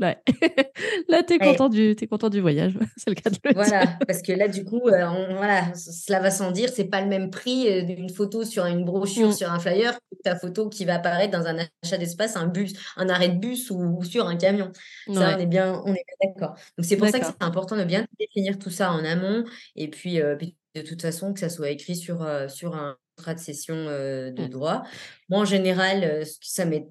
Ouais. 0.00 0.16
là, 1.08 1.22
tu 1.22 1.34
es, 1.34 1.38
content 1.38 1.68
du, 1.68 1.90
es 1.90 2.06
content 2.06 2.30
du 2.30 2.40
voyage, 2.40 2.72
c'est 2.96 3.10
le 3.10 3.14
cas 3.14 3.28
de 3.28 3.36
le 3.44 3.52
Voilà, 3.52 3.86
parce 4.06 4.22
que 4.22 4.32
là, 4.32 4.48
du 4.48 4.64
coup, 4.64 4.88
euh, 4.88 5.34
voilà, 5.36 5.74
cela 5.74 6.20
va 6.20 6.30
sans 6.30 6.52
dire, 6.52 6.70
c'est 6.72 6.86
pas 6.86 7.02
le 7.02 7.06
même 7.06 7.28
prix 7.28 7.84
d'une 7.84 8.08
photo 8.08 8.44
sur 8.44 8.64
une 8.64 8.84
brochure, 8.86 9.28
mmh. 9.28 9.32
sur 9.34 9.52
un 9.52 9.58
flyer, 9.58 9.92
que 9.92 10.22
ta 10.24 10.36
photo 10.36 10.70
qui 10.70 10.86
va 10.86 10.94
apparaître 10.94 11.38
dans 11.38 11.46
un 11.46 11.58
achat 11.82 11.98
d'espace, 11.98 12.36
un 12.36 12.46
bus, 12.46 12.72
un 12.96 13.10
arrêt 13.10 13.28
de 13.28 13.38
bus 13.38 13.70
ou, 13.70 14.02
sur 14.02 14.26
un 14.26 14.36
camion. 14.36 14.72
Ça, 15.12 15.36
on 15.36 15.38
est 15.38 15.46
bien, 15.46 15.82
on 15.84 15.92
est 15.92 16.04
d'accord. 16.22 16.54
Donc, 16.78 16.86
c'est 16.86 16.96
pour 16.96 17.08
ça 17.08 17.20
que 17.20 17.26
c'est 17.26 17.42
important 17.42 17.76
de 17.76 17.84
bien 17.84 18.06
définir 18.18 18.58
tout 18.58 18.70
ça 18.70 18.92
en 18.92 19.04
amont 19.04 19.44
et 19.76 19.88
puis, 19.88 20.22
euh, 20.22 20.34
de 20.74 20.82
toute 20.82 21.02
façon, 21.02 21.32
que 21.32 21.40
ça 21.40 21.48
soit 21.48 21.70
écrit 21.70 21.96
sur, 21.96 22.26
sur 22.48 22.74
un 22.74 22.96
contrat 23.16 23.34
de 23.34 23.40
cession 23.40 23.74
de 23.74 24.32
mmh. 24.36 24.48
droit. 24.48 24.82
Moi, 25.28 25.40
en 25.40 25.44
général, 25.44 26.24
ça 26.40 26.64
m'est 26.64 26.86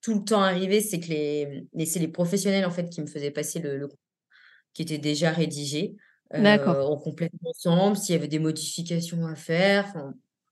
tout 0.00 0.14
le 0.14 0.24
temps 0.24 0.42
arrivé, 0.42 0.80
c'est 0.80 1.00
que 1.00 1.08
les, 1.08 1.86
c'est 1.86 1.98
les 1.98 2.08
professionnels 2.08 2.64
en 2.64 2.70
fait 2.70 2.88
qui 2.88 3.00
me 3.00 3.06
faisaient 3.06 3.30
passer 3.30 3.58
le, 3.58 3.88
qui 4.72 4.82
était 4.82 4.98
déjà 4.98 5.30
rédigé. 5.30 5.96
Euh, 6.34 6.58
on 6.66 6.96
complète 6.98 7.32
ensemble 7.44 7.96
s'il 7.96 8.14
y 8.14 8.18
avait 8.18 8.28
des 8.28 8.38
modifications 8.38 9.26
à 9.26 9.34
faire. 9.34 9.94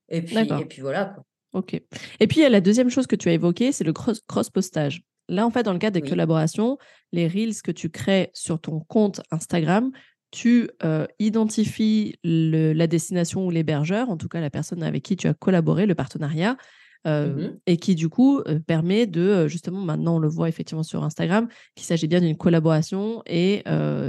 Et 0.09 0.21
puis, 0.21 0.37
et 0.37 0.65
puis 0.65 0.81
voilà. 0.81 1.05
Quoi. 1.05 1.23
Ok. 1.53 1.81
Et 2.19 2.27
puis 2.27 2.47
la 2.47 2.61
deuxième 2.61 2.89
chose 2.89 3.07
que 3.07 3.15
tu 3.15 3.29
as 3.29 3.33
évoquée, 3.33 3.71
c'est 3.71 3.83
le 3.83 3.93
cross, 3.93 4.21
cross 4.27 4.49
postage. 4.49 5.03
Là, 5.29 5.45
en 5.45 5.51
fait, 5.51 5.63
dans 5.63 5.73
le 5.73 5.79
cadre 5.79 5.99
des 5.99 6.07
collaborations, 6.07 6.77
les 7.11 7.27
reels 7.27 7.61
que 7.61 7.71
tu 7.71 7.89
crées 7.89 8.31
sur 8.33 8.61
ton 8.61 8.79
compte 8.81 9.21
Instagram, 9.31 9.91
tu 10.31 10.69
euh, 10.83 11.05
identifies 11.19 12.15
la 12.23 12.87
destination 12.87 13.45
ou 13.45 13.51
l'hébergeur, 13.51 14.09
en 14.09 14.17
tout 14.17 14.27
cas 14.27 14.41
la 14.41 14.49
personne 14.49 14.83
avec 14.83 15.03
qui 15.03 15.15
tu 15.15 15.27
as 15.27 15.33
collaboré, 15.33 15.85
le 15.85 15.95
partenariat, 15.95 16.57
Mmh 17.05 17.59
et 17.67 17.77
qui 17.77 17.95
du 17.95 18.09
coup 18.09 18.41
permet 18.65 19.07
de 19.07 19.47
justement 19.47 19.79
maintenant 19.79 20.17
on 20.17 20.19
le 20.19 20.27
voit 20.27 20.49
effectivement 20.49 20.83
sur 20.83 21.05
Instagram 21.05 21.47
qu'il 21.75 21.85
s'agit 21.85 22.07
bien 22.07 22.19
d'une 22.19 22.35
collaboration 22.35 23.23
et 23.25 23.63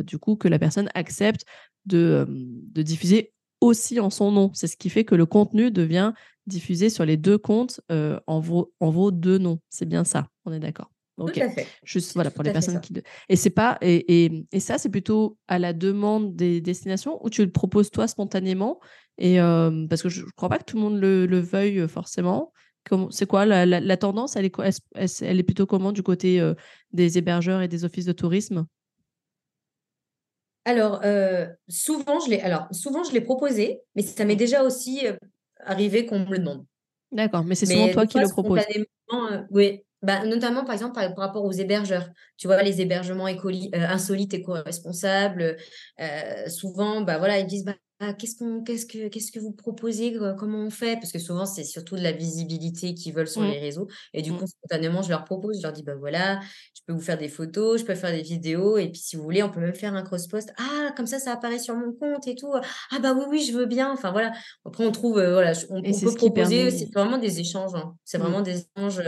du 0.04 0.18
coup 0.18 0.34
que 0.34 0.48
la 0.48 0.58
personne 0.58 0.88
accepte 0.94 1.44
de, 1.86 2.26
de 2.28 2.82
diffuser 2.82 3.34
aussi 3.60 4.00
en 4.00 4.10
son 4.10 4.32
nom. 4.32 4.50
C'est 4.54 4.66
ce 4.66 4.76
qui 4.76 4.90
fait 4.90 5.04
que 5.04 5.14
le 5.14 5.26
contenu 5.26 5.70
devient 5.70 6.12
diffusé 6.46 6.90
sur 6.90 7.04
les 7.04 7.16
deux 7.16 7.38
comptes 7.38 7.80
en, 7.88 8.40
vos, 8.40 8.72
en 8.80 8.90
vos 8.90 9.12
deux 9.12 9.38
noms. 9.38 9.60
C'est 9.68 9.86
bien 9.86 10.02
ça, 10.02 10.26
on 10.44 10.52
est 10.52 10.60
d'accord? 10.60 10.90
Ok. 11.18 11.32
Tout 11.34 11.40
à 11.40 11.48
fait. 11.50 11.66
Juste 11.84 12.14
voilà 12.14 12.30
pour 12.30 12.44
les 12.44 12.52
personnes 12.52 12.80
qui 12.80 12.94
et 13.28 13.36
c'est 13.36 13.50
pas 13.50 13.76
et, 13.80 14.24
et, 14.24 14.46
et 14.52 14.60
ça 14.60 14.78
c'est 14.78 14.88
plutôt 14.88 15.36
à 15.48 15.58
la 15.58 15.72
demande 15.72 16.36
des 16.36 16.60
destinations 16.60 17.24
ou 17.24 17.28
tu 17.30 17.44
le 17.44 17.50
proposes 17.50 17.90
toi 17.90 18.06
spontanément? 18.06 18.80
Et 19.18 19.38
parce 19.88 20.02
que 20.02 20.08
je, 20.08 20.24
ne 20.24 20.30
crois 20.36 20.48
pas 20.48 20.58
que 20.58 20.64
tout 20.64 20.76
le 20.76 20.82
monde 20.82 21.00
le, 21.00 21.26
le 21.26 21.40
veuille 21.40 21.88
forcément 21.88 22.52
c'est 23.10 23.26
quoi 23.26 23.46
la, 23.46 23.96
tendance? 23.96 24.36
Elle 24.36 24.46
est, 24.46 25.22
elle 25.22 25.38
est 25.38 25.44
plutôt 25.44 25.66
comment 25.66 25.92
du 25.92 26.02
côté 26.02 26.40
euh, 26.40 26.54
des 26.92 27.18
hébergeurs 27.18 27.62
et 27.62 27.68
des 27.68 27.84
offices 27.84 28.04
de 28.04 28.12
tourisme? 28.12 28.66
Alors, 30.64 31.00
euh, 31.04 31.46
souvent, 31.68 32.20
je 32.20 32.30
l'ai, 32.30 32.40
alors, 32.40 32.68
souvent, 32.72 33.02
je 33.02 33.12
l'ai 33.12 33.20
proposé, 33.20 33.80
mais 33.94 34.02
ça 34.02 34.24
m'est 34.24 34.36
déjà 34.36 34.62
aussi 34.62 35.06
euh, 35.06 35.16
arrivé 35.60 36.04
qu'on 36.04 36.20
me 36.20 36.30
le 36.30 36.38
demande. 36.38 36.66
D'accord, 37.10 37.44
mais 37.44 37.54
c'est 37.54 37.66
souvent 37.66 37.88
toi 37.88 38.06
qui 38.06 38.18
le 38.18 38.28
proposes. 38.28 38.60
oui, 39.50 39.82
bah, 40.02 40.24
notamment 40.24 40.64
par 40.64 40.74
exemple 40.74 40.94
par, 40.94 41.16
rapport 41.16 41.44
aux 41.44 41.52
hébergeurs. 41.52 42.08
Tu 42.36 42.46
vois, 42.46 42.62
les 42.62 42.80
hébergements 42.80 43.26
insolites 43.74 44.34
et 44.34 44.42
co-responsables, 44.42 45.56
souvent, 46.48 47.02
bah, 47.02 47.18
voilà, 47.18 47.38
ils 47.38 47.46
disent 47.46 47.64
bah, 47.64 47.74
ah, 47.76 47.87
qu'est-ce 48.18 48.36
qu'on 48.36 48.62
qu'est-ce 48.62 48.86
que 48.86 49.08
qu'est-ce 49.08 49.32
que 49.32 49.40
vous 49.40 49.52
proposez 49.52 50.16
comment 50.38 50.58
on 50.58 50.70
fait? 50.70 50.94
Parce 50.94 51.12
que 51.12 51.18
souvent 51.18 51.46
c'est 51.46 51.64
surtout 51.64 51.96
de 51.96 52.02
la 52.02 52.12
visibilité 52.12 52.94
qu'ils 52.94 53.12
veulent 53.12 53.28
sur 53.28 53.42
mmh. 53.42 53.50
les 53.50 53.58
réseaux 53.58 53.88
et 54.14 54.22
du 54.22 54.32
mmh. 54.32 54.38
coup 54.38 54.46
spontanément 54.46 55.02
je 55.02 55.08
leur 55.08 55.24
propose 55.24 55.58
je 55.58 55.62
leur 55.62 55.72
dis 55.72 55.82
bah 55.82 55.96
voilà 55.96 56.40
je 56.74 56.82
peux 56.86 56.92
vous 56.92 57.00
faire 57.00 57.18
des 57.18 57.28
photos 57.28 57.80
je 57.80 57.84
peux 57.84 57.94
faire 57.94 58.12
des 58.12 58.22
vidéos 58.22 58.78
et 58.78 58.88
puis 58.88 59.00
si 59.00 59.16
vous 59.16 59.22
voulez 59.22 59.42
on 59.42 59.50
peut 59.50 59.60
même 59.60 59.74
faire 59.74 59.94
un 59.94 60.02
cross 60.02 60.28
post 60.28 60.52
ah 60.58 60.92
comme 60.96 61.06
ça 61.06 61.18
ça 61.18 61.32
apparaît 61.32 61.58
sur 61.58 61.74
mon 61.74 61.92
compte 61.92 62.26
et 62.28 62.34
tout 62.34 62.52
ah 62.54 62.98
bah 63.00 63.14
oui 63.14 63.24
oui 63.28 63.42
je 63.42 63.52
veux 63.52 63.66
bien 63.66 63.92
enfin 63.92 64.12
voilà 64.12 64.32
après 64.64 64.86
on 64.86 64.92
trouve 64.92 65.14
voilà 65.14 65.52
on, 65.70 65.82
peut 65.82 66.14
proposer 66.14 66.70
c'est 66.70 66.92
vraiment 66.94 67.18
des 67.18 67.40
échanges 67.40 67.74
hein. 67.74 67.94
c'est 68.04 68.18
mmh. 68.18 68.22
vraiment 68.22 68.42
des 68.42 68.64
échanges 68.76 69.02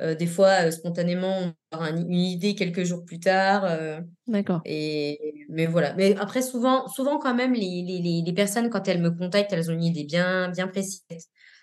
des 0.00 0.26
fois 0.26 0.70
spontanément 0.70 1.52
une 1.72 2.14
idée 2.14 2.54
quelques 2.54 2.84
jours 2.84 3.04
plus 3.04 3.20
tard. 3.20 3.64
Euh, 3.64 4.00
D'accord. 4.26 4.60
Et 4.64 5.46
mais 5.48 5.66
voilà. 5.66 5.94
Mais 5.94 6.16
après, 6.16 6.42
souvent, 6.42 6.88
souvent 6.88 7.18
quand 7.18 7.34
même, 7.34 7.52
les, 7.52 7.82
les, 7.82 8.22
les, 8.24 8.32
personnes, 8.32 8.70
quand 8.70 8.88
elles 8.88 9.02
me 9.02 9.10
contactent, 9.10 9.52
elles 9.52 9.70
ont 9.70 9.74
une 9.74 9.84
idée 9.84 10.04
bien, 10.04 10.50
bien 10.50 10.68
précise. 10.68 11.02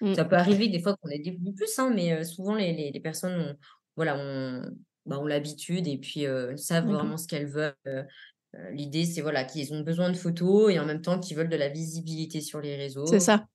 Mmh. 0.01 0.14
Ça 0.14 0.26
peut 0.26 0.36
arriver 0.36 0.68
des 0.68 0.80
fois 0.80 0.95
qu'on 0.97 1.10
ait 1.10 1.20
des 1.20 1.32
plus, 1.32 1.80
hein, 1.80 1.91
mais 1.93 2.14
euh, 2.14 2.24
souvent, 2.24 2.56
les, 2.56 2.91
les, 2.91 2.99
personnes 2.99 3.39
ont, 3.39 3.56
voilà, 3.95 4.18
ont, 4.18 4.64
bah, 5.06 5.20
ont 5.20 5.26
l'habitude 5.26 5.88
et 5.88 5.97
puis 5.97 6.26
euh, 6.26 6.56
savent 6.58 6.88
vraiment 6.88 7.18
ce 7.18 7.28
qu'elles 7.28 7.47
veulent. 7.47 7.74
L'idée, 8.72 9.03
c'est 9.06 9.22
voilà, 9.22 9.43
qu'ils 9.43 9.74
ont 9.74 9.82
besoin 9.82 10.10
de 10.10 10.16
photos 10.16 10.72
et 10.72 10.80
en 10.80 10.86
même 10.86 11.01
temps 11.01 11.20
qu'ils 11.20 11.36
veulent 11.36 11.49
de 11.49 11.58
la 11.58 11.68
visibilité 11.68 12.39
sur 12.39 12.62
les 12.62 12.78
réseaux. 12.78 13.06
C'est 13.06 13.20
ça. 13.20 13.45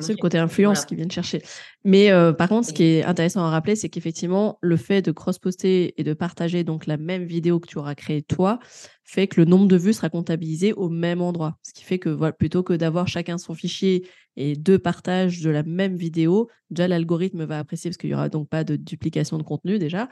C'est 0.00 0.12
le 0.12 0.18
côté 0.18 0.38
influence 0.38 0.84
qui 0.84 0.94
viennent 0.94 1.10
chercher. 1.10 1.42
Mais 1.84 2.10
euh, 2.10 2.32
par 2.32 2.48
contre, 2.48 2.68
ce 2.68 2.72
qui 2.72 2.84
est 2.84 3.04
intéressant 3.04 3.44
à 3.44 3.50
rappeler, 3.50 3.76
c'est 3.76 3.88
qu'effectivement, 3.88 4.58
le 4.60 4.76
fait 4.76 5.02
de 5.02 5.10
cross-poster 5.10 5.94
et 5.96 6.04
de 6.04 6.14
partager 6.14 6.64
donc 6.64 6.86
la 6.86 6.96
même 6.96 7.24
vidéo 7.24 7.60
que 7.60 7.66
tu 7.66 7.78
auras 7.78 7.94
créée 7.94 8.22
toi 8.22 8.58
fait 9.04 9.26
que 9.26 9.40
le 9.40 9.46
nombre 9.46 9.66
de 9.66 9.76
vues 9.76 9.94
sera 9.94 10.10
comptabilisé 10.10 10.72
au 10.72 10.88
même 10.88 11.22
endroit. 11.22 11.56
Ce 11.62 11.72
qui 11.72 11.82
fait 11.82 11.98
que 11.98 12.10
voilà, 12.10 12.32
plutôt 12.32 12.62
que 12.62 12.74
d'avoir 12.74 13.08
chacun 13.08 13.38
son 13.38 13.54
fichier 13.54 14.06
et 14.36 14.54
deux 14.54 14.78
partages 14.78 15.40
de 15.40 15.50
la 15.50 15.62
même 15.62 15.96
vidéo, 15.96 16.48
déjà 16.70 16.86
l'algorithme 16.86 17.44
va 17.44 17.58
apprécier 17.58 17.90
parce 17.90 17.96
qu'il 17.96 18.10
n'y 18.10 18.14
aura 18.14 18.28
donc 18.28 18.48
pas 18.48 18.64
de 18.64 18.76
duplication 18.76 19.38
de 19.38 19.42
contenu 19.42 19.78
déjà. 19.78 20.08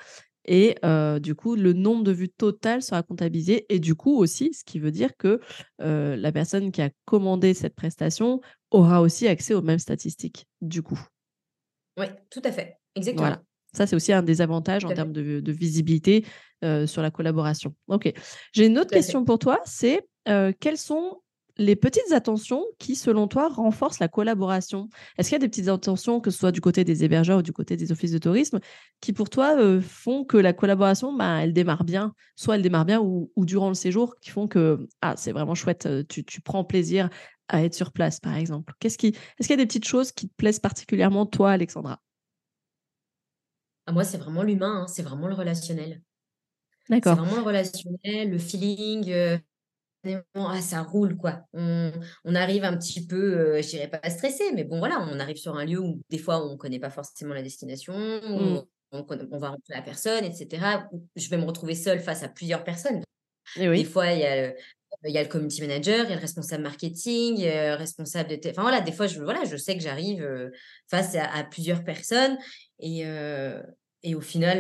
Et 0.47 0.77
du 1.21 1.35
coup, 1.35 1.57
le 1.57 1.73
nombre 1.73 2.05
de 2.05 2.13
vues 2.13 2.29
totales 2.29 2.83
sera 2.83 3.03
comptabilisé. 3.03 3.67
Et 3.69 3.79
du 3.79 3.95
coup 3.95 4.17
aussi, 4.17 4.53
ce 4.55 4.65
qui 4.65 4.79
veut 4.79 4.91
dire 4.91 5.17
que 5.17 5.41
la 5.79 6.33
personne 6.33 6.73
qui 6.73 6.83
a 6.83 6.91
commandé 7.05 7.55
cette 7.55 7.75
prestation 7.75 8.41
aura 8.71 9.01
aussi 9.01 9.29
accès 9.29 9.55
aux 9.55 9.63
mêmes 9.63 9.79
statistiques, 9.79 10.47
du 10.61 10.83
coup. 10.83 11.01
Oui, 11.99 12.07
tout 12.31 12.43
à 12.45 12.53
fait. 12.53 12.79
Exactement. 12.95 13.27
Voilà. 13.27 13.43
Ça, 13.73 13.87
c'est 13.87 13.97
aussi 13.97 14.13
un 14.13 14.23
des 14.23 14.41
avantages 14.41 14.85
en 14.85 14.95
termes 14.95 15.13
de, 15.13 15.53
visibilité 15.53 16.25
sur 16.87 17.03
la 17.03 17.11
collaboration. 17.11 17.75
OK. 17.89 18.13
J'ai 18.53 18.67
une 18.67 18.79
autre 18.79 18.91
question 18.91 19.25
pour 19.25 19.39
toi, 19.39 19.61
c'est 19.65 20.07
quels 20.61 20.79
sont 20.79 21.21
les 21.59 21.77
petites 21.77 22.13
attentions 22.13 22.65
qui, 22.79 22.95
selon 22.95 23.29
toi, 23.29 23.49
renforcent 23.49 23.99
la 23.99 24.09
collaboration? 24.09 24.89
Est-ce 25.17 25.29
qu'il 25.29 25.37
y 25.37 25.37
a 25.37 25.41
des 25.41 25.49
petites 25.49 25.69
attentions, 25.69 26.21
que 26.21 26.31
ce 26.31 26.39
soit 26.39 26.53
du 26.53 26.61
côté 26.61 26.85
des 26.85 27.05
hébergeurs 27.05 27.39
ou 27.39 27.43
du 27.43 27.53
côté 27.53 27.77
des 27.77 27.93
offices 27.93 28.13
de 28.13 28.19
tourisme, 28.19 28.61
qui 29.01 29.13
pour 29.13 29.31
toi 29.31 29.57
euh, 29.59 29.81
font 29.81 30.25
que 30.25 30.37
la 30.37 30.53
collaboration, 30.53 31.17
bah, 31.17 31.43
elle 31.43 31.53
démarre 31.53 31.85
bien, 31.85 32.15
soit 32.35 32.57
elle 32.57 32.63
démarre 32.63 32.85
bien 32.85 33.01
ou, 33.01 33.31
durant 33.37 33.69
le 33.69 33.75
séjour, 33.75 34.17
qui 34.21 34.31
font 34.31 34.49
que 34.49 34.87
ah, 35.01 35.15
c'est 35.17 35.33
vraiment 35.33 35.55
chouette, 35.55 35.87
euh, 35.87 36.03
tu, 36.09 36.25
prends 36.41 36.65
plaisir 36.65 37.09
à 37.49 37.63
être 37.63 37.75
sur 37.75 37.93
place, 37.93 38.21
par 38.21 38.37
exemple 38.37 38.75
Qu'est-ce 38.81 38.99
qui... 38.99 39.09
Est-ce 39.09 39.49
qu'il 39.49 39.51
y 39.51 39.61
a 39.61 39.63
des 39.63 39.67
petites 39.67 39.87
choses 39.87 40.13
qui 40.13 40.29
te 40.29 40.35
plaisent 40.35 40.61
particulièrement, 40.61 41.27
toi, 41.27 41.53
Alexandra? 41.53 42.01
Ah, 43.87 43.93
Moi, 43.93 44.05
c'est 44.05 44.19
vraiment 44.19 44.43
l'humain, 44.43 44.83
hein, 44.83 44.87
c'est 44.89 45.03
vraiment 45.03 45.29
le 45.29 45.35
relationnel. 45.35 46.03
D'accord. 46.89 47.15
C'est 47.15 47.21
vraiment 47.21 47.37
le 47.37 47.47
relationnel, 47.47 48.31
le 48.31 48.39
feeling. 48.39 49.11
Euh, 49.11 49.39
ah, 50.35 50.61
ça 50.61 50.83
roule, 50.83 51.17
quoi. 51.17 51.43
On, 51.53 51.93
on 52.25 52.35
arrive 52.35 52.65
un 52.65 52.77
petit 52.77 53.07
peu, 53.07 53.61
je 53.61 53.69
dirais 53.69 53.89
pas 53.89 54.09
stressé, 54.11 54.53
mais 54.55 54.65
bon, 54.65 54.79
voilà, 54.79 55.07
on 55.11 55.19
arrive 55.21 55.37
sur 55.37 55.57
un 55.57 55.65
lieu 55.65 55.81
où 55.81 56.01
des 56.11 56.19
fois 56.19 56.45
on 56.47 56.53
ne 56.53 56.57
connaît 56.57 56.79
pas 56.79 56.91
forcément 56.91 57.35
la 57.35 57.43
destination, 57.43 57.95
Mmh. 57.97 58.63
on, 58.93 59.07
on 59.31 59.39
va 59.39 59.49
rencontrer 59.51 59.75
la 59.75 59.83
personne, 59.83 60.25
etc. 60.25 60.65
Je 61.17 61.29
vais 61.29 61.37
me 61.37 61.45
retrouver 61.45 61.75
seule 61.75 62.01
face 62.01 62.23
à 62.23 62.29
plusieurs 62.29 62.65
personnes. 62.65 63.03
Et 63.57 63.69
Des 63.69 63.85
fois, 63.85 64.13
il 64.13 64.21
y 64.21 64.25
a, 64.25 64.49
il 65.05 65.15
y 65.15 65.19
a 65.19 65.23
le 65.23 65.29
community 65.29 65.61
manager, 65.61 66.05
il 66.05 66.11
y 66.11 66.13
a 66.13 66.17
le 66.17 66.21
responsable 66.21 66.63
marketing, 66.63 67.45
responsable 67.77 68.31
de... 68.31 68.51
Enfin 68.51 68.63
voilà, 68.63 68.81
des 68.81 68.93
fois, 68.93 69.07
je, 69.07 69.21
voilà, 69.21 69.45
je 69.45 69.57
sais 69.57 69.77
que 69.77 69.83
j'arrive 69.83 70.51
face 70.89 71.15
à, 71.15 71.25
à, 71.33 71.45
plusieurs 71.45 71.85
personnes 71.85 72.39
et, 72.79 73.05
et 74.03 74.15
au 74.15 74.21
final, 74.21 74.59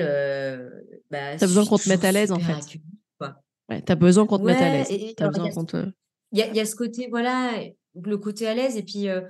bah, 1.10 1.36
tu 1.36 1.44
as 1.44 1.46
besoin 1.46 1.66
qu'on 1.66 1.78
te 1.78 1.88
mette 1.88 2.04
à 2.04 2.12
l'aise 2.12 2.32
en 2.32 2.38
fait. 2.38 2.78
Quoi. 3.18 3.42
Ouais, 3.68 3.82
tu 3.82 3.92
as 3.92 3.96
besoin 3.96 4.26
qu'on 4.26 4.38
te 4.38 4.44
ouais, 4.44 4.52
mette 4.52 4.62
à 4.62 4.70
l'aise. 4.70 4.86
il 4.90 5.02
y 5.18 5.22
a 5.22 5.50
qu'on 5.50 5.64
te. 5.64 5.90
Il 6.32 6.38
y 6.38 6.42
a, 6.42 6.48
il 6.48 6.56
y 6.56 6.60
a 6.60 6.66
ce 6.66 6.76
côté, 6.76 7.08
voilà, 7.10 7.52
le 8.00 8.18
côté 8.18 8.46
à 8.46 8.54
l'aise, 8.54 8.76
et 8.76 8.82
puis 8.82 9.08
euh, 9.08 9.20
euh, 9.20 9.28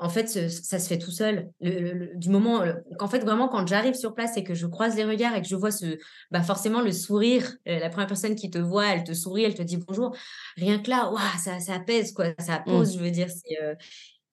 en 0.00 0.08
fait, 0.08 0.28
ce- 0.28 0.48
ça 0.48 0.78
se 0.78 0.88
fait 0.88 0.98
tout 0.98 1.10
seul. 1.10 1.50
Le- 1.60 1.80
le- 1.80 1.92
le- 1.94 2.16
du 2.16 2.30
moment, 2.30 2.62
qu'en 2.98 3.08
fait, 3.08 3.20
vraiment, 3.20 3.48
quand 3.48 3.66
j'arrive 3.66 3.94
sur 3.94 4.14
place 4.14 4.36
et 4.36 4.44
que 4.44 4.54
je 4.54 4.66
croise 4.66 4.96
les 4.96 5.04
regards 5.04 5.34
et 5.36 5.42
que 5.42 5.48
je 5.48 5.56
vois 5.56 5.70
ce, 5.72 5.98
bah 6.30 6.42
forcément 6.42 6.80
le 6.82 6.92
sourire, 6.92 7.52
euh, 7.68 7.78
la 7.78 7.90
première 7.90 8.06
personne 8.08 8.34
qui 8.34 8.50
te 8.50 8.58
voit, 8.58 8.86
elle 8.94 9.04
te 9.04 9.14
sourit, 9.14 9.44
elle 9.44 9.54
te 9.54 9.62
dit 9.62 9.78
bonjour. 9.78 10.14
Rien 10.56 10.78
que 10.80 10.90
là, 10.90 11.10
ça, 11.42 11.58
ça 11.60 11.74
apaise, 11.74 12.12
quoi. 12.12 12.26
Ça 12.38 12.60
Mmh. 12.60 12.64
pose, 12.70 12.94
je 12.94 13.00
veux 13.00 13.10
dire. 13.10 13.28
C'est, 13.30 13.62
euh, 13.62 13.74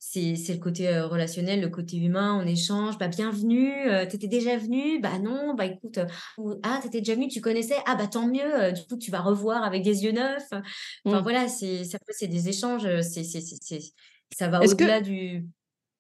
c'est, 0.08 0.54
le 0.54 0.60
côté 0.60 0.88
euh, 0.88 1.08
relationnel, 1.08 1.62
le 1.62 1.70
côté 1.70 1.98
humain, 1.98 2.40
on 2.42 2.46
échange. 2.46 2.98
Bah, 2.98 3.08
bienvenue, 3.08 3.72
euh, 3.90 4.06
t'étais 4.06 4.28
déjà 4.28 4.56
venu? 4.58 5.00
Bah 5.00 5.18
non, 5.20 5.56
bah 5.56 5.66
écoute, 5.66 5.98
euh, 5.98 6.56
ah, 6.64 6.80
t'étais 6.82 7.00
déjà 7.00 7.16
venu, 7.16 7.28
tu 7.28 7.42
connaissais? 7.42 7.76
Ah, 7.88 7.96
bah 7.96 8.08
tant 8.08 8.28
mieux, 8.28 8.72
du 8.72 8.82
coup, 8.86 8.98
tu 8.98 9.10
vas 9.10 9.22
revoir 9.22 9.64
avec 9.64 9.84
des 9.84 10.04
yeux 10.04 10.12
neufs. 10.12 10.44
Enfin 11.06 11.20
Mmh. 11.20 11.24
voilà, 11.24 11.48
c'est 11.48 12.28
des 12.28 12.50
échanges, 12.50 12.84
c'est 13.02 13.24
c'est 13.24 13.42
c'est 13.42 13.58
c'est 13.62 13.82
ça 14.38 14.48
va 14.48 14.60
que- 14.60 14.66
au-delà 14.66 15.02
du 15.02 15.48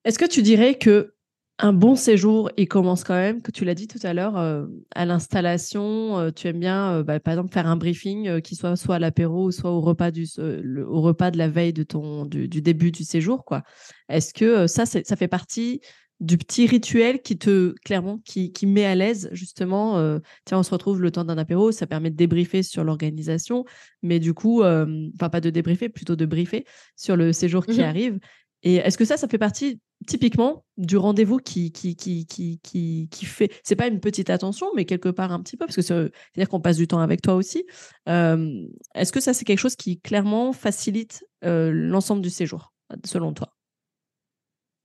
Est-ce 0.03 0.20
que 0.20 0.26
tu 0.26 0.41
dirais 0.43 0.78
que 0.78 1.14
un 1.58 1.72
bon 1.72 1.95
séjour, 1.95 2.49
il 2.58 2.68
commence 2.68 3.03
quand 3.06 3.14
même, 3.14 3.41
que 3.41 3.49
tu 3.51 3.64
l'as 3.64 3.76
dit 3.76 3.88
tout 3.88 3.99
à 4.03 4.14
l'heure, 4.14 4.38
euh, 4.38 4.66
à 4.93 5.06
l'installation, 5.06 6.20
euh, 6.20 6.32
tu 6.32 6.47
aimes 6.47 6.60
bien, 6.60 6.95
euh, 6.95 7.03
bah, 7.03 7.20
par 7.22 7.34
exemple, 7.34 7.53
faire 7.53 7.68
un 7.68 7.78
briefing 7.78 8.41
qui 8.41 8.56
soit 8.56 8.76
soit 8.76 8.95
à 8.95 8.99
l'apéro 8.99 9.45
ou 9.45 9.51
soit 9.51 9.72
au 9.72 9.80
repas, 9.80 10.12
du, 10.12 10.26
le- 10.38 10.86
au 10.86 11.01
repas 11.01 11.32
de 11.32 11.38
la 11.38 11.47
veille 11.47 11.72
de 11.72 11.84
ton, 11.84 12.26
du, 12.26 12.49
du 12.49 12.62
début 12.62 12.91
du 12.91 13.06
séjour, 13.06 13.45
quoi. 13.45 13.64
Est-ce 14.10 14.34
que 14.34 14.68
ça, 14.68 14.86
c'est- 14.86 15.08
ça 15.08 15.16
fait 15.16 15.30
partie 15.30 15.80
du 16.20 16.38
petit 16.38 16.66
rituel 16.68 17.22
qui 17.22 17.38
te, 17.38 17.74
clairement, 17.86 18.20
qui, 18.26 18.51
qui 18.51 18.66
met 18.68 18.86
à 18.86 18.95
l'aise, 18.95 19.30
justement, 19.34 19.99
tiens, 20.45 20.60
on 20.60 20.64
se 20.64 20.72
retrouve 20.72 21.01
le 21.01 21.12
temps 21.12 21.26
d'un 21.26 21.38
apéro, 21.38 21.72
ça 21.74 21.88
permet 21.88 22.10
de 22.10 22.16
débriefer 22.16 22.64
sur 22.64 22.86
l'organisation, 22.86 23.66
mais 24.01 24.20
du 24.20 24.34
coup, 24.34 24.62
enfin, 24.64 25.30
pas 25.30 25.41
de 25.41 25.49
débriefer, 25.49 25.89
plutôt 25.89 26.16
de 26.16 26.26
briefer 26.26 26.66
sur 26.95 27.18
le 27.18 27.34
séjour 27.34 27.66
qui 27.66 27.82
Mmh 27.82 27.84
arrive. 27.84 28.20
Et 28.64 28.76
est-ce 28.76 28.97
que 28.97 29.03
ça, 29.06 29.18
ça 29.18 29.28
fait 29.28 29.38
partie 29.38 29.82
typiquement 30.06 30.66
du 30.78 30.97
rendez-vous 30.97 31.38
qui, 31.38 31.72
qui, 31.72 31.95
qui, 31.95 32.26
qui, 32.26 32.60
qui, 32.64 33.08
qui 33.12 33.26
fait. 33.26 33.51
C'est 33.64 33.76
pas 33.76 33.88
une 33.88 33.99
petite 33.99 34.30
attention, 34.30 34.68
mais 34.76 34.86
quelque 34.86 35.10
part 35.10 35.32
un 35.32 35.41
petit 35.41 35.58
peu, 35.58 35.66
parce 35.66 35.76
que 35.76 35.82
c'est- 35.82 35.93
c'est-à-dire 36.34 36.49
qu'on 36.49 36.62
passe 36.62 36.78
du 36.78 36.88
temps 36.88 36.99
avec 36.99 37.22
toi 37.22 37.36
aussi. 37.36 37.66
Euh, 38.10 38.68
Est-ce 38.95 39.12
que 39.12 39.20
ça, 39.20 39.34
c'est 39.34 39.45
quelque 39.45 39.60
chose 39.60 39.76
qui 39.76 39.99
clairement 40.01 40.53
facilite 40.53 41.24
euh, 41.43 41.72
l'ensemble 41.72 42.22
du 42.22 42.30
séjour, 42.30 42.74
selon 43.06 43.34
toi? 43.34 43.51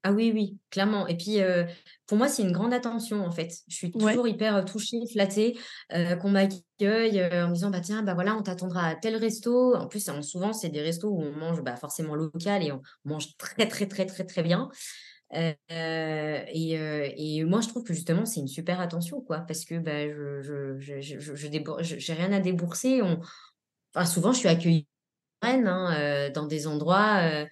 Ah 0.02 0.12
oui, 0.12 0.30
oui, 0.34 0.58
clairement 0.70 1.06
et 1.08 1.16
puis, 1.18 1.42
heu, 1.42 1.66
pour 2.06 2.16
moi, 2.16 2.26
c'est 2.26 2.40
une 2.42 2.52
grande 2.52 2.72
attention, 2.72 3.22
en 3.22 3.30
fait. 3.30 3.52
Je 3.68 3.74
suis 3.76 3.90
Ouais. 3.94 4.12
toujours 4.12 4.26
hyper, 4.26 4.64
touchée, 4.64 4.96
flattée, 5.12 5.58
qu'on 6.22 6.30
m'accueille, 6.30 7.22
en 7.22 7.48
me 7.50 7.52
disant: 7.54 7.68
«Bah, 7.70 7.80
tiens, 7.80 8.02
bah, 8.02 8.14
voilà, 8.14 8.34
on 8.34 8.42
t'attendra 8.42 8.86
à 8.86 8.94
tel 8.96 9.16
resto». 9.16 9.74
En 9.76 9.88
plus, 9.88 10.08
hein, 10.08 10.22
souvent, 10.22 10.54
c'est 10.54 10.70
des 10.70 10.80
restos 10.80 11.08
où 11.10 11.20
on 11.22 11.32
mange, 11.36 11.62
bah, 11.62 11.76
forcément 11.76 12.14
local 12.14 12.62
et 12.62 12.72
on 12.72 12.80
mange 13.04 13.36
très, 13.36 13.68
très, 13.68 13.86
très, 13.88 14.06
très, 14.06 14.24
très 14.24 14.42
bien. 14.42 14.70
Et 15.32 15.56
et 17.16 17.44
moi, 17.44 17.60
je 17.60 17.68
trouve 17.68 17.84
que 17.84 17.94
justement, 17.94 18.26
c'est 18.26 18.40
une 18.40 18.48
super 18.48 18.80
attention, 18.80 19.20
quoi, 19.20 19.40
parce 19.40 19.64
que, 19.64 19.78
bah, 19.78 20.08
je 20.08 20.42
je 20.42 20.78
je 20.78 21.00
je 21.00 22.12
rien 22.14 22.32
à 22.32 22.40
débourser. 22.40 23.02
Enfin, 23.94 24.06
souvent, 24.06 24.32
je 24.32 24.38
suis 24.38 24.48
accueillie 24.48 24.86
hein, 25.42 26.30
dans 26.34 26.46
des 26.46 26.66
endroits, 26.68 27.46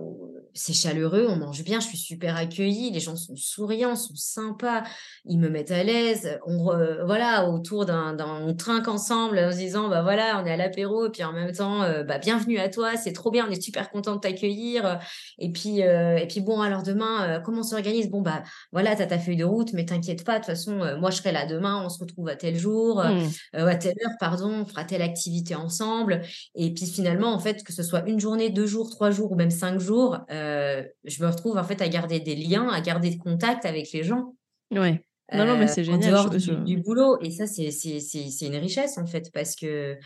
où 0.00 0.34
c'est 0.54 0.72
chaleureux, 0.72 1.26
on 1.28 1.36
mange 1.36 1.62
bien, 1.64 1.80
je 1.80 1.86
suis 1.88 1.98
super 1.98 2.36
accueillie, 2.36 2.90
les 2.90 3.00
gens 3.00 3.16
sont 3.16 3.36
souriants, 3.36 3.94
sont 3.96 4.14
sympas, 4.14 4.82
ils 5.24 5.38
me 5.38 5.48
mettent 5.48 5.70
à 5.70 5.82
l'aise. 5.84 6.38
On 6.46 6.64
re 6.64 7.04
voilà, 7.04 7.48
autour 7.48 7.84
d'un 7.86 8.16
on 8.20 8.54
trinque 8.54 8.88
ensemble 8.88 9.38
en 9.38 9.52
se 9.52 9.56
disant: 9.58 9.88
«Bah, 9.88 10.02
voilà, 10.02 10.40
on 10.42 10.46
est 10.46 10.52
à 10.52 10.56
l'apéro» 10.56 11.06
et 11.06 11.10
puis 11.10 11.24
en 11.24 11.32
même 11.32 11.52
temps, 11.52 11.84
heu, 11.84 12.02
bah, 12.04 12.18
«Bienvenue 12.18 12.58
à 12.58 12.68
toi, 12.68 12.96
c'est 12.96 13.12
trop 13.12 13.30
bien, 13.30 13.46
on 13.48 13.50
est 13.50 13.60
super 13.60 13.90
content 13.90 14.14
de 14.16 14.20
t'accueillir», 14.20 14.98
et 15.38 15.50
puis, 15.52 15.82
heu 15.82 16.18
et 16.18 16.26
puis 16.26 16.40
bon, 16.40 16.60
alors 16.60 16.82
demain, 16.82 17.40
comment 17.44 17.60
on 17.60 17.62
s'organise? 17.62 18.08
Bon, 18.10 18.22
bah, 18.22 18.42
voilà, 18.72 18.96
tu 18.96 19.02
as 19.02 19.06
ta 19.06 19.18
feuille 19.18 19.36
de 19.36 19.44
route, 19.44 19.72
mais 19.72 19.84
t'inquiète 19.84 20.24
pas, 20.24 20.34
de 20.34 20.38
toute 20.38 20.46
façon, 20.46 20.76
moi 20.98 21.10
je 21.10 21.16
serai 21.18 21.32
là 21.32 21.46
demain, 21.46 21.82
on 21.84 21.88
se 21.88 21.98
retrouve 21.98 22.28
à 22.28 22.36
tel 22.36 22.56
jour, 22.56 23.02
Mmh. 23.02 23.36
à 23.52 23.74
telle 23.76 23.94
heure, 24.04 24.12
pardon, 24.20 24.50
on 24.62 24.64
fera 24.66 24.84
telle 24.84 25.02
activité 25.02 25.54
ensemble. 25.54 26.22
Et 26.54 26.72
puis 26.74 26.86
finalement, 26.86 27.32
en 27.32 27.38
fait, 27.38 27.62
que 27.64 27.72
ce 27.72 27.82
soit 27.82 28.06
une 28.08 28.20
journée, 28.20 28.50
deux 28.50 28.66
jours, 28.66 28.90
trois 28.90 29.10
jours 29.10 29.32
ou 29.32 29.36
même 29.36 29.45
cinq 29.50 29.78
jours, 29.80 30.18
heu, 30.30 30.88
je 31.04 31.22
me 31.22 31.28
retrouve 31.28 31.56
en 31.56 31.64
fait 31.64 31.80
à 31.82 31.88
garder 31.88 32.20
des 32.20 32.36
liens, 32.36 32.68
à 32.68 32.80
garder 32.80 33.10
des 33.10 33.18
contacts 33.18 33.64
avec 33.64 33.92
les 33.92 34.02
gens, 34.02 34.34
Ouais. 34.70 35.02
Non, 35.32 35.44
non, 35.44 35.58
mais 35.58 35.66
c'est 35.66 35.80
en 35.82 35.84
génial. 35.84 36.12
dehors 36.12 36.32
Je- 36.32 36.38
du 36.38 36.44
je- 36.44 36.52
du 36.52 36.76
boulot 36.78 37.18
et 37.20 37.30
ça, 37.30 37.46
c'est 37.46 37.70
c'est 37.72 38.00
c'est 38.00 38.30
c'est 38.30 38.46
une 38.46 38.56
richesse 38.56 38.96
en 38.96 39.06
fait 39.06 39.30
parce 39.32 39.56
que 39.56 39.96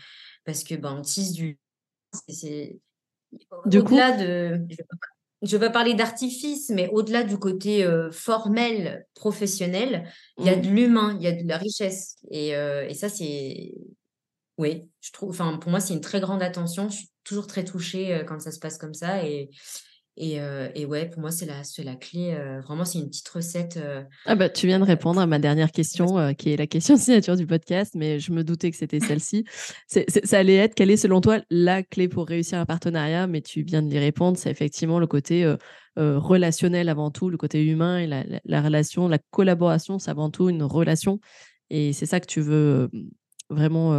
parce 0.45 0.63
que, 0.63 0.75
ben, 0.75 0.95
on 0.97 1.01
tisse 1.01 1.33
du 1.33 1.59
c'est 2.27 2.79
coup, 3.59 3.95
de 3.95 4.59
je 5.43 5.57
vais 5.57 5.67
pas 5.67 5.71
parler 5.71 5.93
d'artifice, 5.95 6.69
mais 6.69 6.87
au-delà 6.89 7.23
du 7.23 7.37
côté, 7.37 7.83
heu, 7.83 8.11
formel, 8.11 9.07
professionnel, 9.15 10.07
il 10.37 10.45
y 10.45 10.49
a 10.49 10.55
mmh. 10.55 10.61
de 10.61 10.67
l'humain, 10.69 11.17
il 11.19 11.23
y 11.23 11.27
a 11.27 11.31
de 11.31 11.47
la 11.47 11.57
richesse 11.57 12.17
et 12.29 12.49
et 12.49 12.93
ça, 12.93 13.09
c'est 13.09 13.73
oui, 14.57 14.89
je 15.01 15.11
trouve 15.11 15.31
enfin, 15.31 15.57
pour 15.57 15.71
moi, 15.71 15.79
c'est 15.79 15.93
une 15.93 16.01
très 16.01 16.19
grande 16.19 16.43
attention. 16.43 16.89
Je 16.89 16.97
suis 16.97 17.10
toujours 17.23 17.47
très 17.47 17.63
touchée, 17.63 18.13
heu, 18.15 18.23
quand 18.25 18.39
ça 18.39 18.51
se 18.51 18.59
passe 18.59 18.77
comme 18.77 18.93
ça 18.93 19.23
et 19.25 19.49
et 20.17 20.39
et 20.75 20.85
ouais, 20.85 21.09
pour 21.09 21.21
moi, 21.21 21.31
c'est 21.31 21.45
la 21.45 21.61
la 21.83 21.95
clé, 21.95 22.33
heu, 22.33 22.59
vraiment, 22.61 22.85
c'est 22.85 22.99
une 22.99 23.07
petite 23.09 23.29
recette, 23.29 23.79
Ah 24.25 24.35
bah, 24.35 24.49
tu 24.49 24.67
viens 24.67 24.79
de 24.79 24.83
répondre 24.83 25.19
à 25.19 25.25
ma 25.25 25.39
dernière 25.39 25.71
question, 25.71 26.19
euh, 26.19 26.33
qui 26.33 26.51
est 26.51 26.57
la 26.57 26.67
question 26.67 26.95
signature 26.97 27.35
du 27.35 27.47
podcast, 27.47 27.93
mais 27.95 28.19
je 28.19 28.31
me 28.31 28.43
doutais 28.43 28.69
que 28.69 28.77
c'était 28.77 28.99
celle-ci. 28.99 29.45
Ça 29.87 30.37
allait 30.37 30.57
être, 30.57 30.75
quelle 30.75 30.91
est 30.91 30.97
selon 30.97 31.21
toi 31.21 31.39
la 31.49 31.81
clé 31.81 32.07
pour 32.07 32.27
réussir 32.27 32.59
un 32.59 32.65
partenariat? 32.67 33.25
Mais 33.25 33.41
tu 33.41 33.63
viens 33.63 33.81
de 33.81 33.91
y 33.91 33.97
répondre, 33.97 34.37
c'est 34.37 34.51
effectivement 34.51 34.99
le 34.99 35.07
côté 35.07 35.43
euh, 35.43 35.57
euh, 35.97 36.19
relationnel 36.19 36.87
avant 36.89 37.09
tout, 37.09 37.29
le 37.29 37.37
côté 37.37 37.65
humain 37.65 37.97
et 37.97 38.05
la, 38.05 38.23
la- 38.25 38.41
la 38.45 38.61
relation, 38.61 39.07
la 39.07 39.17
collaboration, 39.31 39.97
c'est 39.97 40.11
avant 40.11 40.29
tout 40.29 40.49
une 40.49 40.61
relation. 40.63 41.19
Et 41.71 41.91
c'est 41.93 42.05
ça 42.05 42.19
que 42.19 42.27
tu 42.27 42.41
veux 42.41 42.89
euh, 42.93 42.99
vraiment... 43.49 43.93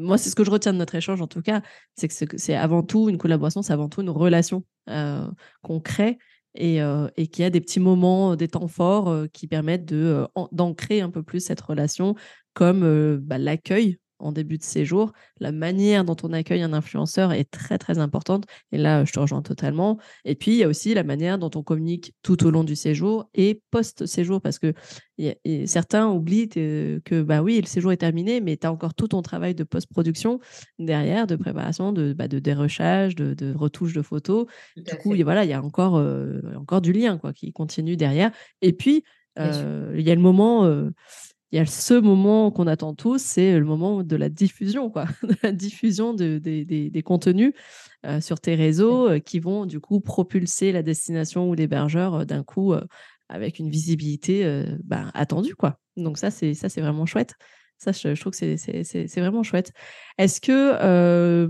euh, 0.00 0.04
moi, 0.04 0.18
c'est 0.18 0.30
ce 0.30 0.34
que 0.36 0.44
je 0.44 0.50
retiens 0.50 0.72
de 0.72 0.78
notre 0.78 0.94
échange, 0.94 1.20
en 1.20 1.26
tout 1.26 1.42
cas, 1.42 1.62
c'est 1.96 2.08
que 2.08 2.36
c'est- 2.38 2.54
avant 2.54 2.82
tout 2.82 3.08
une 3.08 3.18
collaboration, 3.18 3.62
c'est 3.62 3.72
avant 3.72 3.88
tout 3.88 4.02
une 4.02 4.10
relation 4.10 4.64
euh, 4.90 5.26
qu'on 5.62 5.80
crée 5.80 6.18
et, 6.54 6.82
euh, 6.82 7.08
qu'il 7.16 7.42
y 7.42 7.44
a 7.44 7.50
des 7.50 7.60
petits 7.60 7.80
moments, 7.80 8.36
des 8.36 8.48
temps 8.48 8.68
forts 8.68 9.08
euh, 9.08 9.26
qui 9.32 9.46
permettent 9.48 9.92
euh, 9.92 10.26
d'ancrer 10.52 11.00
un 11.00 11.10
peu 11.10 11.22
plus 11.22 11.40
cette 11.40 11.60
relation, 11.60 12.14
comme 12.54 12.82
euh, 12.84 13.18
bah, 13.20 13.38
l'accueil 13.38 13.98
en 14.18 14.32
début 14.32 14.58
de 14.58 14.62
séjour. 14.62 15.12
La 15.40 15.52
manière 15.52 16.04
dont 16.04 16.16
on 16.22 16.32
accueille 16.32 16.62
un 16.62 16.72
influenceur 16.72 17.32
est 17.32 17.50
très, 17.50 17.78
très 17.78 17.98
importante. 17.98 18.44
Et 18.72 18.78
là, 18.78 19.04
je 19.04 19.12
te 19.12 19.20
rejoins 19.20 19.42
totalement. 19.42 19.98
Et 20.24 20.34
puis, 20.34 20.52
il 20.52 20.56
y 20.58 20.64
a 20.64 20.68
aussi 20.68 20.94
la 20.94 21.02
manière 21.04 21.38
dont 21.38 21.50
on 21.54 21.62
communique 21.62 22.14
tout 22.22 22.46
au 22.46 22.50
long 22.50 22.64
du 22.64 22.76
séjour 22.76 23.28
et 23.34 23.60
post-séjour, 23.70 24.40
parce 24.40 24.58
que 24.58 24.72
et 25.18 25.66
certains 25.66 26.08
oublient 26.08 26.48
que, 26.48 27.22
bah 27.22 27.40
oui, 27.42 27.60
le 27.60 27.66
séjour 27.66 27.92
est 27.92 27.96
terminé, 27.98 28.40
mais 28.40 28.56
tu 28.56 28.66
as 28.66 28.72
encore 28.72 28.94
tout 28.94 29.08
ton 29.08 29.22
travail 29.22 29.54
de 29.54 29.62
post-production 29.62 30.40
derrière, 30.78 31.26
de 31.26 31.36
préparation, 31.36 31.92
de, 31.92 32.12
bah, 32.12 32.26
de 32.28 32.38
dérochage, 32.40 33.14
de, 33.14 33.34
de 33.34 33.54
retouche 33.54 33.92
de 33.94 34.02
photos 34.02 34.46
du 34.76 34.96
coup, 34.96 35.10
fait, 35.10 35.16
il 35.16 35.18
y 35.18 35.22
a- 35.22 35.24
voilà, 35.24 35.44
il 35.44 35.50
y 35.50 35.52
a 35.52 35.62
encore, 35.62 35.96
euh, 35.96 36.40
encore 36.56 36.80
du 36.80 36.92
lien 36.92 37.18
quoi, 37.18 37.32
qui 37.32 37.52
continue 37.52 37.96
derrière. 37.96 38.30
Et 38.60 38.72
puis, 38.72 39.04
euh, 39.38 39.94
il 39.96 40.02
y 40.02 40.10
a 40.10 40.14
le 40.14 40.20
moment, 40.20 40.64
euh, 40.64 40.90
il 41.54 41.58
y 41.58 41.60
a 41.60 41.66
ce 41.66 41.94
moment 41.94 42.50
qu'on 42.50 42.66
attend 42.66 42.94
tous, 42.94 43.22
c'est 43.22 43.56
le 43.56 43.64
moment 43.64 44.02
de 44.02 44.16
la 44.16 44.28
diffusion, 44.28 44.90
quoi, 44.90 45.04
de 45.22 45.36
la 45.44 45.52
diffusion 45.52 46.12
de- 46.12 46.38
des- 46.38 47.02
contenus 47.04 47.52
euh, 48.04 48.20
sur 48.20 48.40
tes 48.40 48.56
réseaux 48.56 49.08
euh, 49.08 49.18
qui 49.20 49.38
vont 49.38 49.64
du 49.64 49.78
coup 49.78 50.00
propulser 50.00 50.72
la 50.72 50.82
destination 50.82 51.48
ou 51.48 51.54
l'hébergeur 51.54 52.14
euh, 52.14 52.24
d'un 52.24 52.42
coup 52.42 52.72
euh, 52.72 52.80
avec 53.28 53.60
une 53.60 53.70
visibilité 53.70 54.64
bah, 54.82 55.12
attendue, 55.14 55.54
quoi. 55.54 55.78
Donc 55.96 56.18
ça, 56.18 56.32
c'est 56.32 56.54
ça, 56.54 56.68
c'est 56.68 56.80
vraiment 56.80 57.06
chouette. 57.06 57.34
Ça, 57.78 57.92
je, 57.92 58.20
trouve 58.20 58.32
que 58.32 58.56
c'est- 58.56 59.20
vraiment 59.20 59.44
chouette. 59.44 59.72
Est-ce 60.18 60.40
que 60.40 61.48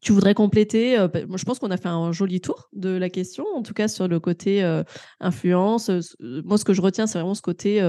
tu 0.00 0.12
voudrais 0.12 0.34
compléter 0.34 0.96
Je 0.96 1.44
pense 1.44 1.58
qu'on 1.58 1.70
a 1.70 1.76
fait 1.76 1.88
un 1.88 2.12
joli 2.12 2.40
tour 2.40 2.68
de 2.72 2.90
la 2.90 3.10
question, 3.10 3.44
en 3.54 3.62
tout 3.62 3.74
cas 3.74 3.88
sur 3.88 4.08
le 4.08 4.20
côté 4.20 4.62
influence. 5.20 5.90
Moi, 6.20 6.56
ce 6.56 6.64
que 6.64 6.72
je 6.72 6.80
retiens, 6.82 7.06
c'est 7.06 7.18
vraiment 7.18 7.34
ce 7.34 7.42
côté 7.42 7.82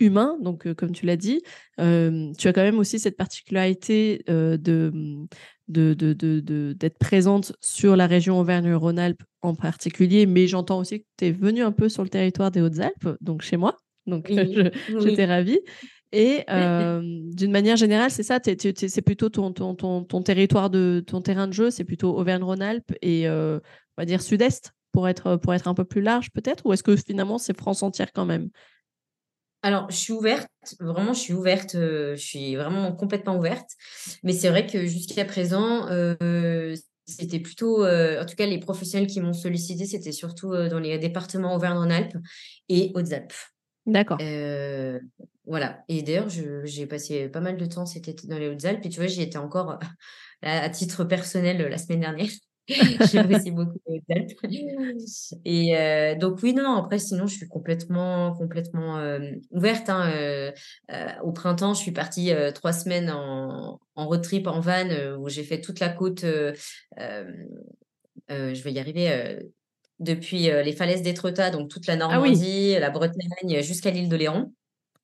humain. 0.00 0.36
Donc, 0.40 0.72
comme 0.74 0.92
tu 0.92 1.06
l'as 1.06 1.16
dit, 1.16 1.42
tu 1.78 1.82
as 1.82 2.52
quand 2.52 2.62
même 2.62 2.78
aussi 2.78 2.98
cette 2.98 3.16
particularité 3.16 4.24
de 4.28 4.92
d'être 5.66 5.98
de, 5.98 6.40
de, 6.40 6.88
présente 7.00 7.54
sur 7.60 7.96
la 7.96 8.06
région 8.06 8.38
Auvergne-Rhône-Alpes 8.38 9.22
en 9.42 9.54
particulier, 9.54 10.26
mais 10.26 10.46
j'entends 10.46 10.78
aussi 10.80 11.00
que 11.00 11.06
tu 11.16 11.26
es 11.26 11.32
venu 11.32 11.62
un 11.62 11.72
peu 11.72 11.88
sur 11.88 12.02
le 12.02 12.08
territoire 12.08 12.50
des 12.50 12.60
Hautes-Alpes, 12.60 13.16
donc 13.20 13.42
chez 13.42 13.56
moi. 13.56 13.76
Donc, 14.06 14.30
j'étais 14.30 15.24
ravie. 15.24 15.60
Et 16.12 16.44
d'une 16.48 17.50
manière 17.50 17.76
générale, 17.76 18.10
c'est 18.10 18.22
ça, 18.22 18.38
c'est 18.42 19.02
plutôt 19.02 19.28
ton, 19.30 19.52
ton, 19.52 19.74
ton, 19.74 20.04
ton, 20.04 20.22
territoire 20.22 20.70
de 20.70 21.02
ton 21.06 21.20
terrain 21.20 21.48
de 21.48 21.52
jeu, 21.52 21.70
c'est 21.70 21.84
plutôt 21.84 22.16
Auvergne-Rhône-Alpes 22.16 22.92
et 23.02 23.28
on 23.28 23.60
va 23.96 24.04
dire 24.04 24.22
sud-est 24.22 24.72
pour 24.92 25.08
être, 25.08 25.36
pour 25.36 25.54
être 25.54 25.66
un 25.66 25.74
peu 25.74 25.84
plus 25.84 26.02
large 26.02 26.30
peut-être 26.30 26.64
Ou 26.66 26.72
est-ce 26.72 26.84
que 26.84 26.94
finalement 26.94 27.38
c'est 27.38 27.56
France 27.56 27.82
entière 27.82 28.12
quand 28.12 28.26
même? 28.26 28.48
Alors, 29.64 29.90
je 29.90 29.96
suis 29.96 30.12
ouverte, 30.12 30.46
vraiment, 30.78 31.14
je 31.14 31.20
suis 31.20 31.32
ouverte, 31.32 31.72
je 31.72 32.14
suis 32.16 32.54
vraiment 32.54 32.92
complètement 32.92 33.38
ouverte. 33.38 33.70
Mais 34.22 34.34
c'est 34.34 34.50
vrai 34.50 34.66
que 34.66 34.84
jusqu'à 34.84 35.24
présent, 35.24 35.88
c'était 37.06 37.38
plutôt, 37.38 37.82
en 37.82 38.26
tout 38.26 38.36
cas, 38.36 38.44
les 38.44 38.58
professionnels 38.58 39.08
qui 39.08 39.22
m'ont 39.22 39.32
sollicité, 39.32 39.86
c'était 39.86 40.12
surtout 40.12 40.50
dans 40.50 40.78
les 40.78 40.98
départements 40.98 41.54
Auvergne-Rhône-Alpes 41.54 42.18
et 42.68 42.92
Hautes-Alpes. 42.94 43.32
D'accord. 43.86 44.18
voilà. 45.46 45.82
Et 45.88 46.02
d'ailleurs, 46.02 46.28
j'ai 46.28 46.86
passé 46.86 47.30
pas 47.30 47.40
mal 47.40 47.56
de 47.56 47.64
temps 47.64 47.86
été 47.86 48.14
dans 48.28 48.38
les 48.38 48.48
Hautes-Alpes. 48.48 48.84
Et 48.84 48.90
tu 48.90 49.00
vois, 49.00 49.08
j'y 49.08 49.22
étais 49.22 49.38
encore 49.38 49.78
à 50.42 50.68
titre 50.68 51.04
personnel 51.04 51.56
la 51.70 51.78
semaine 51.78 52.00
dernière. 52.00 52.30
J'apprécie 53.12 53.50
beaucoup 53.50 53.78
Et 55.44 55.76
euh, 55.76 56.14
donc 56.14 56.38
oui, 56.42 56.54
non, 56.54 56.76
après, 56.76 56.98
sinon, 56.98 57.26
je 57.26 57.36
suis 57.36 57.48
complètement, 57.48 58.32
complètement 58.34 58.96
euh, 58.98 59.32
ouverte. 59.50 59.90
Hein, 59.90 60.10
euh, 60.14 60.50
au 61.22 61.32
printemps, 61.32 61.74
je 61.74 61.80
suis 61.80 61.92
partie 61.92 62.32
trois 62.54 62.72
semaines 62.72 63.10
en, 63.10 63.80
en 63.96 64.06
road 64.06 64.22
trip 64.22 64.46
en 64.46 64.60
van 64.60 64.88
où 65.18 65.28
j'ai 65.28 65.44
fait 65.44 65.60
toute 65.60 65.80
la 65.80 65.90
côte. 65.90 66.24
je 66.24 66.54
vais 68.28 68.72
y 68.72 68.78
arriver. 68.78 69.38
depuis 69.98 70.44
les 70.44 70.72
falaises 70.72 71.02
d'Étretat, 71.02 71.50
donc 71.50 71.68
toute 71.68 71.86
la 71.86 71.94
ah 71.94 71.96
Normandie, 71.96 72.78
la 72.78 72.90
Bretagne, 72.90 73.62
jusqu'à 73.62 73.90
l'île 73.90 74.08
de 74.08 74.16
Léron. 74.16 74.52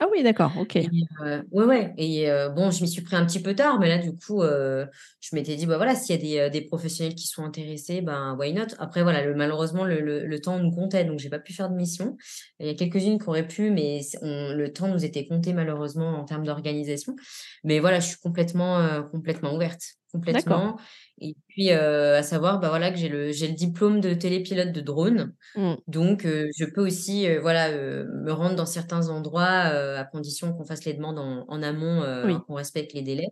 Ah 0.02 0.06
oui, 0.10 0.22
d'accord, 0.22 0.52
ok. 0.56 0.78
Oui, 0.90 1.04
ouais, 1.52 1.64
ouais. 1.64 1.94
Et 1.98 2.26
bon, 2.56 2.70
je 2.70 2.82
m'y 2.82 2.88
suis 2.88 3.02
pris 3.02 3.16
un 3.16 3.26
petit 3.26 3.42
peu 3.42 3.54
tard, 3.54 3.78
mais 3.78 3.88
là, 3.88 3.98
du 3.98 4.16
coup, 4.16 4.42
je 4.42 5.34
m'étais 5.34 5.56
dit, 5.56 5.66
bah 5.66 5.76
voilà, 5.76 5.94
s'il 5.94 6.16
y 6.16 6.38
a 6.38 6.48
des, 6.48 6.60
des, 6.60 6.66
professionnels 6.66 7.14
qui 7.14 7.26
sont 7.26 7.44
intéressés, 7.44 8.00
ben 8.00 8.34
why 8.38 8.54
not? 8.54 8.68
Après, 8.78 9.02
voilà, 9.02 9.22
le, 9.22 9.34
malheureusement, 9.34 9.84
le, 9.84 10.00
le, 10.00 10.40
temps 10.40 10.58
nous 10.58 10.70
comptait, 10.70 11.04
donc 11.04 11.18
j'ai 11.18 11.28
pas 11.28 11.38
pu 11.38 11.52
faire 11.52 11.68
de 11.68 11.74
mission. 11.74 12.16
Il 12.60 12.66
y 12.66 12.70
a 12.70 12.74
quelques-unes 12.74 13.18
qui 13.18 13.28
auraient 13.28 13.46
pu, 13.46 13.70
mais 13.70 14.00
le 14.22 14.68
temps 14.72 14.88
nous 14.88 15.04
était 15.04 15.26
compté 15.26 15.52
malheureusement 15.52 16.18
en 16.18 16.24
termes 16.24 16.44
d'organisation. 16.44 17.14
Mais 17.62 17.78
voilà, 17.78 18.00
je 18.00 18.08
suis 18.08 18.18
complètement, 18.18 19.02
complètement 19.12 19.54
ouverte, 19.54 19.99
complètement. 20.12 20.78
Et 21.18 21.36
puis, 21.48 21.70
à 21.70 22.22
savoir, 22.22 22.60
bah, 22.60 22.68
voilà, 22.68 22.90
que 22.90 22.96
j'ai 22.96 23.08
le, 23.08 23.28
le 23.28 23.54
diplôme 23.54 24.00
de 24.00 24.14
télépilote 24.14 24.72
de 24.72 24.80
drone. 24.80 25.34
Mmh. 25.56 25.74
Donc, 25.86 26.22
je 26.24 26.64
peux 26.64 26.84
aussi 26.84 27.26
voilà, 27.38 27.70
me 27.72 28.32
rendre 28.32 28.56
dans 28.56 28.66
certains 28.66 29.08
endroits 29.08 29.44
à 29.46 30.04
condition 30.04 30.52
qu'on 30.52 30.64
fasse 30.64 30.84
les 30.84 30.94
demandes 30.94 31.18
en, 31.18 31.62
amont, 31.62 32.02
qu'on 32.46 32.54
respecte 32.54 32.92
les 32.92 33.02
délais, 33.02 33.28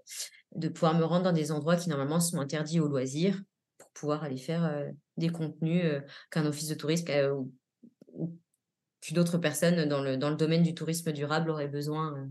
de 0.54 0.68
pouvoir 0.68 0.94
me 0.94 1.04
rendre 1.04 1.24
dans 1.24 1.32
des 1.32 1.52
endroits 1.52 1.76
qui 1.76 1.88
normalement 1.88 2.20
sont 2.20 2.38
interdits 2.38 2.80
aux 2.80 2.88
loisirs 2.88 3.40
pour 3.78 3.90
pouvoir 3.90 4.24
aller 4.24 4.38
faire 4.38 4.84
des 5.16 5.30
contenus 5.30 5.84
qu'un 6.30 6.46
office 6.46 6.68
de 6.68 6.74
tourisme 6.74 7.06
ou, 8.12 8.38
qu'une 9.00 9.18
autre 9.18 9.38
personne 9.38 9.88
dans 9.88 10.02
le, 10.02 10.16
dans 10.16 10.30
le 10.30 10.36
domaine 10.36 10.62
du 10.62 10.74
tourisme 10.74 11.12
durable 11.12 11.50
aurait 11.50 11.68
besoin. 11.68 12.28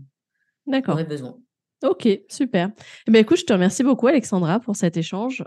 D'accord. 0.66 0.94
Aurait 0.94 1.04
besoin. 1.04 1.38
Ok, 1.84 2.08
super. 2.28 2.70
Eh 3.06 3.10
ben, 3.12 3.20
écoute, 3.20 3.38
je 3.38 3.44
te 3.44 3.52
remercie 3.52 3.84
beaucoup, 3.84 4.08
Alexandra, 4.08 4.58
pour 4.58 4.74
cet 4.74 4.96
échange. 4.96 5.44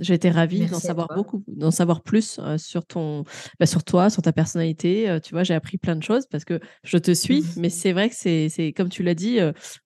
J'ai 0.00 0.14
été 0.14 0.30
ravie 0.30 0.66
d'en 0.66 0.78
savoir 0.78 1.08
beaucoup, 1.14 1.42
d'en 1.48 1.72
savoir 1.72 2.02
plus 2.02 2.40
sur 2.56 2.86
ton, 2.86 3.24
bah, 3.58 3.66
sur 3.66 3.82
toi, 3.82 4.10
sur 4.10 4.22
ta 4.22 4.32
personnalité. 4.32 5.18
tu 5.24 5.34
vois, 5.34 5.42
j'ai 5.42 5.54
appris 5.54 5.76
plein 5.76 5.96
de 5.96 6.02
choses 6.02 6.26
parce 6.26 6.44
que 6.44 6.60
je 6.84 6.98
te 6.98 7.12
suis, 7.12 7.44
mais 7.56 7.68
c'est 7.68 7.92
vrai 7.92 8.08
que 8.08 8.14
c'est, 8.14 8.72
comme 8.76 8.90
tu 8.90 9.02
l'as 9.02 9.14
dit, 9.14 9.38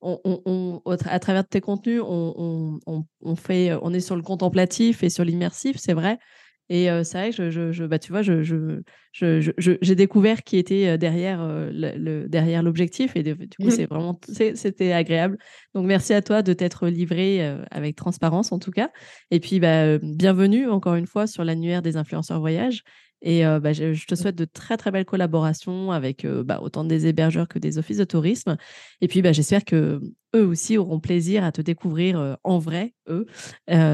on, 0.03 0.21
on, 0.25 0.83
à 1.07 1.19
travers 1.19 1.47
tes 1.47 1.62
contenus, 1.62 2.03
on, 2.05 2.79
on, 3.23 3.37
fait, 3.37 3.73
on 3.81 3.93
est 3.95 4.01
sur 4.01 4.17
le 4.17 4.23
contemplatif 4.23 5.03
et 5.03 5.09
sur 5.09 5.25
l'immersif, 5.25 5.77
c'est 5.79 5.95
vrai. 5.95 6.19
Et 6.71 6.89
c'est 7.05 7.19
vrai 7.19 7.31
que 7.31 7.51
je, 7.51 7.73
je, 7.73 7.85
bah, 7.85 7.99
tu 7.99 8.11
vois, 8.11 8.23
je, 8.23 8.43
j'ai 9.12 9.95
découvert 9.95 10.43
qui 10.43 10.57
était 10.57 10.97
derrière 10.97 11.47
le, 11.47 12.27
derrière 12.27 12.62
l'objectif 12.62 13.17
et 13.17 13.23
du 13.23 13.37
coup, 13.37 13.71
c'est 13.71 13.87
vraiment, 13.87 14.19
c'était 14.29 14.93
agréable. 14.93 15.37
Donc, 15.75 15.87
merci 15.87 16.15
à 16.15 16.23
toi 16.23 16.43
de 16.43 16.53
t'être 16.53 16.89
livré 16.89 17.47
avec 17.71 17.97
transparence 17.97 18.51
en 18.53 18.59
tout 18.59 18.71
cas. 18.71 18.91
Et 19.31 19.41
puis, 19.41 19.61
bah, 19.61 19.99
bienvenue 19.99 20.69
encore 20.69 20.95
une 20.95 21.07
fois 21.07 21.27
sur 21.27 21.45
l'annuaire 21.45 21.83
des 21.83 21.97
influenceurs 21.97 22.41
voyage. 22.41 22.83
Et 23.25 23.43
bah, 23.43 23.72
je, 23.72 24.07
te 24.07 24.14
souhaite 24.14 24.37
de 24.37 24.45
très 24.45 24.77
très 24.77 24.91
belles 24.91 25.05
collaborations 25.05 25.91
avec 25.91 26.27
bah, 26.27 26.61
autant 26.61 26.85
des 26.85 27.07
hébergeurs 27.07 27.49
que 27.49 27.59
des 27.59 27.79
offices 27.79 27.97
de 27.97 28.05
tourisme. 28.05 28.57
Et 29.01 29.09
puis 29.09 29.22
bah, 29.22 29.33
j'espère 29.33 29.64
que 29.64 30.01
eux 30.37 30.47
aussi 30.47 30.77
auront 30.77 31.01
plaisir 31.01 31.43
à 31.43 31.51
te 31.51 31.62
découvrir 31.62 32.37
en 32.45 32.59
vrai, 32.59 32.95
eux, 33.09 33.27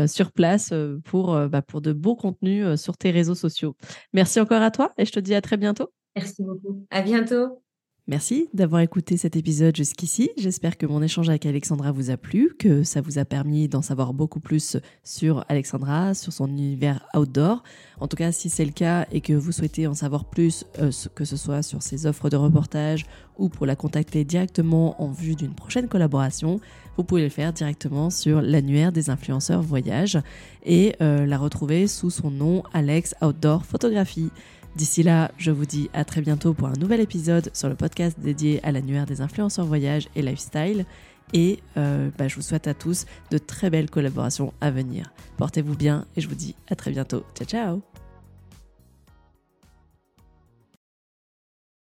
sur 0.08 0.32
place 0.32 0.74
pour, 1.04 1.40
pour 1.68 1.80
de 1.80 1.92
beaux 1.92 2.16
contenus 2.16 2.74
sur 2.74 2.96
tes 2.96 3.12
réseaux 3.12 3.36
sociaux. 3.36 3.76
Merci 4.12 4.40
encore 4.40 4.62
à 4.62 4.70
toi 4.70 4.92
et 4.98 5.04
je 5.04 5.12
te 5.12 5.20
dis 5.20 5.34
à 5.34 5.40
très 5.40 5.56
bientôt. 5.56 5.92
Merci 6.16 6.42
beaucoup. 6.42 6.84
À 6.90 7.02
bientôt. 7.02 7.62
Merci 8.10 8.48
d'avoir 8.52 8.80
écouté 8.80 9.16
cet 9.16 9.36
épisode 9.36 9.76
jusqu'ici. 9.76 10.30
J'espère 10.36 10.76
que 10.76 10.84
mon 10.84 11.00
échange 11.00 11.28
avec 11.28 11.46
Alexandra 11.46 11.92
vous 11.92 12.10
a 12.10 12.16
plu, 12.16 12.56
que 12.58 12.82
ça 12.82 13.00
vous 13.00 13.20
a 13.20 13.24
permis 13.24 13.68
d'en 13.68 13.82
savoir 13.82 14.14
beaucoup 14.14 14.40
plus 14.40 14.78
sur 15.04 15.44
Alexandra, 15.48 16.12
sur 16.14 16.32
son 16.32 16.48
univers 16.48 17.06
outdoor. 17.14 17.62
En 18.00 18.08
tout 18.08 18.16
cas, 18.16 18.32
si 18.32 18.50
c'est 18.50 18.64
le 18.64 18.72
cas 18.72 19.06
et 19.12 19.20
que 19.20 19.32
vous 19.32 19.52
souhaitez 19.52 19.86
en 19.86 19.94
savoir 19.94 20.24
plus, 20.24 20.64
euh, 20.80 20.90
que 21.14 21.24
ce 21.24 21.36
soit 21.36 21.62
sur 21.62 21.84
ses 21.84 22.04
offres 22.04 22.30
de 22.30 22.36
reportage 22.36 23.06
ou 23.38 23.48
pour 23.48 23.64
la 23.64 23.76
contacter 23.76 24.24
directement 24.24 25.00
en 25.00 25.12
vue 25.12 25.36
d'une 25.36 25.54
prochaine 25.54 25.86
collaboration, 25.86 26.58
vous 26.96 27.04
pouvez 27.04 27.22
le 27.22 27.28
faire 27.28 27.52
directement 27.52 28.10
sur 28.10 28.42
l'annuaire 28.42 28.90
des 28.90 29.08
influenceurs 29.10 29.62
voyage 29.62 30.18
et 30.64 30.96
euh, 31.00 31.26
la 31.26 31.38
retrouver 31.38 31.86
sous 31.86 32.10
son 32.10 32.32
nom 32.32 32.64
Alex 32.72 33.14
Outdoor 33.22 33.64
Photographie. 33.64 34.30
D'ici 34.76 35.02
là, 35.02 35.30
je 35.36 35.50
vous 35.50 35.66
dis 35.66 35.90
à 35.92 36.04
très 36.04 36.20
bientôt 36.20 36.54
pour 36.54 36.68
un 36.68 36.74
nouvel 36.74 37.00
épisode 37.00 37.50
sur 37.54 37.68
le 37.68 37.74
podcast 37.74 38.18
dédié 38.20 38.60
à 38.64 38.72
l'annuaire 38.72 39.06
des 39.06 39.20
influenceurs 39.20 39.66
voyage 39.66 40.08
et 40.14 40.22
lifestyle. 40.22 40.84
Et 41.32 41.60
euh, 41.76 42.10
bah, 42.18 42.28
je 42.28 42.36
vous 42.36 42.42
souhaite 42.42 42.66
à 42.66 42.74
tous 42.74 43.06
de 43.30 43.38
très 43.38 43.70
belles 43.70 43.90
collaborations 43.90 44.52
à 44.60 44.70
venir. 44.70 45.12
Portez-vous 45.36 45.76
bien 45.76 46.06
et 46.16 46.20
je 46.20 46.28
vous 46.28 46.34
dis 46.34 46.54
à 46.68 46.76
très 46.76 46.90
bientôt. 46.90 47.24
Ciao 47.34 47.46
ciao 47.46 47.89